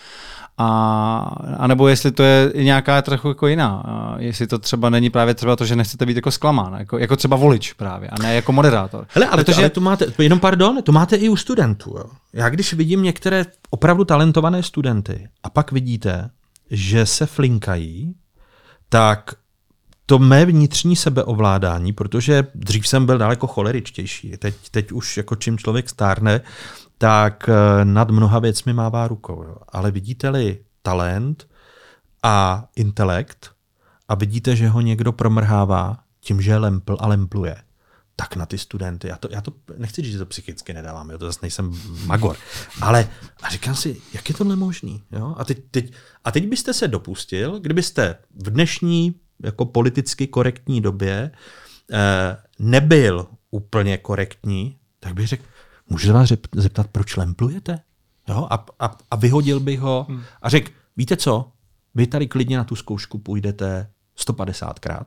a, 0.61 1.19
a 1.59 1.67
nebo 1.67 1.89
jestli 1.89 2.13
to 2.13 2.23
je 2.23 2.53
nějaká 2.55 3.03
trochu 3.03 3.29
jako 3.29 3.47
jiná. 3.47 3.83
A 3.87 4.19
jestli 4.19 4.47
to 4.47 4.59
třeba 4.59 4.91
není 4.91 5.11
právě 5.11 5.35
třeba 5.35 5.57
to, 5.57 5.65
že 5.65 5.77
nechcete 5.77 6.07
být 6.07 6.17
jako 6.17 6.31
zklamán, 6.31 6.77
jako, 6.79 6.99
jako 6.99 7.17
třeba 7.17 7.37
volič 7.37 7.73
právě, 7.73 8.09
a 8.09 8.23
ne 8.23 8.35
jako 8.35 8.53
moderátor. 8.53 9.07
Hele, 9.09 9.27
ale, 9.27 9.45
Protože... 9.45 9.57
to, 9.57 9.61
ale 9.61 9.71
to 9.71 9.81
máte, 9.81 10.07
jenom 10.19 10.41
pardon, 10.41 10.83
to 10.83 10.93
máte 10.93 11.17
i 11.17 11.29
u 11.29 11.37
studentů. 11.37 11.95
Jo. 11.99 12.05
Já 12.33 12.49
když 12.49 12.73
vidím 12.73 13.03
některé 13.03 13.45
opravdu 13.71 14.05
talentované 14.05 14.63
studenty 14.63 15.29
a 15.43 15.51
pak 15.51 15.73
vidíte, 15.73 16.31
že 16.71 17.07
se 17.07 17.27
flinkají, 17.27 18.15
tak 18.89 19.35
to 20.09 20.19
mé 20.19 20.47
vnitřní 20.47 20.97
sebeovládání, 20.97 21.93
protože 21.93 22.47
dřív 22.55 22.89
jsem 22.89 23.07
byl 23.07 23.19
daleko 23.19 23.47
choleričtější, 23.47 24.37
teď, 24.37 24.55
teď 24.71 24.93
už 24.93 25.17
jako 25.17 25.37
čím 25.37 25.59
člověk 25.59 25.89
stárne, 25.89 26.41
tak 26.99 27.49
eh, 27.49 27.85
nad 27.85 28.11
mnoha 28.11 28.39
věcmi 28.39 28.73
mává 28.73 29.09
rukou. 29.09 29.43
Jo. 29.43 29.57
Ale 29.69 29.91
vidíte-li 29.91 30.59
talent 30.83 31.49
a 32.23 32.69
intelekt 32.77 33.51
a 34.09 34.15
vidíte, 34.15 34.57
že 34.57 34.69
ho 34.69 34.81
někdo 34.81 35.13
promrhává 35.13 35.99
tím, 36.21 36.43
že 36.43 36.57
lempl 36.57 36.97
a 37.01 37.07
lempluje, 37.07 37.57
tak 38.17 38.37
na 38.37 38.47
ty 38.47 38.59
studenty, 38.59 39.09
já 39.09 39.17
to, 39.17 39.29
já 39.31 39.41
to 39.41 39.53
nechci 39.79 40.03
říct, 40.03 40.13
že 40.13 40.19
to 40.19 40.27
psychicky 40.27 40.73
nedávám, 40.73 41.11
jo, 41.11 41.19
to 41.19 41.27
zase 41.27 41.39
nejsem 41.43 41.81
magor, 42.07 42.37
ale 42.81 43.09
a 43.43 43.51
říkám 43.51 43.75
si, 43.75 44.01
jak 44.15 44.29
je 44.29 44.35
tohle 44.35 44.57
možný? 44.57 45.03
Jo? 45.13 45.35
A, 45.39 45.45
teď, 45.45 45.59
teď, 45.71 45.93
a 46.25 46.31
teď 46.31 46.47
byste 46.47 46.75
se 46.75 46.89
dopustil, 46.89 47.61
kdybyste 47.61 48.17
v 48.35 48.51
dnešní 48.51 49.15
jako 49.45 49.65
politicky 49.65 50.27
korektní 50.27 50.81
době 50.81 51.31
eh, 51.93 52.37
nebyl 52.59 53.27
úplně 53.51 53.99
korektní, 53.99 54.79
tak 55.01 55.15
bych 55.15 55.29
řekl, 55.29 55.45
můžu 55.89 56.07
se 56.07 56.13
vás 56.13 56.33
zeptat, 56.55 56.87
proč 56.93 57.17
lemplujete? 57.17 57.81
Jo? 58.29 58.47
A, 58.51 58.67
a, 58.81 58.97
a 59.11 59.17
vyhodil 59.17 59.61
bych 59.61 59.81
ho 59.81 60.07
hmm. 60.09 60.23
a 60.43 60.49
řekl, 60.49 60.71
víte 60.97 61.17
co, 61.17 61.53
vy 61.95 62.07
tady 62.07 62.27
klidně 62.27 62.57
na 62.57 62.65
tu 62.65 62.77
zkoušku 62.77 63.19
půjdete 63.19 63.91
150krát 64.19 65.07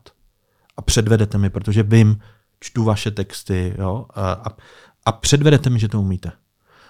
a 0.78 0.82
předvedete 0.82 1.38
mi, 1.38 1.50
protože 1.50 1.84
vím, 1.84 2.22
čtu 2.60 2.84
vaše 2.84 3.12
texty 3.12 3.76
jo? 3.78 4.06
A, 4.10 4.32
a, 4.32 4.50
a 5.06 5.12
předvedete 5.12 5.70
mi, 5.70 5.80
že 5.80 5.88
to 5.88 6.02
umíte. 6.02 6.32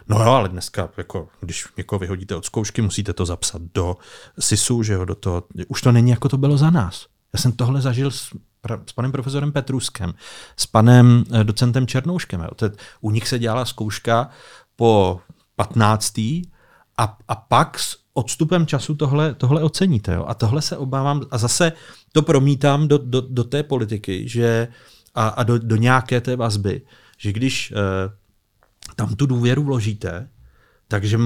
No 0.07 0.23
jo, 0.23 0.31
ale 0.31 0.49
dneska, 0.49 0.89
jako, 0.97 1.29
když 1.39 1.67
někoho 1.77 1.99
vyhodíte 1.99 2.35
od 2.35 2.45
zkoušky, 2.45 2.81
musíte 2.81 3.13
to 3.13 3.25
zapsat 3.25 3.61
do 3.61 3.97
SISu, 4.39 4.83
že 4.83 4.93
jo, 4.93 5.05
do 5.05 5.15
toho. 5.15 5.43
Už 5.67 5.81
to 5.81 5.91
není, 5.91 6.11
jako 6.11 6.29
to 6.29 6.37
bylo 6.37 6.57
za 6.57 6.69
nás. 6.69 7.07
Já 7.33 7.39
jsem 7.39 7.51
tohle 7.51 7.81
zažil 7.81 8.11
s, 8.11 8.35
s 8.85 8.93
panem 8.93 9.11
profesorem 9.11 9.51
Petruskem, 9.51 10.13
s 10.57 10.65
panem 10.65 11.23
eh, 11.33 11.43
docentem 11.43 11.87
Černouškem. 11.87 12.41
Jo. 12.41 12.69
U 13.01 13.11
nich 13.11 13.27
se 13.27 13.39
dělala 13.39 13.65
zkouška 13.65 14.29
po 14.75 15.19
15. 15.55 16.17
A, 16.17 17.17
a 17.27 17.35
pak 17.35 17.79
s 17.79 17.97
odstupem 18.13 18.67
času 18.67 18.95
tohle, 18.95 19.33
tohle 19.33 19.63
oceníte. 19.63 20.13
Jo. 20.13 20.25
A 20.27 20.33
tohle 20.33 20.61
se 20.61 20.77
obávám, 20.77 21.21
a 21.31 21.37
zase 21.37 21.71
to 22.11 22.21
promítám 22.21 22.87
do, 22.87 22.97
do, 22.97 23.21
do 23.21 23.43
té 23.43 23.63
politiky, 23.63 24.29
že 24.29 24.67
a, 25.15 25.27
a 25.27 25.43
do, 25.43 25.59
do 25.59 25.75
nějaké 25.75 26.21
té 26.21 26.35
vazby, 26.35 26.81
že 27.17 27.31
když 27.31 27.73
eh, 27.75 27.75
tam 28.95 29.15
tu 29.15 29.25
důvěru 29.25 29.63
vložíte, 29.63 30.29
takže 30.87 31.19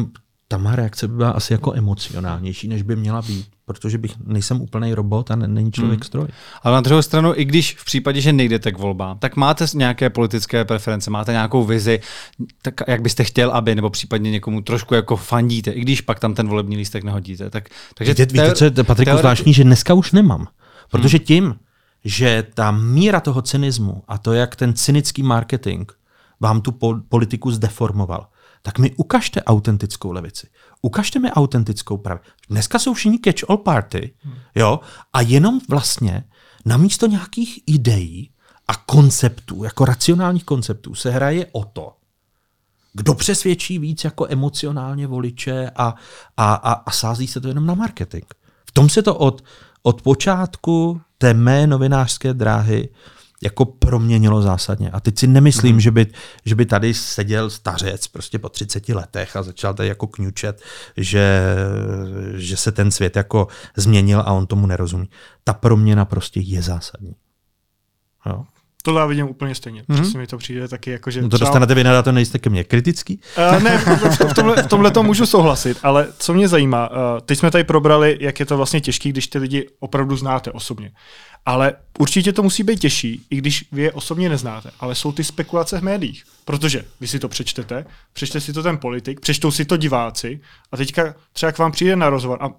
ta 0.47 0.57
má 0.57 0.75
reakce 0.75 1.07
by 1.07 1.15
byla 1.15 1.29
asi 1.29 1.53
jako 1.53 1.73
emocionálnější, 1.73 2.67
než 2.67 2.81
by 2.81 2.95
měla 2.95 3.21
být, 3.21 3.45
protože 3.65 3.97
bych 3.97 4.11
nejsem 4.25 4.61
úplný 4.61 4.93
robot 4.93 5.31
a 5.31 5.35
není 5.35 5.71
člověk 5.71 5.99
hmm. 5.99 6.05
stroj. 6.05 6.27
Ale 6.63 6.75
na 6.75 6.81
druhou 6.81 7.01
stranu, 7.01 7.33
i 7.35 7.45
když 7.45 7.75
v 7.75 7.85
případě, 7.85 8.21
že 8.21 8.33
nejdete 8.33 8.71
k 8.71 8.77
volbám, 8.77 9.19
tak 9.19 9.35
máte 9.35 9.65
nějaké 9.73 10.09
politické 10.09 10.65
preference, 10.65 11.11
máte 11.11 11.31
nějakou 11.31 11.63
vizi, 11.63 11.99
tak 12.61 12.73
jak 12.87 13.01
byste 13.01 13.23
chtěl, 13.23 13.51
aby, 13.51 13.75
nebo 13.75 13.89
případně 13.89 14.31
někomu 14.31 14.61
trošku 14.61 14.93
jako 14.93 15.15
fandíte, 15.15 15.71
i 15.71 15.81
když 15.81 16.01
pak 16.01 16.19
tam 16.19 16.33
ten 16.33 16.47
volební 16.47 16.77
lístek 16.77 17.03
nehodíte. 17.03 17.49
Tak, 17.49 17.69
takže 17.95 18.13
víte, 18.13 18.25
víte, 18.25 18.55
co 18.55 18.65
je, 18.65 18.71
Patriku, 18.71 19.05
teori... 19.05 19.19
zvláštní, 19.19 19.53
že 19.53 19.63
dneska 19.63 19.93
už 19.93 20.11
nemám. 20.11 20.47
Protože 20.91 21.17
hmm. 21.17 21.25
tím, 21.25 21.55
že 22.05 22.47
ta 22.53 22.71
míra 22.71 23.19
toho 23.19 23.41
cynismu 23.41 24.03
a 24.07 24.17
to, 24.17 24.33
jak 24.33 24.55
ten 24.55 24.73
cynický 24.73 25.23
marketing 25.23 25.91
vám 26.39 26.61
tu 26.61 26.71
politiku 27.09 27.51
zdeformoval, 27.51 28.27
tak 28.65 28.79
mi 28.79 28.91
ukažte 28.95 29.43
autentickou 29.43 30.11
levici. 30.11 30.47
Ukažte 30.81 31.19
mi 31.19 31.31
autentickou 31.31 31.97
pravici. 31.97 32.29
Dneska 32.49 32.79
jsou 32.79 32.93
všichni 32.93 33.17
catch-all 33.17 33.57
party, 33.57 34.13
jo, 34.55 34.79
a 35.13 35.21
jenom 35.21 35.59
vlastně 35.69 36.23
namísto 36.65 37.07
nějakých 37.07 37.59
ideí 37.67 38.29
a 38.67 38.75
konceptů, 38.75 39.63
jako 39.63 39.85
racionálních 39.85 40.43
konceptů, 40.43 40.95
se 40.95 41.11
hraje 41.11 41.47
o 41.51 41.65
to, 41.65 41.93
kdo 42.93 43.13
přesvědčí 43.13 43.79
víc 43.79 44.03
jako 44.03 44.25
emocionálně 44.29 45.07
voliče 45.07 45.71
a, 45.75 45.95
a, 46.37 46.53
a, 46.53 46.71
a 46.73 46.91
sází 46.91 47.27
se 47.27 47.41
to 47.41 47.47
jenom 47.47 47.65
na 47.65 47.73
marketing. 47.73 48.25
V 48.65 48.71
tom 48.71 48.89
se 48.89 49.01
to 49.01 49.15
od, 49.15 49.43
od 49.83 50.01
počátku 50.01 51.01
té 51.17 51.33
mé 51.33 51.67
novinářské 51.67 52.33
dráhy 52.33 52.89
jako 53.43 53.65
proměnilo 53.65 54.41
zásadně. 54.41 54.91
A 54.91 54.99
teď 54.99 55.19
si 55.19 55.27
nemyslím, 55.27 55.75
mm. 55.75 55.79
že, 55.79 55.91
by, 55.91 56.07
že 56.45 56.55
by 56.55 56.65
tady 56.65 56.93
seděl 56.93 57.49
stařec 57.49 58.07
prostě 58.07 58.39
po 58.39 58.49
30 58.49 58.89
letech 58.89 59.35
a 59.35 59.43
začal 59.43 59.73
tady 59.73 59.89
jako 59.89 60.07
kňučet, 60.07 60.61
že, 60.97 61.55
že 62.35 62.57
se 62.57 62.71
ten 62.71 62.91
svět 62.91 63.15
jako 63.15 63.47
změnil 63.75 64.19
a 64.19 64.31
on 64.31 64.47
tomu 64.47 64.67
nerozumí. 64.67 65.09
Ta 65.43 65.53
proměna 65.53 66.05
prostě 66.05 66.39
je 66.39 66.61
zásadní. 66.61 67.15
Jo. 68.25 68.45
Tohle 68.85 69.01
já 69.01 69.05
vidím 69.05 69.29
úplně 69.29 69.55
stejně. 69.55 69.81
Mm-hmm. 69.81 70.01
Přesně 70.01 70.19
mi 70.19 70.27
to 70.27 70.37
přijde 70.37 70.67
taky 70.67 70.91
jako, 70.91 71.11
že... 71.11 71.21
No 71.21 71.29
to 71.29 71.37
třeba... 71.37 71.49
dostanete 71.49 71.75
vy 71.75 71.83
na 71.83 72.03
to 72.03 72.11
nejste 72.11 72.39
ke 72.39 72.49
mně 72.49 72.63
kritický? 72.63 73.19
Uh, 73.53 73.63
ne, 73.63 73.77
v 74.29 74.33
tomhle, 74.33 74.63
v 74.63 74.67
tomhle 74.67 74.91
to 74.91 75.03
můžu 75.03 75.25
souhlasit, 75.25 75.77
ale 75.83 76.07
co 76.19 76.33
mě 76.33 76.47
zajímá, 76.47 76.91
uh, 76.91 76.97
teď 77.25 77.39
jsme 77.39 77.51
tady 77.51 77.63
probrali, 77.63 78.17
jak 78.21 78.39
je 78.39 78.45
to 78.45 78.57
vlastně 78.57 78.81
těžké, 78.81 79.09
když 79.09 79.27
ty 79.27 79.37
lidi 79.37 79.67
opravdu 79.79 80.15
znáte 80.15 80.51
osobně. 80.51 80.91
Ale 81.45 81.73
určitě 81.99 82.33
to 82.33 82.43
musí 82.43 82.63
být 82.63 82.79
těžší, 82.79 83.25
i 83.29 83.35
když 83.35 83.65
vy 83.71 83.81
je 83.81 83.91
osobně 83.91 84.29
neznáte. 84.29 84.71
Ale 84.79 84.95
jsou 84.95 85.11
ty 85.11 85.23
spekulace 85.23 85.79
v 85.79 85.83
médiích. 85.83 86.23
Protože 86.45 86.85
vy 87.01 87.07
si 87.07 87.19
to 87.19 87.29
přečtete, 87.29 87.85
přečte 88.13 88.41
si 88.41 88.53
to 88.53 88.63
ten 88.63 88.77
politik, 88.77 89.19
přečtou 89.19 89.51
si 89.51 89.65
to 89.65 89.77
diváci 89.77 90.39
a 90.71 90.77
teďka 90.77 91.15
třeba 91.33 91.51
k 91.51 91.57
vám 91.57 91.71
přijde 91.71 91.95
na 91.95 92.09
rozhovor 92.09 92.37
a 92.41 92.49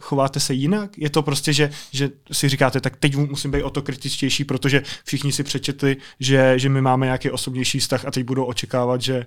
chováte 0.00 0.40
se 0.40 0.54
jinak? 0.54 0.98
Je 0.98 1.10
to 1.10 1.22
prostě, 1.22 1.52
že, 1.52 1.70
že 1.92 2.10
si 2.32 2.48
říkáte, 2.48 2.80
tak 2.80 2.96
teď 2.96 3.16
musím 3.16 3.50
být 3.50 3.62
o 3.62 3.70
to 3.70 3.82
kritičtější, 3.82 4.44
protože 4.44 4.82
všichni 5.04 5.32
si 5.32 5.42
přečetli, 5.42 5.96
že, 6.20 6.58
že 6.58 6.68
my 6.68 6.80
máme 6.80 7.06
nějaký 7.06 7.30
osobnější 7.30 7.78
vztah 7.78 8.04
a 8.04 8.10
teď 8.10 8.24
budou 8.24 8.44
očekávat, 8.44 9.00
že, 9.00 9.26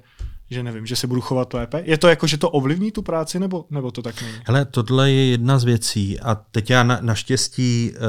že 0.49 0.63
nevím, 0.63 0.85
že 0.85 0.95
se 0.95 1.07
budu 1.07 1.21
chovat 1.21 1.53
lépe. 1.53 1.83
Je 1.85 1.97
to 1.97 2.07
jako, 2.07 2.27
že 2.27 2.37
to 2.37 2.49
ovlivní 2.49 2.91
tu 2.91 3.01
práci, 3.01 3.39
nebo, 3.39 3.65
nebo 3.69 3.91
to 3.91 4.01
tak 4.01 4.21
není? 4.21 4.37
Hele, 4.45 4.65
tohle 4.65 5.11
je 5.11 5.25
jedna 5.25 5.59
z 5.59 5.63
věcí 5.63 6.19
a 6.19 6.35
teď 6.35 6.69
já 6.69 6.83
na, 6.83 6.99
naštěstí 7.01 7.91
eh, 7.95 7.99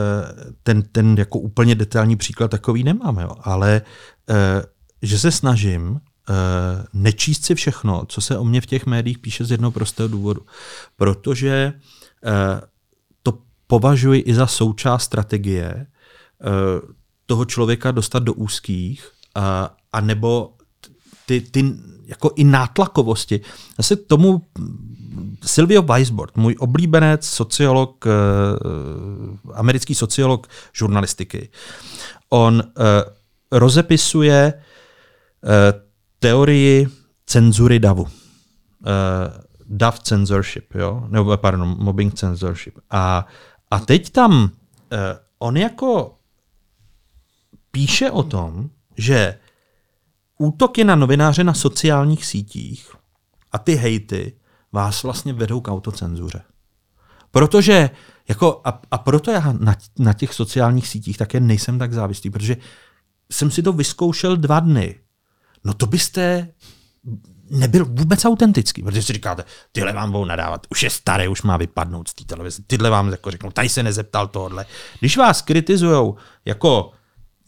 ten, 0.62 0.82
ten 0.82 1.14
jako 1.18 1.38
úplně 1.38 1.74
detailní 1.74 2.16
příklad 2.16 2.50
takový 2.50 2.84
nemám, 2.84 3.18
jo, 3.18 3.30
ale 3.40 3.82
eh, 4.30 4.62
že 5.02 5.18
se 5.18 5.30
snažím 5.30 6.00
eh, 6.30 6.32
nečíst 6.92 7.44
si 7.44 7.54
všechno, 7.54 8.04
co 8.08 8.20
se 8.20 8.38
o 8.38 8.44
mě 8.44 8.60
v 8.60 8.66
těch 8.66 8.86
médiích 8.86 9.18
píše 9.18 9.44
z 9.44 9.50
jednoho 9.50 9.70
prostého 9.70 10.08
důvodu. 10.08 10.40
Protože 10.96 11.72
to 13.22 13.38
považuji 13.66 14.20
i 14.20 14.34
za 14.34 14.46
součást 14.46 15.02
strategie 15.02 15.86
toho 17.26 17.44
člověka 17.44 17.90
dostat 17.90 18.22
do 18.22 18.34
úzkých, 18.34 19.10
a, 19.34 20.00
nebo 20.00 20.54
ty, 21.26 21.40
ty 21.40 21.74
jako 22.06 22.30
i 22.36 22.44
nátlakovosti. 22.44 23.40
Zase 23.76 23.96
tomu 23.96 24.46
Silvio 25.44 25.82
Weisbord, 25.82 26.36
můj 26.36 26.56
oblíbenec, 26.58 27.26
sociolog, 27.26 28.06
eh, 28.06 28.10
americký 29.54 29.94
sociolog 29.94 30.46
žurnalistiky, 30.72 31.48
on 32.28 32.62
eh, 32.62 32.82
rozepisuje 33.52 34.52
eh, 34.54 35.72
teorii 36.18 36.88
cenzury 37.26 37.78
davu. 37.78 38.06
Dav 39.68 40.00
censorship, 40.00 40.74
jo? 40.74 41.06
nebo 41.08 41.36
pardon, 41.36 41.76
mobbing 41.78 42.14
censorship. 42.14 42.78
A, 42.90 43.26
a 43.70 43.78
teď 43.78 44.10
tam 44.10 44.50
on 45.38 45.56
jako 45.56 46.18
píše 47.70 48.10
o 48.10 48.22
tom, 48.22 48.70
že 48.96 49.38
útoky 50.38 50.84
na 50.84 50.94
novináře 50.94 51.44
na 51.44 51.54
sociálních 51.54 52.26
sítích 52.26 52.90
a 53.52 53.58
ty 53.58 53.74
hejty 53.74 54.36
vás 54.72 55.02
vlastně 55.02 55.32
vedou 55.32 55.60
k 55.60 55.68
autocenzuře. 55.68 56.42
Protože, 57.30 57.90
jako, 58.28 58.60
a, 58.64 58.80
a 58.90 58.98
proto 58.98 59.30
já 59.30 59.52
na, 59.52 59.76
na 59.98 60.12
těch 60.12 60.34
sociálních 60.34 60.88
sítích 60.88 61.16
také 61.18 61.40
nejsem 61.40 61.78
tak 61.78 61.92
závislý, 61.92 62.30
protože 62.30 62.56
jsem 63.30 63.50
si 63.50 63.62
to 63.62 63.72
vyzkoušel 63.72 64.36
dva 64.36 64.60
dny. 64.60 65.00
No 65.64 65.74
to 65.74 65.86
byste 65.86 66.48
nebyl 67.50 67.84
vůbec 67.84 68.24
autentický, 68.24 68.82
protože 68.82 69.02
si 69.02 69.12
říkáte, 69.12 69.44
tyhle 69.72 69.92
vám 69.92 70.12
budou 70.12 70.24
nadávat, 70.24 70.66
už 70.70 70.82
je 70.82 70.90
starý, 70.90 71.28
už 71.28 71.42
má 71.42 71.56
vypadnout 71.56 72.08
z 72.08 72.14
té 72.14 72.24
televize, 72.24 72.62
tyhle 72.66 72.90
vám 72.90 73.08
jako 73.08 73.30
řeknou, 73.30 73.50
tady 73.50 73.68
se 73.68 73.82
nezeptal 73.82 74.26
tohle. 74.26 74.66
Když 75.00 75.16
vás 75.16 75.42
kritizujou 75.42 76.16
jako 76.44 76.90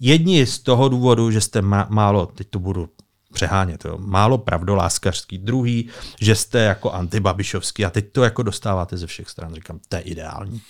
jedni 0.00 0.46
z 0.46 0.58
toho 0.58 0.88
důvodu, 0.88 1.30
že 1.30 1.40
jste 1.40 1.62
málo, 1.88 2.26
teď 2.26 2.46
to 2.50 2.58
budu 2.58 2.88
přehánět, 3.32 3.84
jo, 3.84 3.98
málo 3.98 4.38
pravdoláskařský, 4.38 5.38
druhý, 5.38 5.88
že 6.20 6.34
jste 6.34 6.58
jako 6.58 6.90
antibabišovský 6.90 7.84
a 7.84 7.90
teď 7.90 8.12
to 8.12 8.24
jako 8.24 8.42
dostáváte 8.42 8.96
ze 8.96 9.06
všech 9.06 9.28
stran. 9.28 9.54
Říkám, 9.54 9.80
to 9.88 9.96
je 9.96 10.02
ideální. 10.02 10.60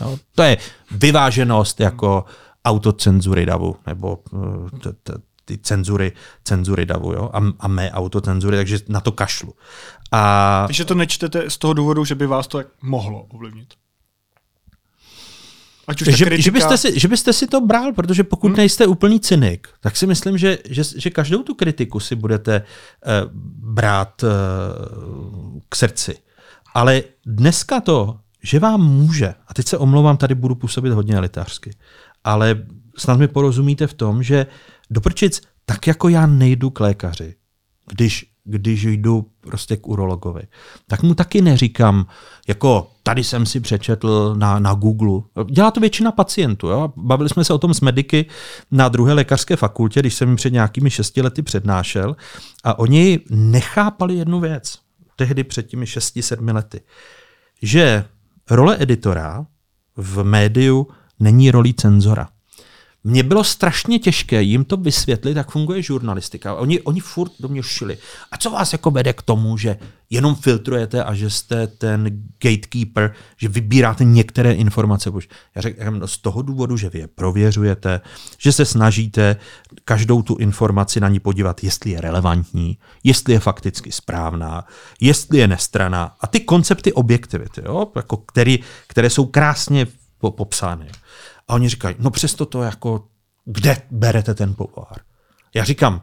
Jo, 0.00 0.18
to 0.34 0.42
je 0.42 0.56
vyváženost 0.90 1.80
jako 1.80 2.24
autocenzury 2.64 3.46
davu, 3.46 3.76
nebo 3.86 4.18
uh, 4.32 4.70
t, 4.70 4.92
t, 4.92 5.12
ty 5.44 5.58
cenzury, 5.58 6.12
cenzury 6.44 6.86
davu, 6.86 7.12
jo, 7.12 7.30
a, 7.32 7.40
a 7.60 7.68
mé 7.68 7.90
autocenzury, 7.90 8.56
takže 8.56 8.78
na 8.88 9.00
to 9.00 9.12
kašlu. 9.12 9.54
A... 10.12 10.64
Takže 10.66 10.84
to 10.84 10.94
nečtete 10.94 11.50
z 11.50 11.58
toho 11.58 11.74
důvodu, 11.74 12.04
že 12.04 12.14
by 12.14 12.26
vás 12.26 12.46
to 12.46 12.62
mohlo 12.82 13.22
ovlivnit? 13.22 13.74
Ať 15.86 16.02
už 16.02 16.08
že, 16.08 16.24
kritika... 16.24 16.44
že, 16.44 16.50
byste 16.50 16.76
si, 16.76 17.00
že 17.00 17.08
byste 17.08 17.32
si 17.32 17.46
to 17.46 17.60
bral, 17.60 17.92
protože 17.92 18.24
pokud 18.24 18.48
hmm. 18.48 18.56
nejste 18.56 18.86
úplný 18.86 19.20
cynik, 19.20 19.68
tak 19.80 19.96
si 19.96 20.06
myslím, 20.06 20.38
že, 20.38 20.58
že, 20.68 20.82
že 20.96 21.10
každou 21.10 21.42
tu 21.42 21.54
kritiku 21.54 22.00
si 22.00 22.14
budete 22.16 22.62
uh, 22.62 23.12
brát 23.74 24.22
uh, 24.22 24.30
k 25.68 25.76
srdci. 25.76 26.16
Ale 26.74 27.02
dneska 27.26 27.80
to, 27.80 28.18
že 28.42 28.58
vám 28.58 28.80
může, 28.80 29.34
a 29.48 29.54
teď 29.54 29.68
se 29.68 29.78
omlouvám, 29.78 30.16
tady 30.16 30.34
budu 30.34 30.54
působit 30.54 30.90
hodně 30.90 31.16
elitářsky, 31.16 31.70
ale 32.24 32.64
snad 32.96 33.18
mi 33.18 33.28
porozumíte 33.28 33.86
v 33.86 33.94
tom, 33.94 34.22
že 34.22 34.46
doprčic, 34.90 35.42
tak 35.66 35.86
jako 35.86 36.08
já 36.08 36.26
nejdu 36.26 36.70
k 36.70 36.80
lékaři, 36.80 37.34
když 37.92 38.34
když 38.44 38.84
jdu 38.84 39.26
prostě 39.40 39.76
k 39.76 39.88
urologovi, 39.88 40.42
tak 40.86 41.02
mu 41.02 41.14
taky 41.14 41.42
neříkám, 41.42 42.06
jako 42.48 42.90
tady 43.02 43.24
jsem 43.24 43.46
si 43.46 43.60
přečetl 43.60 44.34
na, 44.38 44.58
na 44.58 44.74
Google. 44.74 45.22
Dělá 45.50 45.70
to 45.70 45.80
většina 45.80 46.12
pacientů. 46.12 46.68
Jo? 46.68 46.92
Bavili 46.96 47.28
jsme 47.28 47.44
se 47.44 47.52
o 47.52 47.58
tom 47.58 47.74
s 47.74 47.80
mediky 47.80 48.26
na 48.70 48.88
druhé 48.88 49.12
lékařské 49.12 49.56
fakultě, 49.56 50.00
když 50.00 50.14
jsem 50.14 50.28
jim 50.28 50.36
před 50.36 50.52
nějakými 50.52 50.90
šesti 50.90 51.22
lety 51.22 51.42
přednášel 51.42 52.16
a 52.64 52.78
oni 52.78 53.20
nechápali 53.30 54.14
jednu 54.14 54.40
věc, 54.40 54.78
tehdy 55.16 55.44
před 55.44 55.66
těmi 55.66 55.86
šesti, 55.86 56.22
sedmi 56.22 56.52
lety, 56.52 56.80
že 57.62 58.04
role 58.50 58.76
editora 58.80 59.46
v 59.96 60.24
médiu 60.24 60.88
není 61.20 61.50
rolí 61.50 61.74
cenzora 61.74 62.28
mně 63.04 63.22
bylo 63.22 63.44
strašně 63.44 63.98
těžké 63.98 64.42
jim 64.42 64.64
to 64.64 64.76
vysvětlit, 64.76 65.36
jak 65.36 65.50
funguje 65.50 65.82
žurnalistika. 65.82 66.54
Oni, 66.54 66.80
oni 66.80 67.00
furt 67.00 67.32
do 67.40 67.48
mě 67.48 67.62
šili. 67.62 67.98
A 68.32 68.36
co 68.36 68.50
vás 68.50 68.72
jako 68.72 68.90
vede 68.90 69.12
k 69.12 69.22
tomu, 69.22 69.58
že 69.58 69.76
jenom 70.10 70.34
filtrujete 70.34 71.04
a 71.04 71.14
že 71.14 71.30
jste 71.30 71.66
ten 71.66 72.24
gatekeeper, 72.42 73.14
že 73.36 73.48
vybíráte 73.48 74.04
některé 74.04 74.52
informace? 74.52 75.10
Já 75.54 75.90
no 75.90 76.08
z 76.08 76.18
toho 76.18 76.42
důvodu, 76.42 76.76
že 76.76 76.90
vy 76.90 76.98
je 76.98 77.06
prověřujete, 77.06 78.00
že 78.38 78.52
se 78.52 78.64
snažíte 78.64 79.36
každou 79.84 80.22
tu 80.22 80.36
informaci 80.36 81.00
na 81.00 81.08
ní 81.08 81.20
podívat, 81.20 81.64
jestli 81.64 81.90
je 81.90 82.00
relevantní, 82.00 82.78
jestli 83.04 83.32
je 83.32 83.40
fakticky 83.40 83.92
správná, 83.92 84.64
jestli 85.00 85.38
je 85.38 85.48
nestraná. 85.48 86.16
A 86.20 86.26
ty 86.26 86.40
koncepty 86.40 86.92
objektivity, 86.92 87.62
jo, 87.64 87.86
jako 87.96 88.16
který, 88.16 88.58
které 88.86 89.10
jsou 89.10 89.26
krásně 89.26 89.86
popsány. 90.30 90.90
A 91.48 91.54
oni 91.54 91.68
říkají, 91.68 91.96
no 91.98 92.10
přesto 92.10 92.46
to 92.46 92.62
jako, 92.62 93.08
kde 93.44 93.82
berete 93.90 94.34
ten 94.34 94.54
povar? 94.54 94.96
Já 95.54 95.64
říkám, 95.64 96.02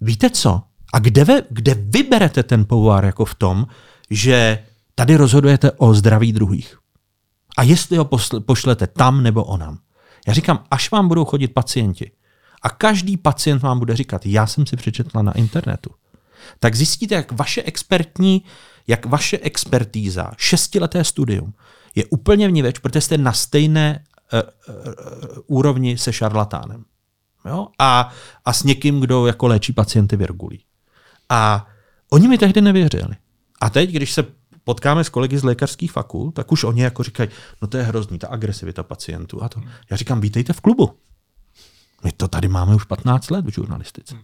víte 0.00 0.30
co? 0.30 0.62
A 0.92 0.98
kde, 0.98 1.24
vy, 1.24 1.42
kde 1.50 1.74
vy 1.74 2.02
berete 2.02 2.42
ten 2.42 2.64
povar 2.64 3.04
jako 3.04 3.24
v 3.24 3.34
tom, 3.34 3.66
že 4.10 4.58
tady 4.94 5.16
rozhodujete 5.16 5.72
o 5.72 5.94
zdraví 5.94 6.32
druhých? 6.32 6.78
A 7.56 7.62
jestli 7.62 7.96
ho 7.96 8.04
pošlete 8.40 8.86
tam 8.86 9.22
nebo 9.22 9.44
onam? 9.44 9.78
Já 10.26 10.34
říkám, 10.34 10.64
až 10.70 10.90
vám 10.90 11.08
budou 11.08 11.24
chodit 11.24 11.48
pacienti 11.48 12.10
a 12.62 12.70
každý 12.70 13.16
pacient 13.16 13.62
vám 13.62 13.78
bude 13.78 13.96
říkat, 13.96 14.26
já 14.26 14.46
jsem 14.46 14.66
si 14.66 14.76
přečetla 14.76 15.22
na 15.22 15.32
internetu, 15.32 15.90
tak 16.60 16.74
zjistíte, 16.74 17.14
jak 17.14 17.32
vaše 17.32 17.62
expertní, 17.62 18.44
jak 18.86 19.06
vaše 19.06 19.38
expertíza, 19.38 20.30
šestileté 20.36 21.04
studium, 21.04 21.54
je 21.94 22.04
úplně 22.04 22.48
vníveč, 22.48 22.78
protože 22.78 23.00
jste 23.00 23.18
na 23.18 23.32
stejné 23.32 24.04
úrovni 25.46 25.98
se 25.98 26.12
šarlatánem. 26.12 26.84
Jo? 27.44 27.68
A, 27.78 28.12
a 28.44 28.52
s 28.52 28.62
někým, 28.62 29.00
kdo 29.00 29.26
jako 29.26 29.46
léčí 29.46 29.72
pacienty 29.72 30.16
virgulí. 30.16 30.64
A 31.28 31.66
oni 32.10 32.28
mi 32.28 32.38
tehdy 32.38 32.60
nevěřili. 32.60 33.16
A 33.60 33.70
teď, 33.70 33.90
když 33.90 34.12
se 34.12 34.24
potkáme 34.64 35.04
s 35.04 35.08
kolegy 35.08 35.38
z 35.38 35.44
lékařských 35.44 35.92
fakult, 35.92 36.34
tak 36.34 36.52
už 36.52 36.64
oni 36.64 36.82
jako 36.82 37.02
říkají, 37.02 37.28
no 37.62 37.68
to 37.68 37.76
je 37.76 37.82
hrozný, 37.82 38.18
ta 38.18 38.28
agresivita 38.28 38.82
pacientů 38.82 39.42
a 39.42 39.48
to. 39.48 39.60
Já 39.90 39.96
říkám, 39.96 40.20
vítejte 40.20 40.52
v 40.52 40.60
klubu. 40.60 40.90
My 42.04 42.12
to 42.12 42.28
tady 42.28 42.48
máme 42.48 42.74
už 42.74 42.84
15 42.84 43.30
let 43.30 43.46
v 43.46 43.54
žurnalistice. 43.54 44.14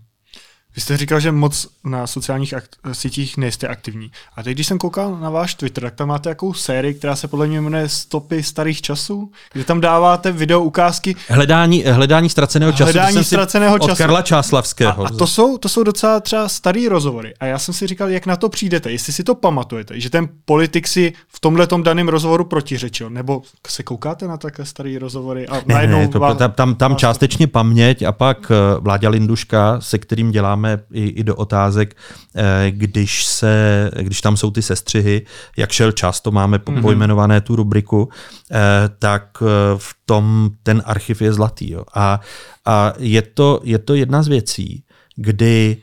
Vy 0.76 0.82
jste 0.82 0.96
říkal, 0.96 1.20
že 1.20 1.32
moc 1.32 1.68
na 1.84 2.06
sociálních 2.06 2.54
akt- 2.54 2.76
sítích 2.92 3.36
nejste 3.36 3.68
aktivní. 3.68 4.10
A 4.36 4.42
teď, 4.42 4.54
když 4.54 4.66
jsem 4.66 4.78
koukal 4.78 5.18
na 5.20 5.30
váš 5.30 5.54
Twitter, 5.54 5.84
tak 5.84 5.94
tam 5.94 6.08
máte 6.08 6.28
jakou 6.28 6.52
sérii, 6.52 6.94
která 6.94 7.16
se 7.16 7.28
podle 7.28 7.46
mě 7.46 7.60
jmenuje 7.60 7.88
Stopy 7.88 8.42
starých 8.42 8.82
časů, 8.82 9.30
kde 9.52 9.64
tam 9.64 9.80
dáváte 9.80 10.32
video 10.32 10.62
ukázky. 10.62 11.16
Hledání, 11.28 11.84
hledání 11.84 12.28
ztraceného 12.28 12.72
času. 12.72 12.82
Hledání 12.84 13.24
ztraceného 13.24 13.78
času. 13.78 13.92
Od 13.92 13.98
Karla 13.98 14.22
Čáslavského. 14.22 15.04
A, 15.04 15.08
a 15.08 15.10
to, 15.10 15.26
jsou, 15.26 15.58
to 15.58 15.68
jsou 15.68 15.82
docela 15.82 16.20
třeba 16.20 16.48
starý 16.48 16.88
rozhovory. 16.88 17.34
A 17.40 17.46
já 17.46 17.58
jsem 17.58 17.74
si 17.74 17.86
říkal, 17.86 18.08
jak 18.08 18.26
na 18.26 18.36
to 18.36 18.48
přijdete, 18.48 18.92
jestli 18.92 19.12
si 19.12 19.24
to 19.24 19.34
pamatujete, 19.34 20.00
že 20.00 20.10
ten 20.10 20.28
politik 20.44 20.88
si 20.88 21.12
v 21.28 21.40
tomhle 21.40 21.66
daném 21.82 22.08
rozhovoru 22.08 22.44
protiřečil, 22.44 23.10
nebo 23.10 23.42
se 23.66 23.82
koukáte 23.82 24.28
na 24.28 24.36
takové 24.36 24.66
staré 24.66 24.98
rozhovory 24.98 25.48
a 25.48 25.62
ne, 25.66 25.86
ne, 25.86 26.08
to, 26.08 26.20
vám, 26.20 26.36
tam, 26.36 26.52
tam, 26.52 26.74
tam 26.74 26.96
částečně 26.96 27.46
paměť 27.46 28.02
a 28.02 28.12
pak 28.12 28.50
eh, 28.50 28.80
Vláďa 28.80 29.08
Linduška, 29.08 29.80
se 29.80 29.98
kterým 29.98 30.30
děláme 30.30 30.63
dáváme 30.64 30.82
i, 30.92 31.08
i 31.08 31.24
do 31.24 31.36
otázek, 31.36 31.96
eh, 32.34 32.70
když, 32.70 33.24
se, 33.24 33.90
když 34.00 34.20
tam 34.20 34.36
jsou 34.36 34.50
ty 34.50 34.62
sestřihy, 34.62 35.26
jak 35.56 35.72
šel 35.72 35.92
čas, 35.92 36.20
to 36.20 36.30
máme 36.30 36.58
mm-hmm. 36.58 36.80
pojmenované 36.80 37.40
tu 37.40 37.56
rubriku, 37.56 38.08
eh, 38.50 38.56
tak 38.98 39.42
eh, 39.42 39.46
v 39.76 39.94
tom 40.06 40.50
ten 40.62 40.82
archiv 40.84 41.22
je 41.22 41.32
zlatý. 41.32 41.70
Jo. 41.70 41.84
A, 41.94 42.20
a 42.64 42.92
je, 42.98 43.22
to, 43.22 43.60
je 43.64 43.78
to 43.78 43.94
jedna 43.94 44.22
z 44.22 44.28
věcí, 44.28 44.84
kdy 45.16 45.76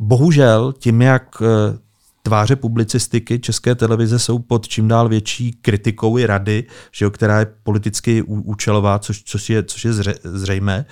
bohužel 0.00 0.74
tím, 0.78 1.02
jak 1.02 1.42
tváře 2.26 2.56
publicistiky 2.56 3.38
České 3.38 3.74
televize 3.74 4.18
jsou 4.18 4.38
pod 4.38 4.68
čím 4.68 4.88
dál 4.88 5.08
větší 5.08 5.52
kritikou 5.52 6.18
i 6.18 6.26
rady, 6.26 6.66
že 6.92 7.04
jo, 7.04 7.10
která 7.10 7.38
je 7.38 7.46
politicky 7.62 8.22
účelová, 8.22 8.98
což, 8.98 9.22
což 9.22 9.50
je, 9.50 9.62
což 9.62 9.84
je 9.84 9.92
zře, 9.92 10.14
zřejmé, 10.24 10.86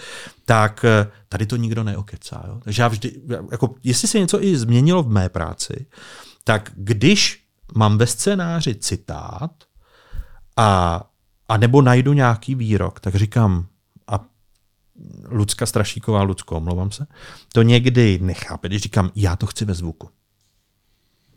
tak 0.44 0.84
eh, 0.84 1.06
tady 1.28 1.46
to 1.46 1.56
nikdo 1.56 1.84
neokecá. 1.84 2.44
Jo? 2.48 2.60
Takže 2.64 2.82
já 2.82 2.88
vždy, 2.88 3.12
jako, 3.50 3.74
jestli 3.84 4.08
se 4.08 4.18
něco 4.18 4.44
i 4.44 4.56
změnilo 4.56 5.02
v 5.02 5.08
mé 5.08 5.28
práci, 5.28 5.86
tak 6.44 6.72
když 6.74 7.44
mám 7.74 7.98
ve 7.98 8.06
scénáři 8.06 8.74
citát 8.74 9.50
a, 10.56 11.00
a 11.48 11.56
nebo 11.56 11.82
najdu 11.82 12.12
nějaký 12.12 12.54
výrok, 12.54 13.00
tak 13.00 13.14
říkám, 13.14 13.66
a 14.06 14.20
Lucka 15.28 15.66
Strašíková, 15.66 16.22
Lucko, 16.22 16.56
omlouvám 16.56 16.90
se, 16.90 17.06
to 17.52 17.62
někdy 17.62 18.18
nechápe, 18.22 18.68
když 18.68 18.82
říkám, 18.82 19.10
já 19.14 19.36
to 19.36 19.46
chci 19.46 19.64
ve 19.64 19.74
zvuku. 19.74 20.08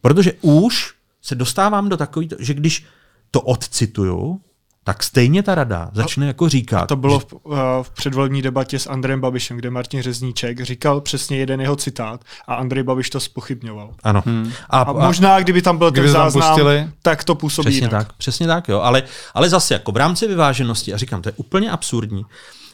Protože 0.01 0.33
už 0.41 0.93
se 1.21 1.35
dostávám 1.35 1.89
do 1.89 1.97
takový, 1.97 2.29
že 2.39 2.53
když 2.53 2.85
to 3.31 3.41
odcituju, 3.41 4.41
tak 4.83 5.03
stejně 5.03 5.43
ta 5.43 5.55
rada 5.55 5.89
začne 5.93 6.27
jako 6.27 6.49
říkat. 6.49 6.85
To 6.85 6.95
bylo 6.95 7.19
v, 7.19 7.33
uh, 7.33 7.57
v 7.81 7.89
předvolební 7.89 8.41
debatě 8.41 8.79
s 8.79 8.87
Andrejem 8.87 9.21
Babišem, 9.21 9.57
kde 9.57 9.69
Martin 9.69 10.01
Řezníček 10.01 10.61
říkal 10.61 11.01
přesně 11.01 11.37
jeden 11.37 11.61
jeho 11.61 11.75
citát 11.75 12.21
a 12.47 12.55
Andrej 12.55 12.83
Babiš 12.83 13.09
to 13.09 13.19
spochybňoval. 13.19 13.89
Ano. 14.03 14.23
Hmm. 14.25 14.51
A, 14.69 14.81
a, 14.81 14.93
možná, 14.93 15.39
kdyby 15.39 15.61
tam 15.61 15.77
byl 15.77 15.91
kdyby 15.91 16.07
ten 16.07 16.13
záznam, 16.13 16.49
pustili, 16.49 16.87
tak 17.01 17.23
to 17.23 17.35
působí 17.35 17.65
Přesně 17.65 17.87
jinak. 17.87 18.07
tak, 18.07 18.17
přesně 18.17 18.47
tak, 18.47 18.67
jo. 18.67 18.81
Ale, 18.81 19.03
ale 19.33 19.49
zase 19.49 19.73
jako 19.73 19.91
v 19.91 19.97
rámci 19.97 20.27
vyváženosti, 20.27 20.93
a 20.93 20.97
říkám, 20.97 21.21
to 21.21 21.29
je 21.29 21.33
úplně 21.37 21.71
absurdní, 21.71 22.25
Eh, 22.25 22.66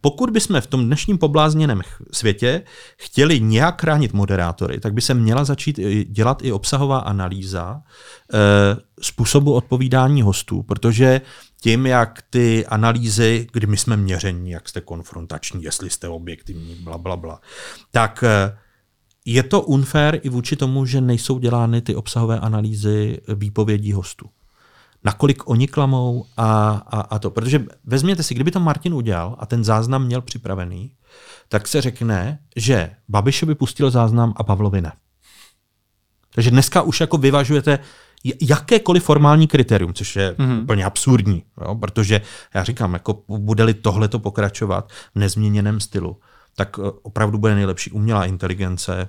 pokud 0.00 0.30
bychom 0.30 0.60
v 0.60 0.66
tom 0.66 0.86
dnešním 0.86 1.18
poblázněném 1.18 1.80
světě 2.12 2.62
chtěli 2.96 3.40
nějak 3.40 3.80
chránit 3.80 4.12
moderátory, 4.12 4.80
tak 4.80 4.94
by 4.94 5.00
se 5.00 5.14
měla 5.14 5.44
začít 5.44 5.80
dělat 6.04 6.44
i 6.44 6.52
obsahová 6.52 6.98
analýza 6.98 7.82
eh, 7.82 8.38
způsobu 9.00 9.52
odpovídání 9.52 10.22
hostů, 10.22 10.62
protože 10.62 11.20
tím, 11.60 11.86
jak 11.86 12.22
ty 12.30 12.66
analýzy, 12.66 13.46
kdy 13.52 13.66
my 13.66 13.76
jsme 13.76 13.96
měření, 13.96 14.50
jak 14.50 14.68
jste 14.68 14.80
konfrontační, 14.80 15.62
jestli 15.62 15.90
jste 15.90 16.08
objektivní, 16.08 16.74
bla, 16.74 16.98
bla, 16.98 17.16
bla, 17.16 17.40
tak 17.90 18.24
eh, 18.26 18.58
je 19.24 19.42
to 19.42 19.62
unfair 19.62 20.20
i 20.22 20.28
vůči 20.28 20.56
tomu, 20.56 20.86
že 20.86 21.00
nejsou 21.00 21.38
dělány 21.38 21.80
ty 21.80 21.94
obsahové 21.94 22.40
analýzy 22.40 23.20
výpovědí 23.28 23.92
hostů 23.92 24.26
nakolik 25.04 25.48
oni 25.48 25.68
klamou 25.68 26.24
a, 26.36 26.70
a, 26.86 27.00
a 27.00 27.18
to. 27.18 27.30
Protože 27.30 27.64
vezměte 27.84 28.22
si, 28.22 28.34
kdyby 28.34 28.50
to 28.50 28.60
Martin 28.60 28.94
udělal 28.94 29.36
a 29.38 29.46
ten 29.46 29.64
záznam 29.64 30.04
měl 30.04 30.20
připravený, 30.20 30.92
tak 31.48 31.68
se 31.68 31.80
řekne, 31.80 32.38
že 32.56 32.90
Babišovi 33.08 33.54
pustil 33.54 33.90
záznam 33.90 34.32
a 34.36 34.42
Pavlovi 34.42 34.80
ne. 34.80 34.92
Takže 36.34 36.50
dneska 36.50 36.82
už 36.82 37.00
jako 37.00 37.18
vyvažujete 37.18 37.78
jakékoliv 38.40 39.04
formální 39.04 39.46
kritérium, 39.46 39.94
což 39.94 40.16
je 40.16 40.32
mm-hmm. 40.32 40.62
úplně 40.62 40.84
absurdní, 40.84 41.44
jo? 41.60 41.74
protože 41.74 42.20
já 42.54 42.64
říkám, 42.64 42.92
jako 42.92 43.22
bude-li 43.28 43.74
tohleto 43.74 44.18
pokračovat 44.18 44.92
v 45.14 45.18
nezměněném 45.18 45.80
stylu, 45.80 46.20
tak 46.56 46.76
eh, 46.78 46.90
opravdu 47.02 47.38
bude 47.38 47.54
nejlepší 47.54 47.90
umělá 47.90 48.24
inteligence, 48.24 49.08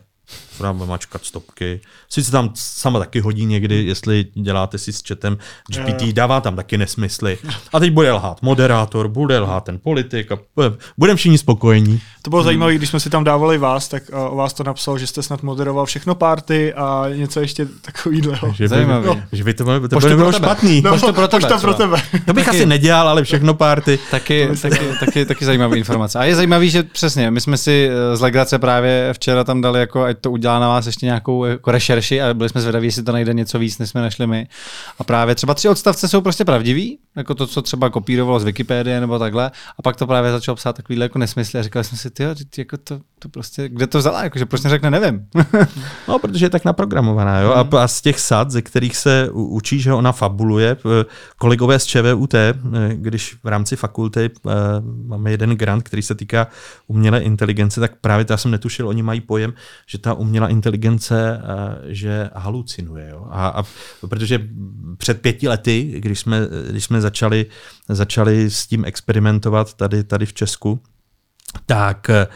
Budeme 0.58 0.86
mačkat 0.86 1.26
stopky. 1.26 1.82
Sice 2.10 2.32
tam 2.32 2.52
sama 2.54 3.00
taky 3.00 3.20
hodí 3.20 3.46
někdy, 3.46 3.86
jestli 3.86 4.26
děláte 4.34 4.78
si 4.78 4.94
s 4.94 5.02
chatem 5.08 5.38
GPT, 5.68 6.04
dává 6.04 6.42
tam 6.42 6.56
taky 6.56 6.78
nesmysly. 6.78 7.38
A 7.74 7.80
teď 7.80 7.92
bude 7.92 8.12
lhát 8.12 8.42
moderátor, 8.42 9.08
bude 9.08 9.40
lhát 9.40 9.64
ten 9.64 9.80
politik 9.80 10.32
a 10.32 10.40
budeme 10.98 11.18
všichni 11.18 11.38
spokojení. 11.38 12.02
To 12.26 12.30
bylo 12.30 12.42
hmm. 12.42 12.46
zajímavé, 12.46 12.76
když 12.76 12.90
jsme 12.90 13.00
si 13.00 13.10
tam 13.10 13.24
dávali 13.24 13.58
vás, 13.58 13.88
tak 13.88 14.04
o 14.14 14.36
vás 14.36 14.54
to 14.54 14.64
napsal, 14.64 14.98
že 14.98 15.08
jste 15.08 15.24
snad 15.24 15.44
moderoval 15.44 15.86
všechno 15.86 16.16
party 16.16 16.74
a 16.74 17.06
něco 17.16 17.40
ještě 17.40 17.68
takového. 17.82 18.54
Že 18.54 18.68
Zajímavý. 18.68 19.08
No. 19.08 19.22
Že 19.32 19.44
by 19.44 19.54
to, 19.54 19.64
bylo, 19.64 19.88
to 19.88 20.00
bylo 20.00 20.32
špatný. 20.32 20.82
No, 20.82 21.00
to 21.00 21.14
pro 21.14 21.28
tebe, 21.28 21.48
to 21.48 21.60
pro 21.60 21.74
tebe. 21.74 21.98
To 22.26 22.34
bych 22.34 22.46
taky, 22.46 22.58
asi 22.58 22.66
nedělal, 22.66 23.08
ale 23.10 23.24
všechno 23.24 23.54
party. 23.54 24.00
Taky, 24.12 24.50
taky, 24.62 24.80
taky, 25.00 25.26
taky 25.26 25.46
zajímavý 25.46 25.78
informace. 25.78 26.20
A 26.20 26.24
je 26.24 26.36
zajímavý, 26.36 26.70
že 26.70 26.84
přesně, 26.84 27.32
my 27.32 27.42
jsme 27.42 27.58
si 27.58 27.90
eh, 27.92 28.18
z 28.18 28.22
legrace 28.22 28.60
právě 28.60 29.10
včera 29.14 29.44
tam 29.44 29.62
dali 29.62 29.80
jako 29.80 30.04
ať 30.04 30.18
to 30.22 30.32
udělá 30.32 30.60
na 30.60 30.68
vás 30.68 30.86
ještě 30.86 31.06
nějakou 31.06 31.46
jako 31.46 31.72
rešerši 31.72 32.22
a 32.22 32.34
byli 32.34 32.50
jsme 32.50 32.62
zvědaví, 32.62 32.88
jestli 32.88 33.04
to 33.04 33.12
najde 33.12 33.34
něco 33.34 33.60
víc, 33.60 33.78
než 33.78 33.90
jsme 33.90 34.02
našli 34.02 34.28
my. 34.28 34.48
A 35.00 35.04
právě 35.04 35.36
třeba 35.36 35.54
tři 35.54 35.70
odstavce 35.70 36.08
jsou 36.08 36.22
prostě 36.22 36.46
pravdivý, 36.46 36.98
jako 37.16 37.36
to, 37.36 37.48
co 37.48 37.62
třeba 37.62 37.90
kopírovalo 37.90 38.40
z 38.40 38.44
Wikipedie 38.44 39.00
nebo 39.00 39.20
takhle, 39.20 39.52
a 39.78 39.82
pak 39.82 39.96
to 39.96 40.08
právě 40.08 40.32
začal 40.32 40.56
psát 40.56 40.76
takovýhle 40.76 41.06
jako 41.06 41.20
nesmysly 41.20 41.60
a 41.60 41.64
říkali 41.64 41.86
jsme 41.86 41.98
si, 41.98 42.13
ty, 42.14 42.24
jako 42.58 42.78
to, 42.78 43.00
to 43.20 43.30
prostě, 43.30 43.70
kde 43.70 43.88
to 43.88 43.98
vzala, 43.98 44.24
jako, 44.24 44.40
že 44.40 44.46
prostě 44.46 44.70
řekne, 44.70 44.92
nevím. 44.92 45.28
no, 46.08 46.20
protože 46.20 46.46
je 46.46 46.50
tak 46.50 46.66
naprogramovaná, 46.66 47.40
jo, 47.40 47.52
a, 47.52 47.84
a 47.84 47.88
z 47.88 48.02
těch 48.02 48.20
sad, 48.20 48.52
ze 48.52 48.62
kterých 48.62 48.98
se 48.98 49.30
učí, 49.32 49.80
že 49.80 49.94
ona 49.94 50.12
fabuluje, 50.12 50.78
kolegové 51.38 51.80
z 51.80 51.86
ČVUT, 51.86 52.34
eh, 52.34 52.54
když 52.94 53.38
v 53.44 53.48
rámci 53.48 53.76
fakulty 53.76 54.30
eh, 54.48 54.52
máme 55.06 55.32
jeden 55.32 55.56
grant, 55.56 55.84
který 55.84 56.02
se 56.02 56.16
týká 56.16 56.48
umělé 56.88 57.20
inteligence, 57.20 57.80
tak 57.80 57.92
právě 58.02 58.26
to 58.26 58.34
já 58.34 58.38
jsem 58.38 58.52
netušil, 58.52 58.88
oni 58.88 59.04
mají 59.04 59.22
pojem, 59.22 59.54
že 59.88 59.98
ta 59.98 60.14
umělá 60.14 60.48
inteligence 60.48 61.42
eh, 61.44 61.94
že 61.94 62.30
halucinuje. 62.36 63.10
Jo? 63.10 63.28
A, 63.30 63.48
a 63.48 63.64
protože 64.10 64.48
před 64.98 65.22
pěti 65.22 65.48
lety, 65.48 65.94
když 65.98 66.20
jsme, 66.20 66.48
když 66.70 66.84
jsme 66.84 67.02
začali, 67.02 67.46
začali 67.90 68.50
s 68.50 68.68
tím 68.68 68.86
experimentovat 68.86 69.74
tady, 69.74 70.04
tady 70.04 70.26
v 70.26 70.34
Česku, 70.34 70.80
tak 71.66 72.10
eh, 72.10 72.28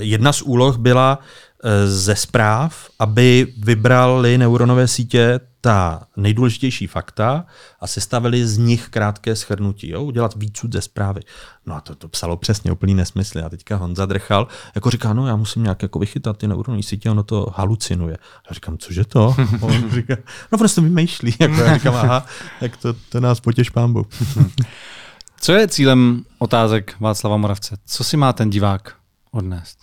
jedna 0.00 0.32
z 0.32 0.42
úloh 0.42 0.76
byla 0.76 1.18
eh, 1.64 1.88
ze 1.88 2.16
zpráv, 2.16 2.88
aby 2.98 3.52
vybrali 3.58 4.38
neuronové 4.38 4.88
sítě 4.88 5.40
ta 5.64 6.02
nejdůležitější 6.16 6.86
fakta 6.86 7.44
a 7.80 7.86
sestavili 7.86 8.46
z 8.46 8.58
nich 8.58 8.88
krátké 8.88 9.36
schrnutí, 9.36 9.90
jo? 9.90 10.02
udělat 10.02 10.34
výcud 10.36 10.72
ze 10.72 10.80
zprávy. 10.80 11.20
No 11.66 11.74
a 11.74 11.80
to, 11.80 11.94
to 11.94 12.08
psalo 12.08 12.36
přesně 12.36 12.72
úplný 12.72 12.94
nesmysl. 12.94 13.42
A 13.46 13.48
teďka 13.48 13.76
Honza 13.76 14.06
drchal, 14.06 14.48
jako 14.74 14.90
říká, 14.90 15.12
no 15.12 15.26
já 15.26 15.36
musím 15.36 15.62
nějak 15.62 15.82
jako 15.82 15.98
vychytat 15.98 16.36
ty 16.36 16.48
neuronové 16.48 16.82
sítě, 16.82 17.10
ono 17.10 17.22
to 17.22 17.52
halucinuje. 17.56 18.18
Já 18.50 18.54
říkám, 18.54 18.78
cože 18.78 19.04
to? 19.04 19.36
on 19.60 19.90
říká, 19.90 20.16
no 20.52 20.58
prostě 20.58 20.80
vymýšlí. 20.80 21.34
Jako 21.40 21.54
já 21.54 21.74
říkám, 21.74 21.94
aha, 21.94 22.26
tak 22.60 22.76
to, 22.76 22.92
to 22.92 23.20
nás 23.20 23.40
potěš 23.40 23.70
pámbu. 23.70 24.06
Co 25.44 25.52
je 25.52 25.68
cílem 25.68 26.24
otázek 26.38 26.94
Václava 27.00 27.36
Moravce? 27.36 27.76
Co 27.86 28.04
si 28.04 28.16
má 28.16 28.32
ten 28.32 28.50
divák 28.50 28.94
odnést? 29.30 29.78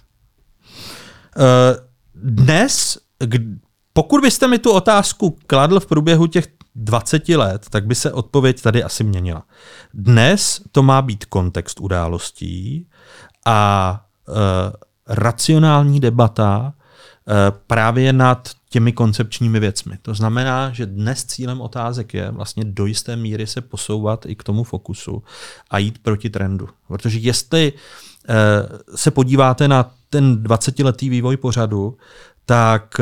Uh, 1.38 1.44
dnes, 2.16 2.98
pokud 3.94 4.22
byste 4.22 4.48
mi 4.48 4.60
tu 4.60 4.72
otázku 4.72 5.38
kladl 5.48 5.80
v 5.80 5.86
průběhu 5.86 6.28
těch 6.28 6.48
20 6.76 7.30
let, 7.30 7.66
tak 7.70 7.86
by 7.86 7.96
se 7.96 8.12
odpověď 8.12 8.62
tady 8.62 8.84
asi 8.84 9.04
měnila. 9.04 9.44
Dnes 9.94 10.62
to 10.72 10.84
má 10.84 11.02
být 11.02 11.26
kontext 11.26 11.80
událostí 11.80 12.90
a 13.46 14.02
e, 14.28 14.32
racionální 15.08 16.00
debata 16.00 16.74
právě 17.68 18.14
nad 18.14 18.50
těmi 18.70 18.94
koncepčními 18.94 19.60
věcmi. 19.60 19.98
To 20.02 20.14
znamená, 20.14 20.72
že 20.72 20.86
dnes 20.86 21.26
cílem 21.26 21.62
otázek 21.62 22.14
je 22.14 22.32
vlastně 22.32 22.64
do 22.66 22.86
jisté 22.86 23.16
míry 23.16 23.48
se 23.48 23.62
posouvat 23.62 24.26
i 24.26 24.36
k 24.36 24.44
tomu 24.44 24.64
fokusu 24.64 25.24
a 25.70 25.78
jít 25.78 25.98
proti 26.02 26.30
trendu. 26.30 26.70
Protože 26.88 27.20
jestli 27.20 27.74
e, 28.30 28.98
se 28.98 29.12
podíváte 29.12 29.68
na 29.68 29.92
ten 30.10 30.44
20-letý 30.44 31.10
vývoj 31.10 31.38
pořadu, 31.38 31.98
tak 32.46 33.02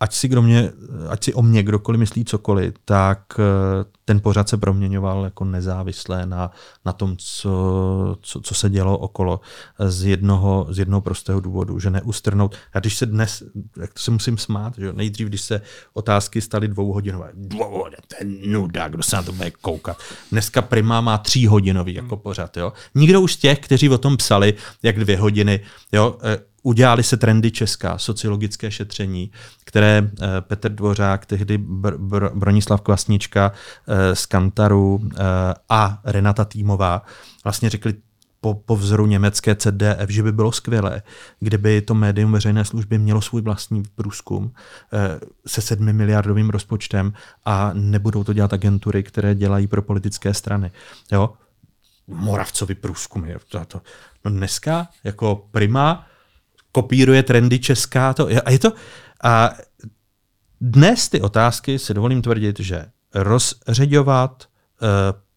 ať 0.00 0.14
si, 0.14 0.28
kdo 0.28 0.42
mě, 0.42 0.72
ať 1.08 1.24
si 1.24 1.34
o 1.34 1.42
mě 1.42 1.62
kdokoliv 1.62 1.98
myslí 1.98 2.24
cokoliv, 2.24 2.74
tak 2.84 3.20
eh, 3.38 3.84
ten 4.04 4.20
pořad 4.20 4.48
se 4.48 4.56
proměňoval 4.56 5.24
jako 5.24 5.44
nezávisle 5.44 6.26
na, 6.26 6.50
na 6.84 6.92
tom, 6.92 7.16
co, 7.18 8.16
co, 8.20 8.40
co 8.40 8.54
se 8.54 8.70
dělo 8.70 8.98
okolo 8.98 9.40
z 9.78 10.04
jednoho, 10.04 10.66
z 10.70 10.78
jednoho 10.78 11.00
prostého 11.00 11.40
důvodu, 11.40 11.78
že 11.78 11.90
neustrnout. 11.90 12.56
A 12.74 12.80
když 12.80 12.96
se 12.96 13.06
dnes, 13.06 13.42
jak 13.80 13.92
to 13.92 14.00
se 14.00 14.10
musím 14.10 14.38
smát, 14.38 14.78
že 14.78 14.92
nejdřív, 14.92 15.28
když 15.28 15.40
se 15.40 15.60
otázky 15.92 16.40
staly 16.40 16.68
dvouhodinové, 16.68 17.30
dvouhodinové, 17.34 18.02
to 18.06 18.16
je 18.20 18.48
nuda, 18.48 18.88
kdo 18.88 19.02
se 19.02 19.16
na 19.16 19.22
to 19.22 19.32
bude 19.32 19.50
koukat. 19.50 19.96
Dneska 20.32 20.62
Prima 20.62 21.00
má 21.00 21.18
tříhodinový 21.18 21.94
jako 21.94 22.16
pořad. 22.16 22.56
Jo? 22.56 22.72
Nikdo 22.94 23.20
už 23.20 23.32
z 23.32 23.36
těch, 23.36 23.58
kteří 23.58 23.88
o 23.88 23.98
tom 23.98 24.16
psali, 24.16 24.54
jak 24.82 24.98
dvě 24.98 25.16
hodiny, 25.16 25.60
jo, 25.92 26.18
eh, 26.22 26.47
udělali 26.62 27.02
se 27.02 27.16
trendy 27.16 27.50
Česká, 27.50 27.98
sociologické 27.98 28.70
šetření, 28.70 29.30
které 29.64 30.10
eh, 30.22 30.26
Petr 30.40 30.72
Dvořák, 30.72 31.26
tehdy 31.26 31.58
Br- 31.58 32.08
Br- 32.08 32.38
Bronislav 32.38 32.80
Kvasnička 32.80 33.52
eh, 33.88 34.14
z 34.14 34.26
Kantaru 34.26 35.00
eh, 35.02 35.24
a 35.68 36.00
Renata 36.04 36.44
Týmová 36.44 37.02
vlastně 37.44 37.70
řekli 37.70 37.94
po, 38.40 38.54
po 38.54 38.76
vzoru 38.76 39.06
německé 39.06 39.54
CDF, 39.54 40.08
že 40.08 40.22
by 40.22 40.32
bylo 40.32 40.52
skvělé, 40.52 41.02
kdyby 41.40 41.82
to 41.82 41.94
médium 41.94 42.32
veřejné 42.32 42.64
služby 42.64 42.98
mělo 42.98 43.20
svůj 43.20 43.42
vlastní 43.42 43.82
průzkum 43.94 44.52
se 45.46 45.60
sedmi 45.60 45.92
miliardovým 45.92 46.50
rozpočtem 46.50 47.12
a 47.44 47.70
nebudou 47.74 48.24
to 48.24 48.32
dělat 48.32 48.52
agentury, 48.52 49.02
které 49.02 49.34
dělají 49.34 49.66
pro 49.66 49.82
politické 49.82 50.34
strany. 50.34 50.70
Jo? 51.12 51.32
Moravcovi 52.06 52.74
průzkumy. 52.74 53.34
To, 53.48 53.80
no 54.24 54.30
dneska 54.30 54.88
jako 55.04 55.46
prima 55.50 56.06
kopíruje 56.72 57.22
trendy 57.22 57.58
česká. 57.58 58.14
To, 58.14 58.28
a 58.44 58.50
je 58.50 58.58
to, 58.58 58.72
a 59.22 59.50
dnes 60.60 61.08
ty 61.08 61.20
otázky 61.20 61.78
si 61.78 61.94
dovolím 61.94 62.22
tvrdit, 62.22 62.60
že 62.60 62.86
rozředovat 63.14 64.44
uh, 64.82 64.88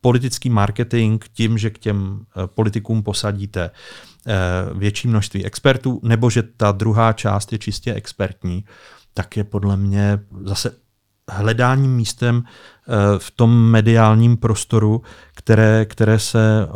politický 0.02 0.50
marketing 0.50 1.24
tím, 1.34 1.58
že 1.58 1.70
k 1.70 1.78
těm 1.78 1.98
uh, 2.12 2.48
politikům 2.48 3.04
posadíte 3.04 3.72
uh, 3.72 4.80
větší 4.80 5.08
množství 5.08 5.46
expertů, 5.46 6.00
nebo 6.04 6.30
že 6.30 6.44
ta 6.44 6.72
druhá 6.72 7.14
část 7.14 7.52
je 7.52 7.58
čistě 7.58 7.94
expertní, 7.94 8.66
tak 9.14 9.38
je 9.38 9.44
podle 9.44 9.78
mě 9.78 10.20
zase 10.44 10.76
hledáním 11.30 11.96
místem 11.96 12.44
v 13.18 13.32
tom 13.32 13.70
mediálním 13.70 14.38
prostoru, 14.38 15.02
které, 15.36 15.86
které, 15.86 16.20
se, 16.20 16.68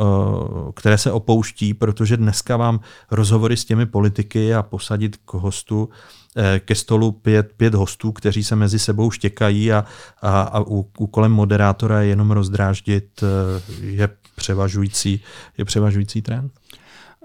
které 0.75 0.97
se 0.97 1.11
opouští, 1.11 1.73
protože 1.73 2.17
dneska 2.17 2.57
vám 2.57 2.79
rozhovory 3.11 3.57
s 3.57 3.65
těmi 3.65 3.85
politiky 3.85 4.53
a 4.53 4.63
posadit 4.63 5.17
k 5.25 5.33
hostu 5.33 5.89
Eh, 6.37 6.59
ke 6.59 6.75
stolu 6.75 7.11
pět, 7.11 7.53
pět 7.57 7.75
hostů, 7.75 8.11
kteří 8.11 8.43
se 8.43 8.55
mezi 8.55 8.79
sebou 8.79 9.11
štěkají 9.11 9.71
a, 9.71 9.85
a, 10.21 10.41
a 10.41 10.59
úkolem 10.99 11.31
moderátora 11.31 12.01
je 12.01 12.07
jenom 12.07 12.31
rozdráždit 12.31 13.23
eh, 13.23 13.61
je 13.81 14.09
převažující, 14.35 15.21
je 15.57 15.65
převažující 15.65 16.21
trend. 16.21 16.51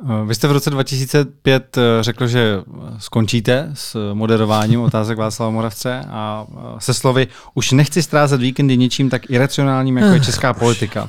Eh, 0.04 0.26
vy 0.26 0.34
jste 0.34 0.48
v 0.48 0.52
roce 0.52 0.70
2005 0.70 1.78
eh, 1.78 1.82
řekl, 2.00 2.26
že 2.26 2.62
skončíte 2.98 3.70
s 3.74 4.12
moderováním 4.14 4.80
otázek 4.80 5.18
Václava 5.18 5.50
Moravce 5.50 6.00
a 6.08 6.46
eh, 6.50 6.56
se 6.78 6.94
slovy 6.94 7.28
už 7.54 7.72
nechci 7.72 8.02
strázet 8.02 8.40
víkendy 8.40 8.76
něčím 8.76 9.10
tak 9.10 9.30
iracionálním, 9.30 9.96
jako 9.96 10.14
je 10.14 10.20
česká 10.20 10.54
politika. 10.54 11.08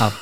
A 0.00 0.12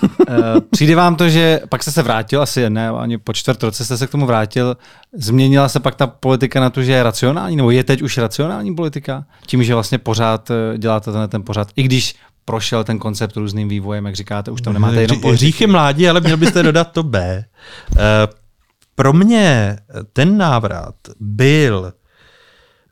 přijde 0.71 0.97
vám 0.97 1.17
to, 1.17 1.29
že 1.29 1.61
pak 1.69 1.83
jste 1.83 1.93
se 1.93 2.03
vrátil, 2.03 2.43
asi 2.43 2.71
ne, 2.71 2.89
ani 2.89 3.19
po 3.19 3.33
čtvrt 3.33 3.63
roce 3.63 3.85
jste 3.85 3.97
se 3.97 4.07
k 4.07 4.11
tomu 4.11 4.27
vrátil, 4.27 4.77
změnila 5.13 5.69
se 5.69 5.81
pak 5.81 5.95
ta 5.95 6.07
politika 6.07 6.61
na 6.61 6.71
to, 6.71 6.83
že 6.83 6.93
je 6.93 7.03
racionální, 7.03 7.57
nebo 7.57 7.71
je 7.71 7.85
teď 7.85 8.03
už 8.03 8.19
racionální 8.19 8.75
politika? 8.75 9.25
Tím, 9.47 9.65
že 9.65 9.75
vlastně 9.75 9.99
pořád 9.99 10.51
děláte 10.77 11.13
ten, 11.13 11.29
ten 11.29 11.43
pořád, 11.43 11.69
i 11.77 11.83
když 11.83 12.15
prošel 12.47 12.85
ten 12.85 12.99
koncept 12.99 13.37
různým 13.37 13.69
vývojem, 13.69 14.07
jak 14.07 14.15
říkáte, 14.15 14.51
už 14.51 14.61
tam 14.61 14.73
nemáte 14.73 15.03
jenom 15.03 15.21
politiky. 15.21 15.47
Říchy 15.47 15.67
mládí, 15.67 16.09
ale 16.09 16.21
měl 16.21 16.37
byste 16.37 16.63
dodat 16.63 16.93
to 16.93 17.03
B. 17.03 17.45
Uh, 17.91 17.99
pro 18.95 19.13
mě 19.13 19.79
ten 20.13 20.39
návrat 20.39 20.95
byl 21.21 21.93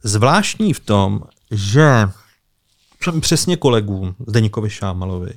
zvláštní 0.03 0.73
v 0.73 0.81
tom, 0.81 1.21
že 1.51 2.09
přesně 3.21 3.57
kolegům 3.57 4.15
Zdeníkovi 4.27 4.71
Šámalovi, 4.71 5.33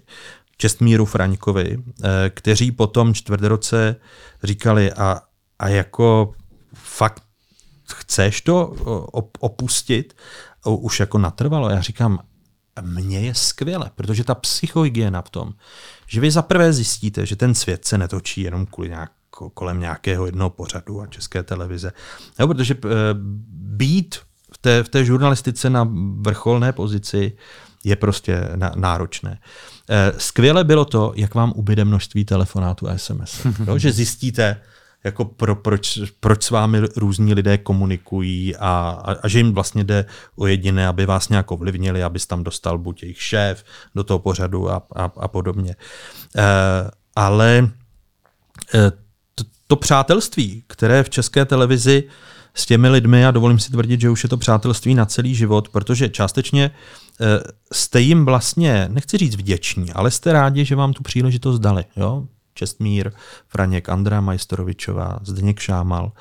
Čestmíru 0.58 1.06
Fraňkovi, 1.06 1.78
eh, 1.78 2.30
kteří 2.30 2.72
potom 2.72 3.14
čtvrtroce 3.14 3.96
říkali 4.44 4.94
a, 4.94 5.22
a 5.60 5.68
jako 5.68 6.34
fakt 6.74 7.24
chceš 7.94 8.42
to 8.42 8.66
opustit, 9.40 10.14
už 10.66 11.00
jako 11.00 11.18
natrvalo. 11.18 11.70
Já 11.70 11.82
říkám, 11.82 12.20
mně 12.82 13.20
je 13.20 13.36
skvěle, 13.36 13.92
protože 13.96 14.24
ta 14.24 14.36
psychohygiena 14.36 15.22
v 15.22 15.30
tom, 15.30 15.54
že 16.08 16.22
vy 16.22 16.32
zaprvé 16.32 16.74
zjistíte, 16.74 17.26
že 17.26 17.36
ten 17.36 17.56
svět 17.56 17.86
se 17.86 17.98
netočí 17.98 18.42
jenom 18.42 18.66
kvůli 18.66 18.90
nějak, 18.90 19.12
kolem 19.54 19.80
nějakého 19.80 20.26
jednoho 20.26 20.50
pořadu 20.50 21.02
a 21.02 21.08
české 21.08 21.44
televize. 21.44 21.92
Jo, 22.40 22.48
protože 22.48 22.74
e, 22.74 22.78
být 23.52 24.16
v 24.54 24.58
té, 24.58 24.84
v 24.84 24.90
té 24.90 25.06
žurnalistice 25.06 25.70
na 25.70 25.90
vrcholné 26.20 26.74
pozici 26.74 27.38
je 27.84 27.96
prostě 27.96 28.50
na, 28.56 28.72
náročné. 28.76 29.40
E, 29.90 30.14
skvěle 30.18 30.64
bylo 30.64 30.86
to, 30.86 31.14
jak 31.16 31.36
vám 31.36 31.54
ubyde 31.56 31.86
množství 31.86 32.26
telefonátů 32.26 32.90
a 32.90 32.98
SMS. 32.98 33.46
Jo, 33.68 33.78
že 33.78 33.92
zjistíte, 33.92 34.62
jako 35.04 35.26
pro, 35.26 35.56
proč, 35.56 36.00
proč 36.20 36.44
s 36.44 36.50
vámi 36.50 36.80
různí 36.96 37.34
lidé 37.34 37.58
komunikují 37.58 38.56
a, 38.56 39.00
a, 39.06 39.12
a 39.12 39.28
že 39.28 39.40
jim 39.40 39.54
vlastně 39.54 39.84
jde 39.84 40.06
o 40.36 40.48
jediné, 40.48 40.88
aby 40.88 41.06
vás 41.06 41.30
nějak 41.30 41.52
ovlivnili, 41.52 42.04
abys 42.04 42.28
tam 42.28 42.44
dostal 42.44 42.78
buď 42.78 43.04
jejich 43.04 43.22
šéf 43.22 43.64
do 43.96 44.04
toho 44.04 44.20
pořadu 44.20 44.72
a, 44.72 44.82
a, 44.96 45.12
a 45.18 45.28
podobně. 45.28 45.76
E, 46.36 46.46
ale 47.16 47.70
e, 48.74 48.92
to, 49.36 49.44
to 49.68 49.76
přátelství, 49.76 50.64
které 50.68 51.04
v 51.04 51.10
české 51.10 51.46
televizi 51.46 52.04
s 52.54 52.66
těmi 52.66 52.90
lidmi, 52.90 53.26
a 53.26 53.32
dovolím 53.32 53.60
si 53.60 53.72
tvrdit, 53.72 54.02
že 54.02 54.10
už 54.10 54.24
je 54.24 54.30
to 54.30 54.38
přátelství 54.38 54.96
na 54.96 55.06
celý 55.06 55.36
život, 55.36 55.70
protože 55.70 56.10
částečně 56.10 56.66
e, 56.66 56.72
jste 57.74 58.02
jim 58.02 58.26
vlastně, 58.26 58.88
nechci 58.92 59.18
říct 59.18 59.36
vděční, 59.36 59.94
ale 59.94 60.12
jste 60.12 60.34
rádi, 60.34 60.66
že 60.66 60.76
vám 60.76 60.94
tu 60.94 61.04
příležitost 61.04 61.60
dali. 61.60 61.86
Jo? 61.96 62.28
Čestmír, 62.58 63.12
Franěk, 63.48 63.90
Andrea 63.90 64.22
Majstorovičová, 64.22 65.20
Zdeněk 65.22 65.60
Šámal. 65.60 66.12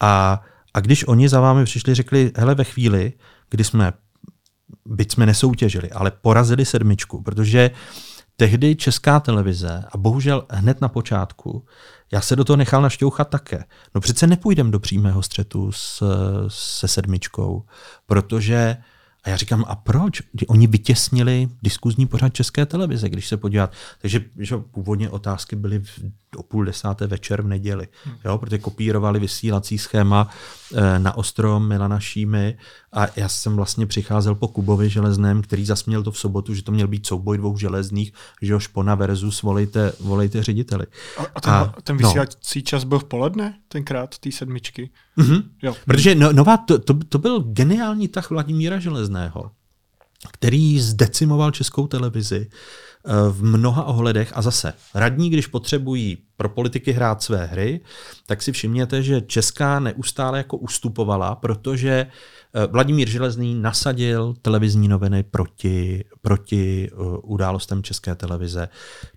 A, 0.00 0.42
a 0.74 0.80
když 0.80 1.08
oni 1.08 1.28
za 1.28 1.40
vámi 1.40 1.64
přišli, 1.64 1.94
řekli, 1.94 2.32
hele, 2.36 2.54
ve 2.54 2.64
chvíli, 2.64 3.12
kdy 3.50 3.64
jsme, 3.64 3.92
byť 4.86 5.12
jsme 5.12 5.26
nesoutěžili, 5.26 5.90
ale 5.90 6.10
porazili 6.10 6.64
sedmičku, 6.64 7.22
protože 7.22 7.70
tehdy 8.36 8.76
česká 8.76 9.20
televize, 9.20 9.84
a 9.92 9.98
bohužel 9.98 10.46
hned 10.50 10.80
na 10.80 10.88
počátku, 10.88 11.64
já 12.12 12.20
se 12.20 12.36
do 12.36 12.44
toho 12.44 12.56
nechal 12.56 12.82
našťouchat 12.82 13.28
také. 13.28 13.64
No 13.94 14.00
přece 14.00 14.26
nepůjdem 14.26 14.70
do 14.70 14.80
přímého 14.80 15.22
střetu 15.22 15.72
s, 15.72 16.02
se 16.48 16.88
sedmičkou, 16.88 17.64
protože 18.06 18.76
a 19.24 19.30
já 19.30 19.36
říkám, 19.36 19.64
a 19.68 19.76
proč? 19.76 20.22
Oni 20.46 20.66
vytěsnili 20.66 21.48
diskuzní 21.62 22.06
pořad 22.06 22.34
České 22.34 22.66
televize, 22.66 23.08
když 23.08 23.28
se 23.28 23.36
podívat. 23.36 23.72
Takže 24.00 24.24
že 24.38 24.56
původně 24.56 25.10
otázky 25.10 25.56
byly 25.56 25.78
v, 25.78 26.00
o 26.36 26.42
půl 26.42 26.64
desáté 26.64 27.06
večer 27.06 27.42
v 27.42 27.46
neděli, 27.46 27.88
hmm. 28.04 28.14
jo, 28.24 28.38
protože 28.38 28.58
kopírovali 28.58 29.20
vysílací 29.20 29.78
schéma 29.78 30.28
e, 30.74 30.98
na 30.98 31.16
ostro 31.16 31.60
Milana 31.60 32.00
Šímy 32.00 32.58
a 32.92 33.06
já 33.16 33.28
jsem 33.28 33.56
vlastně 33.56 33.86
přicházel 33.86 34.34
po 34.34 34.48
Kubovi 34.48 34.90
železném, 34.90 35.42
který 35.42 35.64
zasměl 35.64 36.02
to 36.02 36.10
v 36.10 36.18
sobotu, 36.18 36.54
že 36.54 36.62
to 36.62 36.72
měl 36.72 36.88
být 36.88 37.06
souboj 37.06 37.38
dvou 37.38 37.56
železných, 37.56 38.12
že 38.42 38.52
jo, 38.52 38.58
Špona 38.58 38.94
versus 38.94 39.42
volejte, 39.42 39.92
volejte 40.00 40.42
řediteli. 40.42 40.86
A, 41.18 41.22
a 41.34 41.40
ten, 41.40 41.52
a, 41.52 41.74
ten 41.82 41.96
no. 41.96 42.08
vysílací 42.08 42.58
no. 42.58 42.62
čas 42.62 42.84
byl 42.84 42.98
v 42.98 43.04
poledne 43.04 43.54
tenkrát, 43.68 44.18
té 44.18 44.32
sedmičky? 44.32 44.90
Mm-hmm. 45.18 45.42
Jo. 45.62 45.76
Protože 45.84 46.14
no, 46.14 46.32
nová, 46.32 46.56
to, 46.56 46.78
to, 46.78 46.94
to 47.08 47.18
byl 47.18 47.40
geniální 47.40 48.08
tah 48.08 48.30
Vladimíra 48.30 48.78
Železného, 48.78 49.09
který 50.32 50.80
zdecimoval 50.80 51.50
českou 51.50 51.86
televizi 51.86 52.50
eh, 52.50 53.12
v 53.28 53.44
mnoha 53.44 53.84
ohledech 53.84 54.32
a 54.34 54.42
zase 54.42 54.72
radní, 54.94 55.30
když 55.30 55.46
potřebují 55.46 56.18
pro 56.36 56.48
politiky 56.48 56.92
hrát 56.92 57.22
své 57.22 57.46
hry, 57.46 57.80
tak 58.26 58.42
si 58.42 58.52
všimněte, 58.52 59.02
že 59.02 59.20
Česká 59.20 59.80
neustále 59.80 60.38
jako 60.38 60.56
ustupovala, 60.56 61.34
protože 61.34 62.06
eh, 62.54 62.66
Vladimír 62.66 63.08
Železný 63.08 63.54
nasadil 63.54 64.34
televizní 64.42 64.88
noviny 64.88 65.22
proti, 65.22 66.04
proti 66.22 66.90
eh, 66.92 66.96
událostem 67.22 67.82
České 67.82 68.14
televize. 68.14 68.68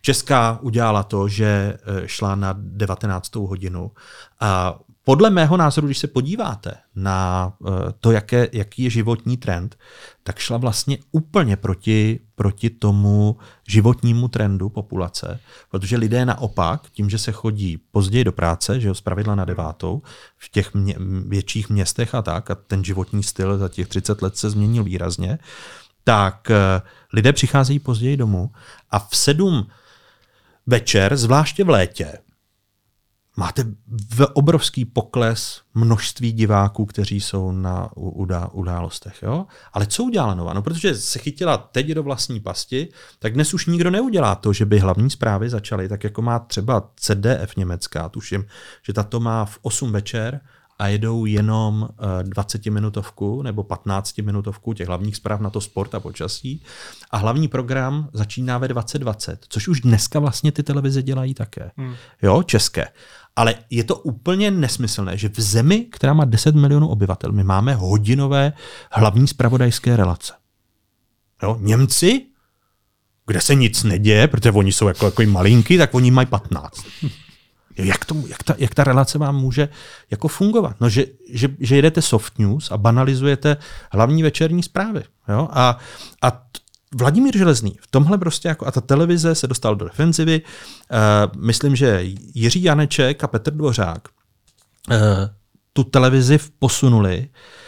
Česká 0.02 0.60
udělala 0.62 1.04
to, 1.04 1.28
že 1.28 1.78
šla 2.06 2.36
na 2.36 2.56
19. 2.58 3.36
hodinu 3.36 3.92
a 4.40 4.80
podle 5.06 5.30
mého 5.30 5.58
názoru, 5.58 5.88
když 5.88 5.98
se 5.98 6.08
podíváte 6.08 6.74
na 6.96 7.54
eh, 7.68 7.72
to, 8.00 8.12
jaké, 8.12 8.48
jaký 8.52 8.84
je 8.84 8.90
životní 8.90 9.38
trend, 9.38 9.78
tak 10.24 10.40
šla 10.40 10.58
vlastně 10.58 10.98
úplně 11.12 11.56
proti, 11.56 12.20
proti 12.36 12.70
tomu 12.70 13.38
životnímu 13.68 14.28
trendu 14.28 14.70
populace, 14.70 15.40
protože 15.72 15.98
lidé 15.98 16.26
naopak, 16.26 16.90
tím, 16.90 17.10
že 17.10 17.18
se 17.18 17.32
chodí 17.32 17.78
později 17.92 18.24
do 18.24 18.32
práce, 18.32 18.80
že 18.80 18.88
jo, 18.88 18.96
zpravidla 18.96 19.36
na 19.36 19.46
devátou, 19.46 20.02
v 20.38 20.50
těch 20.50 20.74
mě, 20.74 20.96
větších 21.28 21.70
městech 21.70 22.16
a 22.16 22.22
tak, 22.22 22.52
a 22.52 22.56
ten 22.56 22.84
životní 22.84 23.24
styl 23.24 23.58
za 23.58 23.70
těch 23.70 23.88
30 23.88 24.22
let 24.22 24.38
se 24.38 24.50
změnil 24.50 24.84
výrazně, 24.84 25.40
tak 26.04 26.52
eh, 26.52 26.82
lidé 27.14 27.34
přicházejí 27.34 27.80
později 27.80 28.18
domů 28.18 28.52
a 28.92 29.00
v 29.00 29.16
sedm 29.16 29.68
večer, 30.68 31.18
zvláště 31.18 31.64
v 31.64 31.70
létě, 31.70 32.18
máte 33.38 33.64
v 34.10 34.26
obrovský 34.34 34.86
pokles 34.86 35.62
množství 35.74 36.32
diváků, 36.32 36.86
kteří 36.86 37.22
jsou 37.22 37.52
na 37.52 37.90
udá, 37.96 38.50
událostech. 38.52 39.24
Jo? 39.24 39.46
Ale 39.74 39.86
co 39.86 40.04
udělala 40.04 40.36
Nova? 40.36 40.54
No, 40.54 40.62
protože 40.62 40.96
se 40.96 41.20
chytila 41.20 41.58
teď 41.58 41.88
do 41.88 42.04
vlastní 42.04 42.40
pasti, 42.40 42.88
tak 43.20 43.34
dnes 43.34 43.54
už 43.54 43.66
nikdo 43.66 43.92
neudělá 43.92 44.36
to, 44.36 44.54
že 44.54 44.66
by 44.66 44.80
hlavní 44.80 45.10
zprávy 45.10 45.50
začaly, 45.50 45.90
tak 45.90 46.04
jako 46.04 46.22
má 46.22 46.40
třeba 46.40 46.90
CDF 46.96 47.56
německá, 47.58 48.10
tuším, 48.10 48.46
že 48.86 48.94
tato 48.94 49.20
má 49.20 49.46
v 49.46 49.60
8 49.62 49.92
večer 49.92 50.42
a 50.80 50.88
jedou 50.88 51.26
jenom 51.26 51.90
20-minutovku 52.24 53.40
eh, 53.40 53.44
nebo 53.44 53.64
15-minutovku 53.64 54.74
těch 54.74 54.88
hlavních 54.88 55.16
zpráv 55.16 55.40
na 55.40 55.50
to 55.50 55.62
sport 55.62 55.96
a 55.96 56.00
počasí. 56.00 56.64
A 57.12 57.18
hlavní 57.18 57.48
program 57.48 58.10
začíná 58.14 58.58
ve 58.58 58.68
2020, 58.68 59.46
což 59.50 59.68
už 59.68 59.82
dneska 59.82 60.20
vlastně 60.20 60.52
ty 60.52 60.64
televize 60.64 61.04
dělají 61.04 61.34
také. 61.34 61.72
Hmm. 61.78 61.96
Jo, 62.22 62.44
české. 62.44 62.88
Ale 63.36 63.56
je 63.70 63.84
to 63.84 63.96
úplně 63.96 64.52
nesmyslné, 64.52 65.18
že 65.18 65.30
v 65.30 65.40
zemi, 65.40 65.80
která 65.80 66.14
má 66.14 66.26
10 66.26 66.56
milionů 66.56 66.88
obyvatel, 66.88 67.32
my 67.32 67.44
máme 67.44 67.76
hodinové 67.76 68.54
hlavní 68.92 69.28
spravodajské 69.28 69.98
relace. 69.98 70.34
Jo? 71.44 71.58
Němci, 71.60 72.26
kde 73.28 73.42
se 73.42 73.56
nic 73.56 73.84
neděje, 73.84 74.28
protože 74.28 74.52
oni 74.52 74.72
jsou 74.72 74.88
jako, 74.88 75.06
jako 75.06 75.24
malinký, 75.24 75.78
tak 75.78 75.94
oni 75.94 76.12
mají 76.12 76.28
15. 76.28 76.86
Jak, 77.78 78.06
to, 78.06 78.16
jak, 78.28 78.44
ta, 78.44 78.56
jak 78.58 78.76
ta 78.76 78.84
relace 78.84 79.18
vám 79.18 79.36
může 79.36 79.70
jako 80.12 80.28
fungovat? 80.28 80.76
No, 80.82 80.90
že, 80.90 81.06
že, 81.30 81.50
že 81.60 81.76
jedete 81.76 82.02
soft 82.02 82.40
news 82.40 82.72
a 82.72 82.78
banalizujete 82.78 83.58
hlavní 83.92 84.24
večerní 84.24 84.64
zprávy. 84.64 85.04
Jo? 85.30 85.50
A, 85.52 85.78
a 86.22 86.44
Vladimír 86.96 87.38
Železný 87.38 87.76
v 87.82 87.88
tomhle 87.88 88.18
prostě 88.18 88.48
jako 88.48 88.68
a 88.68 88.72
ta 88.72 88.82
televize 88.82 89.36
se 89.36 89.48
dostal 89.48 89.76
do 89.76 89.86
defenzivy. 89.86 90.42
Uh, 90.42 91.42
myslím, 91.42 91.76
že 91.76 92.00
Jiří 92.34 92.64
Janeček 92.64 93.24
a 93.24 93.28
Petr 93.28 93.54
Dvořák 93.54 94.08
uh, 94.90 94.98
tu 95.74 95.84
televizi 95.84 96.40
posunuli 96.60 97.28
Eh, 97.28 97.63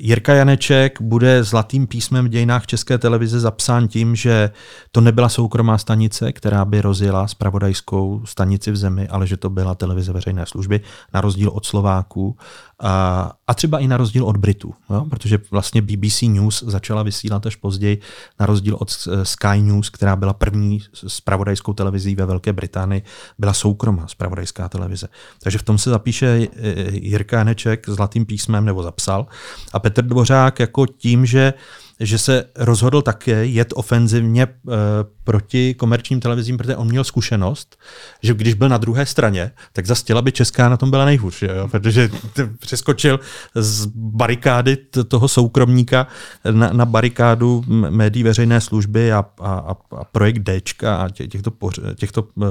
Jirka 0.00 0.34
Janeček 0.34 1.02
bude 1.02 1.44
zlatým 1.44 1.86
písmem 1.86 2.24
v 2.24 2.28
dějinách 2.28 2.66
České 2.66 2.98
televize 2.98 3.40
zapsán 3.40 3.88
tím, 3.88 4.16
že 4.16 4.50
to 4.92 5.00
nebyla 5.00 5.28
soukromá 5.28 5.78
stanice, 5.78 6.32
která 6.32 6.64
by 6.64 6.80
rozjela 6.80 7.28
spravodajskou 7.28 8.22
stanici 8.24 8.70
v 8.70 8.76
zemi, 8.76 9.08
ale 9.08 9.26
že 9.26 9.36
to 9.36 9.50
byla 9.50 9.74
televize 9.74 10.12
veřejné 10.12 10.46
služby, 10.46 10.80
na 11.14 11.20
rozdíl 11.20 11.50
od 11.54 11.66
Slováků 11.66 12.36
a, 12.80 13.32
a 13.46 13.54
třeba 13.54 13.78
i 13.78 13.88
na 13.88 13.96
rozdíl 13.96 14.24
od 14.24 14.36
Britů, 14.36 14.74
jo? 14.90 15.06
protože 15.10 15.38
vlastně 15.50 15.82
BBC 15.82 16.22
News 16.22 16.62
začala 16.66 17.02
vysílat 17.02 17.46
až 17.46 17.56
později, 17.56 18.00
na 18.40 18.46
rozdíl 18.46 18.76
od 18.80 18.90
eh, 18.90 19.24
Sky 19.24 19.62
News, 19.62 19.90
která 19.90 20.16
byla 20.16 20.32
první 20.32 20.80
spravodajskou 21.06 21.72
televizí 21.72 22.14
ve 22.14 22.26
Velké 22.26 22.52
Británii, 22.52 23.02
byla 23.38 23.52
soukromá 23.52 24.08
spravodajská 24.08 24.68
televize. 24.68 25.08
Takže 25.42 25.58
v 25.58 25.62
tom 25.62 25.78
se 25.78 25.90
zapíše 25.90 26.26
eh, 26.26 26.90
Jirka 26.92 27.38
Janeček 27.38 27.88
zlatým 27.88 28.26
písmem, 28.26 28.64
nebo 28.64 28.82
zapsal, 28.82 29.26
a 29.72 29.78
Petr 29.78 30.02
Dvořák 30.02 30.60
jako 30.60 30.86
tím, 30.86 31.26
že 31.26 31.52
že 32.00 32.18
se 32.18 32.44
rozhodl 32.56 33.02
také 33.02 33.46
jet 33.46 33.72
ofenzivně 33.76 34.42
e, 34.42 34.48
proti 35.24 35.74
komerčním 35.74 36.20
televizím, 36.20 36.56
protože 36.56 36.76
on 36.76 36.86
měl 36.86 37.04
zkušenost, 37.04 37.78
že 38.22 38.34
když 38.34 38.54
byl 38.54 38.68
na 38.68 38.78
druhé 38.78 39.06
straně, 39.06 39.50
tak 39.72 39.86
za 39.86 39.94
stěla 39.94 40.22
by 40.22 40.32
Česká 40.32 40.68
na 40.68 40.76
tom 40.76 40.90
byla 40.90 41.04
nejhůř, 41.04 41.42
jo? 41.42 41.68
protože 41.68 42.10
přeskočil 42.58 43.20
z 43.54 43.86
barikády 43.94 44.76
toho 45.08 45.28
soukromníka 45.28 46.06
na, 46.50 46.72
na 46.72 46.86
barikádu 46.86 47.64
médií 47.68 48.22
veřejné 48.22 48.60
služby 48.60 49.12
a, 49.12 49.24
a, 49.40 49.76
a 49.96 50.04
projekt 50.04 50.38
Dčka 50.60 50.96
a 50.96 51.08
těchto, 51.08 51.52
těchto 51.94 52.22
uh, 52.22 52.46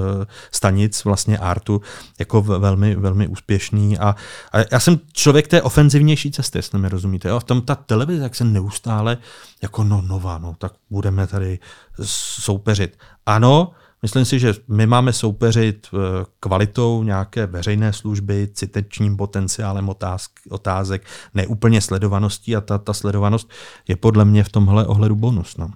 stanic 0.52 1.04
vlastně 1.04 1.38
Artu 1.38 1.80
jako 2.18 2.42
velmi, 2.42 2.94
velmi 2.94 3.26
úspěšný 3.26 3.98
a, 3.98 4.14
a 4.52 4.58
já 4.72 4.80
jsem 4.80 5.00
člověk 5.12 5.48
té 5.48 5.62
ofenzivnější 5.62 6.30
cesty, 6.30 6.58
jestli 6.58 6.78
mi 6.78 6.88
rozumíte. 6.88 7.28
Jo? 7.28 7.40
V 7.40 7.44
tom 7.44 7.62
ta 7.62 7.74
televize, 7.74 8.22
jak 8.22 8.34
se 8.34 8.44
neustále 8.44 9.18
jako 9.62 9.84
no 9.84 10.02
nová, 10.02 10.38
no 10.38 10.54
tak 10.58 10.72
budeme 10.90 11.26
tady 11.26 11.58
soupeřit. 12.04 12.98
Ano, 13.26 13.70
myslím 14.02 14.24
si, 14.24 14.38
že 14.38 14.54
my 14.68 14.86
máme 14.86 15.12
soupeřit 15.12 15.88
eh, 15.94 15.98
kvalitou 16.40 17.02
nějaké 17.02 17.46
veřejné 17.46 17.92
služby, 17.92 18.48
citečním 18.52 19.16
potenciálem 19.16 19.88
otázk, 19.88 20.30
otázek, 20.50 21.02
neúplně 21.34 21.80
sledovaností 21.80 22.56
a 22.56 22.60
ta, 22.60 22.78
ta 22.78 22.92
sledovanost 22.92 23.50
je 23.88 23.96
podle 23.96 24.24
mě 24.24 24.44
v 24.44 24.48
tomhle 24.48 24.86
ohledu 24.86 25.16
bonus. 25.16 25.56
No. 25.56 25.70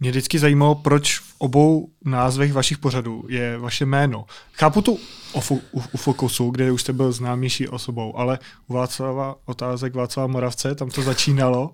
Mě 0.00 0.10
vždycky 0.10 0.38
zajímalo, 0.38 0.74
proč 0.74 1.18
v 1.18 1.34
obou 1.38 1.88
názvech 2.04 2.52
vašich 2.52 2.78
pořadů 2.78 3.24
je 3.28 3.58
vaše 3.58 3.84
jméno. 3.84 4.24
Chápu 4.52 4.82
tu 4.82 4.98
u, 5.92 5.96
Fokusu, 5.96 6.50
kde 6.50 6.72
už 6.72 6.80
jste 6.80 6.92
byl 6.92 7.12
známější 7.12 7.68
osobou, 7.68 8.18
ale 8.18 8.38
u 8.66 8.74
Václava 8.74 9.34
otázek 9.46 9.94
Václava 9.94 10.26
Moravce, 10.26 10.74
tam 10.74 10.90
to 10.90 11.02
začínalo. 11.02 11.70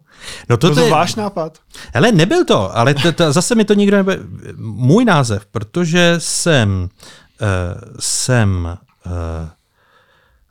No 0.49 0.57
to, 0.57 0.75
to 0.75 0.81
je 0.81 0.91
váš 0.91 1.15
nápad. 1.15 1.59
Ale 1.95 2.13
nebyl 2.13 2.45
to, 2.45 2.77
ale 2.77 2.95
to, 2.95 3.13
to, 3.13 3.33
zase 3.33 3.55
mi 3.55 3.65
to 3.65 3.75
nikdo 3.75 3.97
nebyl. 3.97 4.19
Můj 4.57 5.05
název, 5.05 5.47
protože 5.47 6.15
jsem, 6.19 6.89
uh, 7.41 7.49
jsem 7.99 8.79
uh, 9.07 9.13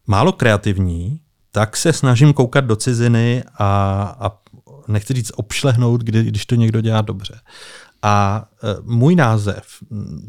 málo 0.07 0.31
kreativní, 0.31 1.19
tak 1.51 1.77
se 1.77 1.93
snažím 1.93 2.33
koukat 2.33 2.65
do 2.65 2.75
ciziny 2.75 3.43
a, 3.57 3.67
a 4.19 4.40
nechci 4.87 5.13
říct 5.13 5.31
obšlehnout, 5.35 6.01
kdy, 6.01 6.23
když 6.23 6.45
to 6.45 6.55
někdo 6.55 6.81
dělá 6.81 7.01
dobře. 7.01 7.39
A 8.03 8.45
e, 8.63 8.75
můj 8.81 9.15
název 9.15 9.63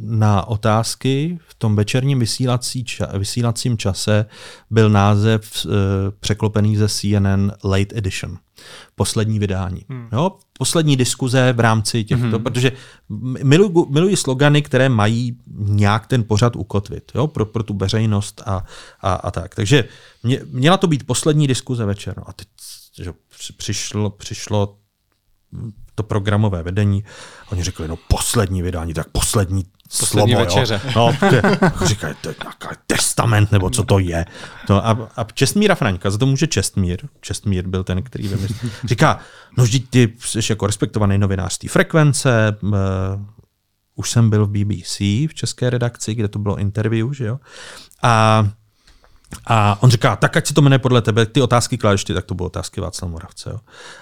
na 0.00 0.48
otázky 0.48 1.38
v 1.48 1.54
tom 1.54 1.76
večerním 1.76 2.18
vysílací 2.18 2.84
ča, 2.84 3.18
vysílacím 3.18 3.78
čase 3.78 4.26
byl 4.70 4.90
název 4.90 5.66
e, 5.66 5.68
překlopený 6.20 6.76
ze 6.76 6.88
CNN 6.88 7.52
Late 7.64 7.98
Edition. 7.98 8.38
Poslední 8.94 9.38
vydání. 9.38 9.84
Hmm. 9.88 10.08
Jo, 10.12 10.36
poslední 10.58 10.96
diskuze 10.96 11.52
v 11.52 11.60
rámci 11.60 12.04
těchto, 12.04 12.26
hmm. 12.26 12.42
protože 12.42 12.72
miluji, 13.42 13.86
miluji 13.90 14.16
slogany, 14.16 14.62
které 14.62 14.88
mají 14.88 15.36
nějak 15.56 16.06
ten 16.06 16.24
pořad 16.24 16.56
ukotvit 16.56 17.12
jo, 17.14 17.26
pro, 17.26 17.46
pro 17.46 17.62
tu 17.62 17.74
veřejnost 17.74 18.42
a, 18.46 18.64
a, 19.00 19.14
a 19.14 19.30
tak. 19.30 19.54
Takže 19.54 19.84
mě, 20.22 20.40
měla 20.50 20.76
to 20.76 20.86
být 20.86 21.06
poslední 21.06 21.46
diskuze 21.46 21.84
večer. 21.84 22.14
No 22.16 22.28
a 22.28 22.32
teď 22.32 22.48
že 23.00 23.12
přišlo, 23.56 24.10
přišlo 24.10 24.78
to 25.94 26.02
programové 26.02 26.62
vedení. 26.62 27.04
Oni 27.52 27.64
řekli, 27.64 27.88
no 27.88 27.96
poslední 27.96 28.62
vydání, 28.62 28.94
tak 28.94 29.08
poslední, 29.08 29.64
poslední 29.98 30.32
slovo. 30.32 30.44
Večeře. 30.44 30.80
Jo. 30.84 30.92
No, 30.96 31.28
jako 31.60 31.86
říkají, 31.86 32.14
to 32.20 32.28
je 32.28 32.34
nějaký 32.42 32.80
testament, 32.86 33.52
nebo 33.52 33.70
co 33.70 33.82
to 33.84 33.98
je. 33.98 34.26
To, 34.66 34.86
a, 34.86 35.10
a 35.16 35.24
Čestmíra 35.24 35.74
Fraňka, 35.74 36.10
za 36.10 36.18
to 36.18 36.26
může 36.26 36.46
Čestmír. 36.46 37.08
Čestmír 37.20 37.68
byl 37.68 37.84
ten, 37.84 38.02
který 38.02 38.28
vymyslel. 38.28 38.70
Říká, 38.84 39.20
no 39.58 39.64
vždyť 39.64 39.90
ty 39.90 40.12
jsi 40.18 40.52
jako 40.52 40.66
respektovaný 40.66 41.18
novinář 41.18 41.58
té 41.58 41.68
frekvence, 41.68 42.56
uh, 42.62 42.70
už 43.94 44.10
jsem 44.10 44.30
byl 44.30 44.46
v 44.46 44.50
BBC 44.50 45.00
v 45.00 45.34
české 45.34 45.70
redakci, 45.70 46.14
kde 46.14 46.28
to 46.28 46.38
bylo 46.38 46.58
interview, 46.58 47.12
že 47.12 47.24
jo. 47.24 47.40
A 48.02 48.48
a 49.46 49.82
on 49.82 49.90
říká, 49.90 50.16
tak 50.16 50.36
ať 50.36 50.46
si 50.46 50.54
to 50.54 50.62
jmenuje 50.62 50.78
podle 50.78 51.02
tebe, 51.02 51.26
ty 51.26 51.42
otázky 51.42 51.78
kladeš 51.78 52.04
ty, 52.04 52.14
tak 52.14 52.24
to 52.24 52.34
budou 52.34 52.46
otázky 52.46 52.80
Václav 52.80 53.10
Moravce. 53.10 53.50
Jo. 53.50 53.58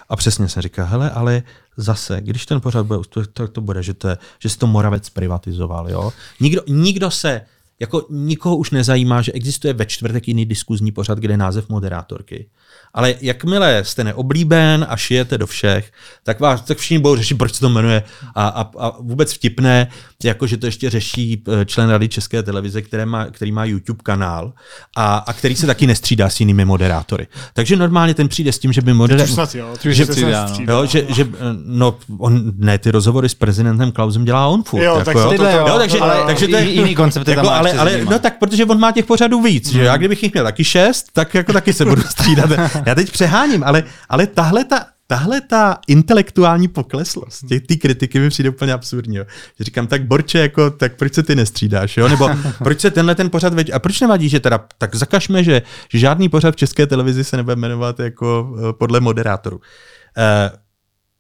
A 0.09 0.16
přesně 0.16 0.49
se 0.49 0.62
říká, 0.62 0.85
hele, 0.85 1.11
ale 1.11 1.43
zase, 1.76 2.20
když 2.20 2.47
ten 2.47 2.61
pořad 2.61 2.87
bude, 2.87 3.01
tak 3.33 3.51
to 3.51 3.61
bude, 3.61 3.83
že, 3.83 3.95
to 3.95 4.09
je, 4.09 4.18
že 4.39 4.49
si 4.49 4.59
to 4.59 4.66
Moravec 4.66 5.11
privatizoval. 5.11 5.91
Jo. 5.91 6.12
Nikdo, 6.41 6.62
nikdo 6.68 7.11
se, 7.11 7.41
jako 7.81 8.07
nikoho 8.11 8.57
už 8.57 8.70
nezajímá, 8.70 9.22
že 9.22 9.33
existuje 9.33 9.72
ve 9.72 9.87
čtvrtek 9.87 10.28
jiný 10.28 10.47
diskuzní 10.47 10.93
pořad, 10.93 11.18
kde 11.18 11.33
je 11.33 11.39
název 11.39 11.68
moderátorky. 11.68 12.49
Ale 12.95 13.14
jakmile 13.20 13.84
jste 13.84 14.05
neoblíben 14.05 14.86
a 14.88 14.97
šijete 14.97 15.38
do 15.38 15.47
všech, 15.47 15.93
tak 16.22 16.41
vás 16.41 16.61
tak 16.61 16.78
všichni 16.78 16.99
budou 16.99 17.16
řešit, 17.16 17.34
proč 17.34 17.55
se 17.55 17.61
to 17.61 17.68
jmenuje. 17.68 18.03
A, 18.34 18.49
a, 18.49 18.70
a 18.78 18.97
vůbec 19.01 19.32
vtipné, 19.32 19.88
jako 20.24 20.47
že 20.47 20.57
to 20.57 20.66
ještě 20.66 20.91
řeší 20.91 21.43
eh, 21.49 21.64
člen 21.64 21.91
Rady 21.91 22.09
České 22.09 22.43
televize, 22.43 22.82
který 22.82 23.07
má, 23.07 23.26
který 23.26 23.53
má 23.53 23.64
YouTube 23.64 24.01
kanál 24.03 24.53
a, 24.97 25.16
a 25.16 25.32
který 25.32 25.57
se 25.57 25.66
taky 25.66 25.86
nestřídá 25.86 26.30
s 26.30 26.41
jinými 26.41 26.64
moderátory. 26.64 27.26
Takže 27.55 27.76
normálně 27.76 28.14
ten 28.14 28.28
přijde 28.28 28.53
s 28.53 28.59
tím, 28.59 28.72
že 28.72 28.82
by 28.82 28.95
moderátor. 28.95 29.49
Že, 29.80 29.95
že, 29.95 30.07
střídá, 30.07 30.49
no. 30.66 30.72
jo, 30.72 30.86
že, 30.86 31.07
že, 31.09 31.28
no, 31.64 31.99
on, 32.18 32.53
ne, 32.57 32.78
ty 32.78 32.91
rozhovory 32.91 33.28
s 33.28 33.34
prezidentem 33.34 33.93
Klausem 33.93 34.24
dělá 34.24 34.47
on 34.47 34.62
furt. 34.62 34.82
Jo, 34.82 34.93
jako, 34.93 35.05
tak 35.05 35.16
jo. 35.16 35.32
To, 35.36 35.45
jo, 35.45 35.66
jo, 35.68 35.78
takže, 35.78 35.99
ale, 35.99 36.26
takže 36.26 36.49
to 36.49 36.57
je 36.57 36.70
jiný 36.70 36.95
koncept. 36.95 37.28
Jako, 37.28 37.51
ale, 37.51 37.72
ale, 37.72 38.05
no 38.05 38.18
tak, 38.18 38.38
protože 38.38 38.64
on 38.64 38.80
má 38.80 38.93
těch 38.93 39.07
pořadů 39.07 39.43
víc, 39.43 39.66
mm. 39.66 39.72
že 39.72 39.84
já 39.84 39.97
kdybych 39.97 40.22
jich 40.22 40.32
měl 40.32 40.45
taky 40.45 40.64
šest, 40.64 41.07
tak 41.12 41.34
jako 41.34 41.53
taky 41.53 41.72
se 41.72 41.84
budu 41.84 42.03
střídat. 42.03 42.51
Já 42.87 42.95
teď 42.95 43.12
přeháním, 43.12 43.64
ale, 43.64 43.85
ale 44.09 44.26
tahle 44.26 44.64
ta, 44.64 44.87
tahle 45.07 45.41
ta 45.41 45.78
intelektuální 45.87 46.68
pokleslost, 46.68 47.49
ty, 47.49 47.61
ty 47.61 47.76
kritiky 47.76 48.18
mi 48.18 48.28
přijde 48.28 48.49
úplně 48.51 48.72
absurdní. 48.72 49.16
Jo. 49.16 49.24
Že 49.59 49.64
říkám, 49.64 49.87
tak 49.87 50.05
Borče, 50.05 50.39
jako, 50.39 50.70
tak 50.70 50.97
proč 50.97 51.14
se 51.14 51.22
ty 51.22 51.35
nestřídáš? 51.35 51.97
Jo? 51.97 52.09
Nebo 52.09 52.31
proč 52.59 52.81
se 52.81 52.91
tenhle 52.91 53.14
ten 53.14 53.31
pořad 53.31 53.55
veď... 53.55 53.70
A 53.72 53.78
proč 53.78 54.01
nevadí, 54.01 54.28
že 54.28 54.41
teda, 54.41 54.64
tak 54.78 54.95
zakažme, 54.95 55.45
že, 55.45 55.62
že 55.89 55.99
žádný 55.99 56.28
pořad 56.28 56.55
v 56.55 56.57
české 56.57 56.87
televizi 56.87 57.24
se 57.24 57.37
nebude 57.37 57.57
jmenovat 57.57 58.01
jako 58.01 58.49
uh, 58.51 58.72
podle 58.72 59.01
moderátoru. 59.01 59.57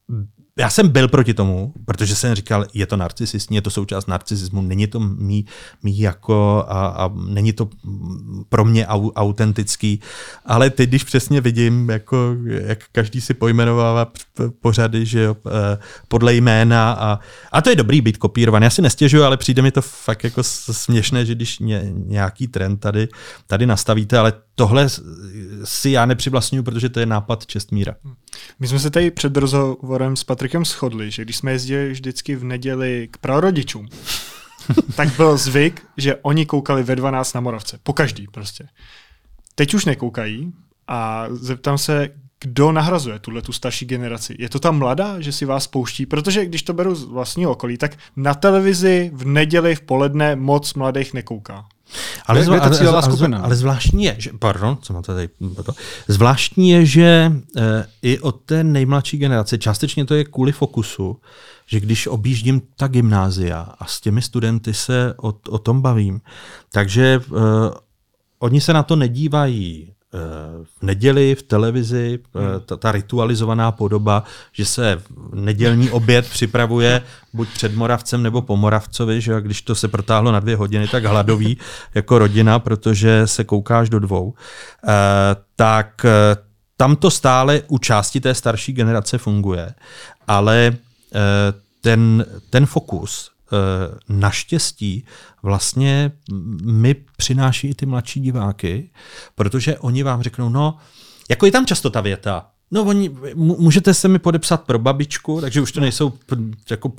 Uh, 0.08 0.16
já 0.60 0.70
jsem 0.70 0.88
byl 0.88 1.08
proti 1.08 1.34
tomu, 1.34 1.72
protože 1.84 2.14
jsem 2.14 2.34
říkal, 2.34 2.66
je 2.74 2.86
to 2.86 2.96
narcisistní, 2.96 3.56
je 3.56 3.62
to 3.62 3.70
součást 3.70 4.06
narcisismu, 4.06 4.62
není 4.62 4.86
to 4.86 5.00
mý, 5.00 5.46
mý 5.82 5.98
jako 5.98 6.64
a, 6.68 6.86
a 6.86 7.10
není 7.28 7.52
to 7.52 7.68
pro 8.48 8.64
mě 8.64 8.86
au, 8.86 9.10
autentický, 9.10 10.00
ale 10.46 10.70
teď, 10.70 10.88
když 10.88 11.04
přesně 11.04 11.40
vidím, 11.40 11.90
jako, 11.90 12.36
jak 12.46 12.78
každý 12.92 13.20
si 13.20 13.34
pojmenovává 13.34 14.12
pořady, 14.60 15.06
že 15.06 15.20
jo, 15.22 15.36
podle 16.08 16.34
jména 16.34 16.92
a, 16.92 17.18
a 17.52 17.62
to 17.62 17.70
je 17.70 17.76
dobrý 17.76 18.00
být 18.00 18.16
kopírovaný. 18.16 18.64
Já 18.64 18.70
si 18.70 18.82
nestěžuju, 18.82 19.22
ale 19.22 19.36
přijde 19.36 19.62
mi 19.62 19.70
to 19.70 19.82
fakt 19.82 20.24
jako 20.24 20.42
směšné, 20.42 21.26
že 21.26 21.34
když 21.34 21.58
ně, 21.58 21.82
nějaký 21.94 22.48
trend 22.48 22.76
tady, 22.76 23.08
tady 23.46 23.66
nastavíte, 23.66 24.18
ale 24.18 24.32
tohle 24.54 24.86
si 25.64 25.90
já 25.90 26.06
nepřivlastňuji, 26.06 26.62
protože 26.62 26.88
to 26.88 27.00
je 27.00 27.06
nápad 27.06 27.46
Čestmíra. 27.46 27.94
My 28.60 28.68
jsme 28.68 28.78
se 28.78 28.90
tady 28.90 29.10
před 29.10 29.36
rozhovorem 29.36 30.16
s 30.16 30.24
Patrikem 30.24 30.64
shodli, 30.64 31.10
že 31.10 31.24
když 31.24 31.36
jsme 31.36 31.52
jezdili 31.52 31.92
vždycky 31.92 32.36
v 32.36 32.44
neděli 32.44 33.08
k 33.10 33.18
prarodičům, 33.18 33.88
tak 34.96 35.16
byl 35.16 35.36
zvyk, 35.36 35.86
že 35.96 36.16
oni 36.16 36.46
koukali 36.46 36.82
ve 36.82 36.96
12 36.96 37.34
na 37.34 37.40
Moravce. 37.40 37.78
Po 37.82 37.92
každý 37.92 38.26
prostě. 38.26 38.68
Teď 39.54 39.74
už 39.74 39.84
nekoukají 39.84 40.52
a 40.88 41.26
zeptám 41.30 41.78
se, 41.78 42.08
kdo 42.40 42.72
nahrazuje 42.72 43.18
tuhle 43.18 43.42
tu 43.42 43.52
starší 43.52 43.86
generaci? 43.86 44.36
Je 44.38 44.48
to 44.48 44.58
ta 44.58 44.70
mladá, 44.70 45.20
že 45.20 45.32
si 45.32 45.44
vás 45.44 45.66
pouští? 45.66 46.06
Protože 46.06 46.46
když 46.46 46.62
to 46.62 46.72
beru 46.72 46.94
z 46.94 47.04
vlastního 47.04 47.50
okolí, 47.50 47.78
tak 47.78 47.96
na 48.16 48.34
televizi 48.34 49.10
v 49.14 49.26
neděli 49.26 49.74
v 49.74 49.80
poledne 49.80 50.36
moc 50.36 50.74
mladých 50.74 51.14
nekouká. 51.14 51.66
Ale, 52.26 52.44
zvla, 52.44 52.58
ale, 52.58 52.78
ale, 52.78 53.02
ale, 53.22 53.38
ale 53.38 53.56
zvláštní 53.56 54.04
je, 54.04 54.16
že, 54.18 54.30
pardon, 54.38 54.78
co 54.82 54.92
máte 54.92 55.14
tady, 55.14 55.28
to, 55.64 55.72
zvláštní 56.08 56.70
je, 56.70 56.86
že 56.86 57.32
e, 57.56 57.86
i 58.02 58.18
od 58.18 58.40
té 58.40 58.64
nejmladší 58.64 59.18
generace, 59.18 59.58
částečně 59.58 60.04
to 60.04 60.14
je 60.14 60.24
kvůli 60.24 60.52
fokusu, 60.52 61.16
že 61.66 61.80
když 61.80 62.06
objíždím 62.06 62.62
ta 62.76 62.88
gymnázia 62.88 63.60
a 63.78 63.86
s 63.86 64.00
těmi 64.00 64.22
studenty 64.22 64.74
se 64.74 65.14
o, 65.22 65.34
o 65.48 65.58
tom 65.58 65.82
bavím, 65.82 66.20
takže 66.72 67.04
e, 67.04 67.20
oni 68.38 68.60
se 68.60 68.72
na 68.72 68.82
to 68.82 68.96
nedívají 68.96 69.92
v 70.64 70.82
neděli 70.82 71.34
v 71.34 71.42
televizi 71.42 72.18
hmm. 72.34 72.44
ta, 72.66 72.76
ta 72.76 72.92
ritualizovaná 72.92 73.72
podoba, 73.72 74.24
že 74.52 74.64
se 74.64 75.02
nedělní 75.34 75.90
oběd 75.90 76.30
připravuje 76.30 77.02
buď 77.32 77.48
před 77.48 77.74
Moravcem 77.74 78.22
nebo 78.22 78.42
po 78.42 78.56
Moravcovi, 78.56 79.20
že 79.20 79.40
když 79.40 79.62
to 79.62 79.74
se 79.74 79.88
protáhlo 79.88 80.32
na 80.32 80.40
dvě 80.40 80.56
hodiny, 80.56 80.88
tak 80.88 81.04
hladový 81.04 81.58
jako 81.94 82.18
rodina, 82.18 82.58
protože 82.58 83.26
se 83.26 83.44
koukáš 83.44 83.88
do 83.88 83.98
dvou, 83.98 84.34
tak 85.56 86.06
tam 86.76 86.96
to 86.96 87.10
stále 87.10 87.62
u 87.68 87.78
části 87.78 88.20
té 88.20 88.34
starší 88.34 88.72
generace 88.72 89.18
funguje, 89.18 89.74
ale 90.28 90.76
ten, 91.80 92.26
ten 92.50 92.66
fokus 92.66 93.30
Eh, 93.39 93.39
naštěstí 94.08 95.04
vlastně 95.42 96.12
mi 96.62 96.96
přináší 97.16 97.68
i 97.68 97.74
ty 97.74 97.86
mladší 97.86 98.20
diváky, 98.20 98.90
protože 99.34 99.78
oni 99.78 100.02
vám 100.02 100.22
řeknou, 100.22 100.48
no, 100.48 100.78
jako 101.30 101.46
je 101.46 101.52
tam 101.52 101.66
často 101.66 101.90
ta 101.90 102.00
věta, 102.00 102.46
No 102.70 102.84
oni, 102.84 103.16
můžete 103.34 103.94
se 103.94 104.08
mi 104.08 104.18
podepsat 104.18 104.62
pro 104.62 104.78
babičku, 104.78 105.40
takže 105.40 105.60
už 105.60 105.72
to 105.72 105.80
nejsou 105.80 106.12
jako 106.70 106.92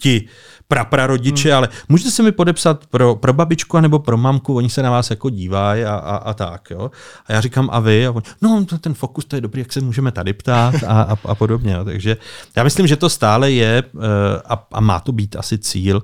ti 0.00 0.28
praprarodiče, 0.68 1.48
hmm. 1.48 1.56
ale 1.56 1.68
můžete 1.88 2.10
se 2.10 2.22
mi 2.22 2.32
podepsat 2.32 2.86
pro, 2.86 3.14
pro 3.14 3.32
babičku 3.32 3.80
nebo 3.80 3.98
pro 3.98 4.16
mamku, 4.16 4.56
oni 4.56 4.70
se 4.70 4.82
na 4.82 4.90
vás 4.90 5.10
jako 5.10 5.30
dívají 5.30 5.84
a, 5.84 5.94
a, 5.94 6.16
a 6.16 6.34
tak. 6.34 6.70
Jo? 6.70 6.90
A 7.26 7.32
já 7.32 7.40
říkám, 7.40 7.68
a 7.72 7.80
vy? 7.80 8.06
A 8.06 8.10
on, 8.10 8.22
no, 8.42 8.66
ten 8.80 8.94
fokus, 8.94 9.24
to 9.24 9.36
je 9.36 9.40
dobrý, 9.40 9.60
jak 9.60 9.72
se 9.72 9.80
můžeme 9.80 10.12
tady 10.12 10.32
ptát 10.32 10.74
a, 10.86 11.02
a, 11.02 11.16
a 11.24 11.34
podobně. 11.34 11.72
Jo? 11.72 11.84
Takže 11.84 12.16
já 12.56 12.64
myslím, 12.64 12.86
že 12.86 12.96
to 12.96 13.10
stále 13.10 13.50
je 13.50 13.82
eh, 13.82 14.42
a, 14.48 14.66
a 14.72 14.80
má 14.80 15.00
to 15.00 15.12
být 15.12 15.36
asi 15.36 15.58
cíl 15.58 16.02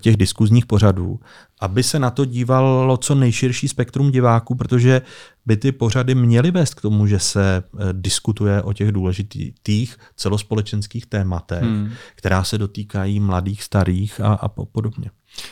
těch 0.00 0.16
diskuzních 0.16 0.66
pořadů, 0.66 1.20
aby 1.60 1.82
se 1.82 1.98
na 1.98 2.10
to 2.10 2.24
dívalo 2.24 2.96
co 2.96 3.14
nejširší 3.14 3.68
spektrum 3.68 4.10
diváků, 4.10 4.54
protože 4.54 5.02
by 5.46 5.56
ty 5.56 5.72
pořady 5.72 6.14
měly 6.14 6.50
vést 6.50 6.74
k 6.74 6.80
tomu, 6.80 7.06
že 7.06 7.18
se 7.18 7.62
eh, 7.62 7.78
diskutuje 7.92 8.62
o 8.62 8.72
těch 8.72 8.92
důležitých 8.92 9.96
celospolečenských 10.16 11.06
tématech, 11.06 11.62
hmm. 11.62 11.90
která 12.14 12.44
se 12.44 12.58
dotýkají 12.58 13.20
mladých, 13.20 13.62
starých 13.62 14.20
a, 14.20 14.34
a 14.34 14.48
podobně. 14.48 15.10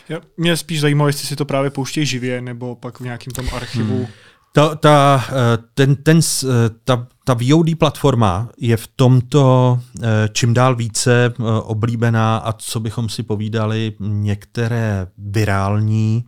Já, 0.09 0.19
mě 0.37 0.57
spíš 0.57 0.81
zajímalo, 0.81 1.09
jestli 1.09 1.27
si 1.27 1.35
to 1.35 1.45
právě 1.45 1.69
pouštějí 1.69 2.05
živě, 2.05 2.41
nebo 2.41 2.75
pak 2.75 2.99
v 2.99 3.03
nějakém 3.03 3.33
tom 3.33 3.49
archivu. 3.53 3.97
Hmm. 3.97 4.07
Ta, 4.51 4.75
ta, 4.75 5.25
eh, 5.29 5.57
ten, 5.73 5.95
ten, 5.95 6.19
eh, 6.43 6.47
ta, 6.83 7.07
ta 7.23 7.33
VOD 7.33 7.75
platforma 7.77 8.49
je 8.57 8.77
v 8.77 8.87
tomto 8.87 9.79
čím 10.33 10.53
dál 10.53 10.75
více 10.75 11.33
oblíbená 11.63 12.37
a 12.37 12.53
co 12.53 12.79
bychom 12.79 13.09
si 13.09 13.23
povídali, 13.23 13.93
některé 13.99 15.07
virální 15.17 16.25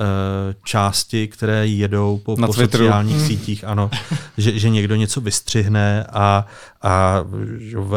Eh, 0.00 0.54
části, 0.64 1.28
které 1.28 1.66
jedou 1.66 2.18
po, 2.18 2.36
po 2.36 2.52
sociálních 2.52 3.16
hmm. 3.16 3.26
sítích, 3.26 3.64
ano, 3.64 3.90
že, 4.38 4.58
že 4.58 4.68
někdo 4.70 4.94
něco 4.94 5.20
vystřihne 5.20 6.04
a, 6.12 6.46
a 6.82 7.24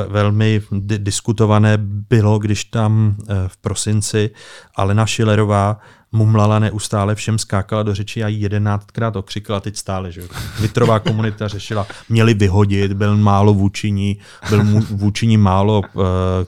velmi 0.07 0.61
diskutované 0.77 1.77
bylo, 2.09 2.39
když 2.39 2.65
tam 2.65 3.15
eh, 3.21 3.33
v 3.47 3.57
prosinci 3.57 4.29
Alena 4.75 5.05
Šilerová 5.05 5.79
mumlala 6.11 6.59
neustále, 6.59 7.15
všem 7.15 7.39
skákala 7.39 7.83
do 7.83 7.95
řeči 7.95 8.23
a 8.23 8.27
jedenáctkrát 8.27 9.15
okřikla, 9.15 9.59
teď 9.59 9.77
stále, 9.77 10.11
že 10.11 10.21
Vitrová 10.59 10.99
komunita 10.99 11.47
řešila, 11.47 11.87
měli 12.09 12.33
vyhodit, 12.33 12.93
byl 12.93 13.17
málo 13.17 13.53
vůčiní, 13.53 14.17
byl 14.49 14.63
vůčiní 14.89 15.37
málo 15.37 15.79
uh, 15.79 16.03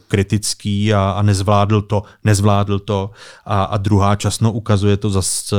kritický 0.08 0.94
a, 0.94 1.14
a 1.18 1.22
nezvládl 1.22 1.82
to, 1.82 2.04
nezvládl 2.24 2.80
to. 2.80 3.12
A, 3.46 3.64
a 3.64 3.78
druhá 3.78 4.16
časno 4.16 4.52
ukazuje 4.52 4.98
to 4.98 5.10
zase, 5.10 5.56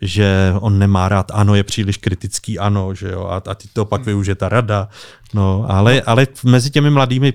že 0.00 0.54
on 0.60 0.78
nemá 0.78 1.08
rád, 1.08 1.30
ano, 1.34 1.54
je 1.54 1.62
příliš 1.64 1.96
kritický, 1.96 2.58
ano, 2.58 2.94
že 2.94 3.08
jo, 3.10 3.26
a, 3.26 3.42
a 3.50 3.54
ty 3.54 3.68
to 3.72 3.84
pak 3.84 4.04
využije 4.04 4.34
ta 4.34 4.48
rada, 4.48 4.88
No, 5.34 5.64
ale, 5.68 6.02
ale 6.02 6.26
mezi 6.44 6.70
těmi 6.70 6.90
mladými 6.90 7.32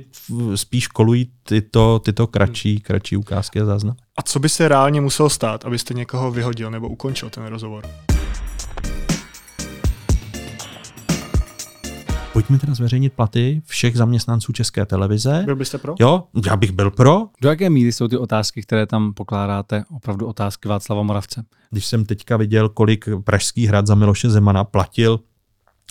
spíš 0.56 0.88
kolují 0.88 1.32
tyto, 1.44 2.00
tyto 2.00 2.28
kratší, 2.28 2.80
kratší 2.80 3.18
ukázky 3.18 3.62
a 3.62 3.66
záznam. 3.66 3.96
A 4.18 4.22
co 4.22 4.40
by 4.40 4.50
se 4.50 4.68
reálně 4.68 5.02
muselo 5.02 5.30
stát, 5.30 5.66
abyste 5.66 5.94
někoho 5.94 6.32
vyhodil 6.32 6.72
nebo 6.72 6.88
ukončil 6.88 7.30
ten 7.30 7.46
rozhovor? 7.46 7.84
Pojďme 12.34 12.60
teda 12.60 12.74
zveřejnit 12.74 13.14
platy 13.14 13.62
všech 13.66 13.98
zaměstnanců 13.98 14.54
České 14.54 14.86
televize. 14.86 15.42
Byl 15.46 15.56
byste 15.56 15.78
pro? 15.78 15.96
Jo, 16.00 16.24
já 16.46 16.56
bych 16.56 16.72
byl 16.72 16.92
pro. 16.92 17.28
Do 17.42 17.50
jaké 17.50 17.70
míry 17.70 17.92
jsou 17.92 18.08
ty 18.08 18.18
otázky, 18.18 18.62
které 18.62 18.86
tam 18.86 19.14
pokládáte, 19.14 19.84
opravdu 19.96 20.28
otázky 20.28 20.68
Václava 20.68 21.04
Moravce? 21.04 21.44
Když 21.70 21.86
jsem 21.86 22.06
teďka 22.06 22.38
viděl, 22.38 22.70
kolik 22.70 23.10
Pražský 23.24 23.68
hrad 23.68 23.88
za 23.88 23.96
Miloše 23.96 24.30
Zemana 24.30 24.64
platil 24.64 25.20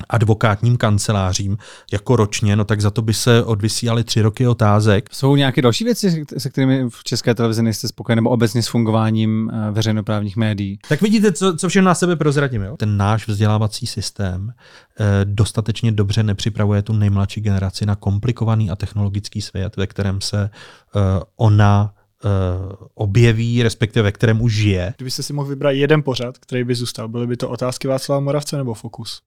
advokátním 0.09 0.77
kancelářím 0.77 1.59
jako 1.93 2.17
ročně, 2.17 2.57
no 2.57 2.65
tak 2.65 2.81
za 2.81 2.91
to 2.91 3.03
by 3.03 3.15
se 3.15 3.45
odvysílali 3.45 4.05
tři 4.05 4.23
roky 4.23 4.47
otázek. 4.47 5.09
Jsou 5.13 5.37
nějaké 5.37 5.63
další 5.63 5.85
věci, 5.85 6.25
se 6.39 6.51
kterými 6.51 6.91
v 6.91 7.05
České 7.05 7.35
televizi 7.35 7.63
nejste 7.63 7.89
spokojený, 7.89 8.17
nebo 8.17 8.31
obecně 8.31 8.63
s 8.63 8.69
fungováním 8.69 9.51
eh, 9.51 9.71
veřejnoprávních 9.71 10.37
médií? 10.37 10.79
Tak 10.89 11.03
vidíte, 11.03 11.33
co, 11.33 11.57
co 11.57 11.69
všechno 11.69 11.87
na 11.87 11.95
sebe 11.95 12.17
prozradím. 12.17 12.63
Jo? 12.63 12.77
Ten 12.77 12.97
náš 12.97 13.29
vzdělávací 13.29 13.87
systém 13.87 14.53
eh, 15.01 15.05
dostatečně 15.25 15.93
dobře 15.93 16.23
nepřipravuje 16.23 16.83
tu 16.83 16.93
nejmladší 16.93 17.41
generaci 17.41 17.87
na 17.87 17.97
komplikovaný 17.97 18.71
a 18.71 18.77
technologický 18.77 19.41
svět, 19.43 19.77
ve 19.77 19.87
kterém 19.87 20.21
se 20.21 20.51
eh, 20.97 21.01
ona 21.37 21.93
Uh, 22.25 22.73
objeví, 22.95 23.63
respektive 23.63 24.03
ve 24.03 24.13
kterém 24.13 24.43
už 24.43 24.55
žije. 24.55 24.95
Kdybyste 24.97 25.23
si 25.23 25.33
mohl 25.33 25.49
vybrat 25.49 25.71
jeden 25.71 26.03
pořad, 26.03 26.39
který 26.39 26.65
by 26.65 26.75
zůstal, 26.75 27.09
byly 27.09 27.27
by 27.27 27.37
to 27.37 27.49
otázky 27.49 27.89
Václava 27.89 28.21
Moravce 28.21 28.57
nebo 28.57 28.75
Fokus? 28.75 29.21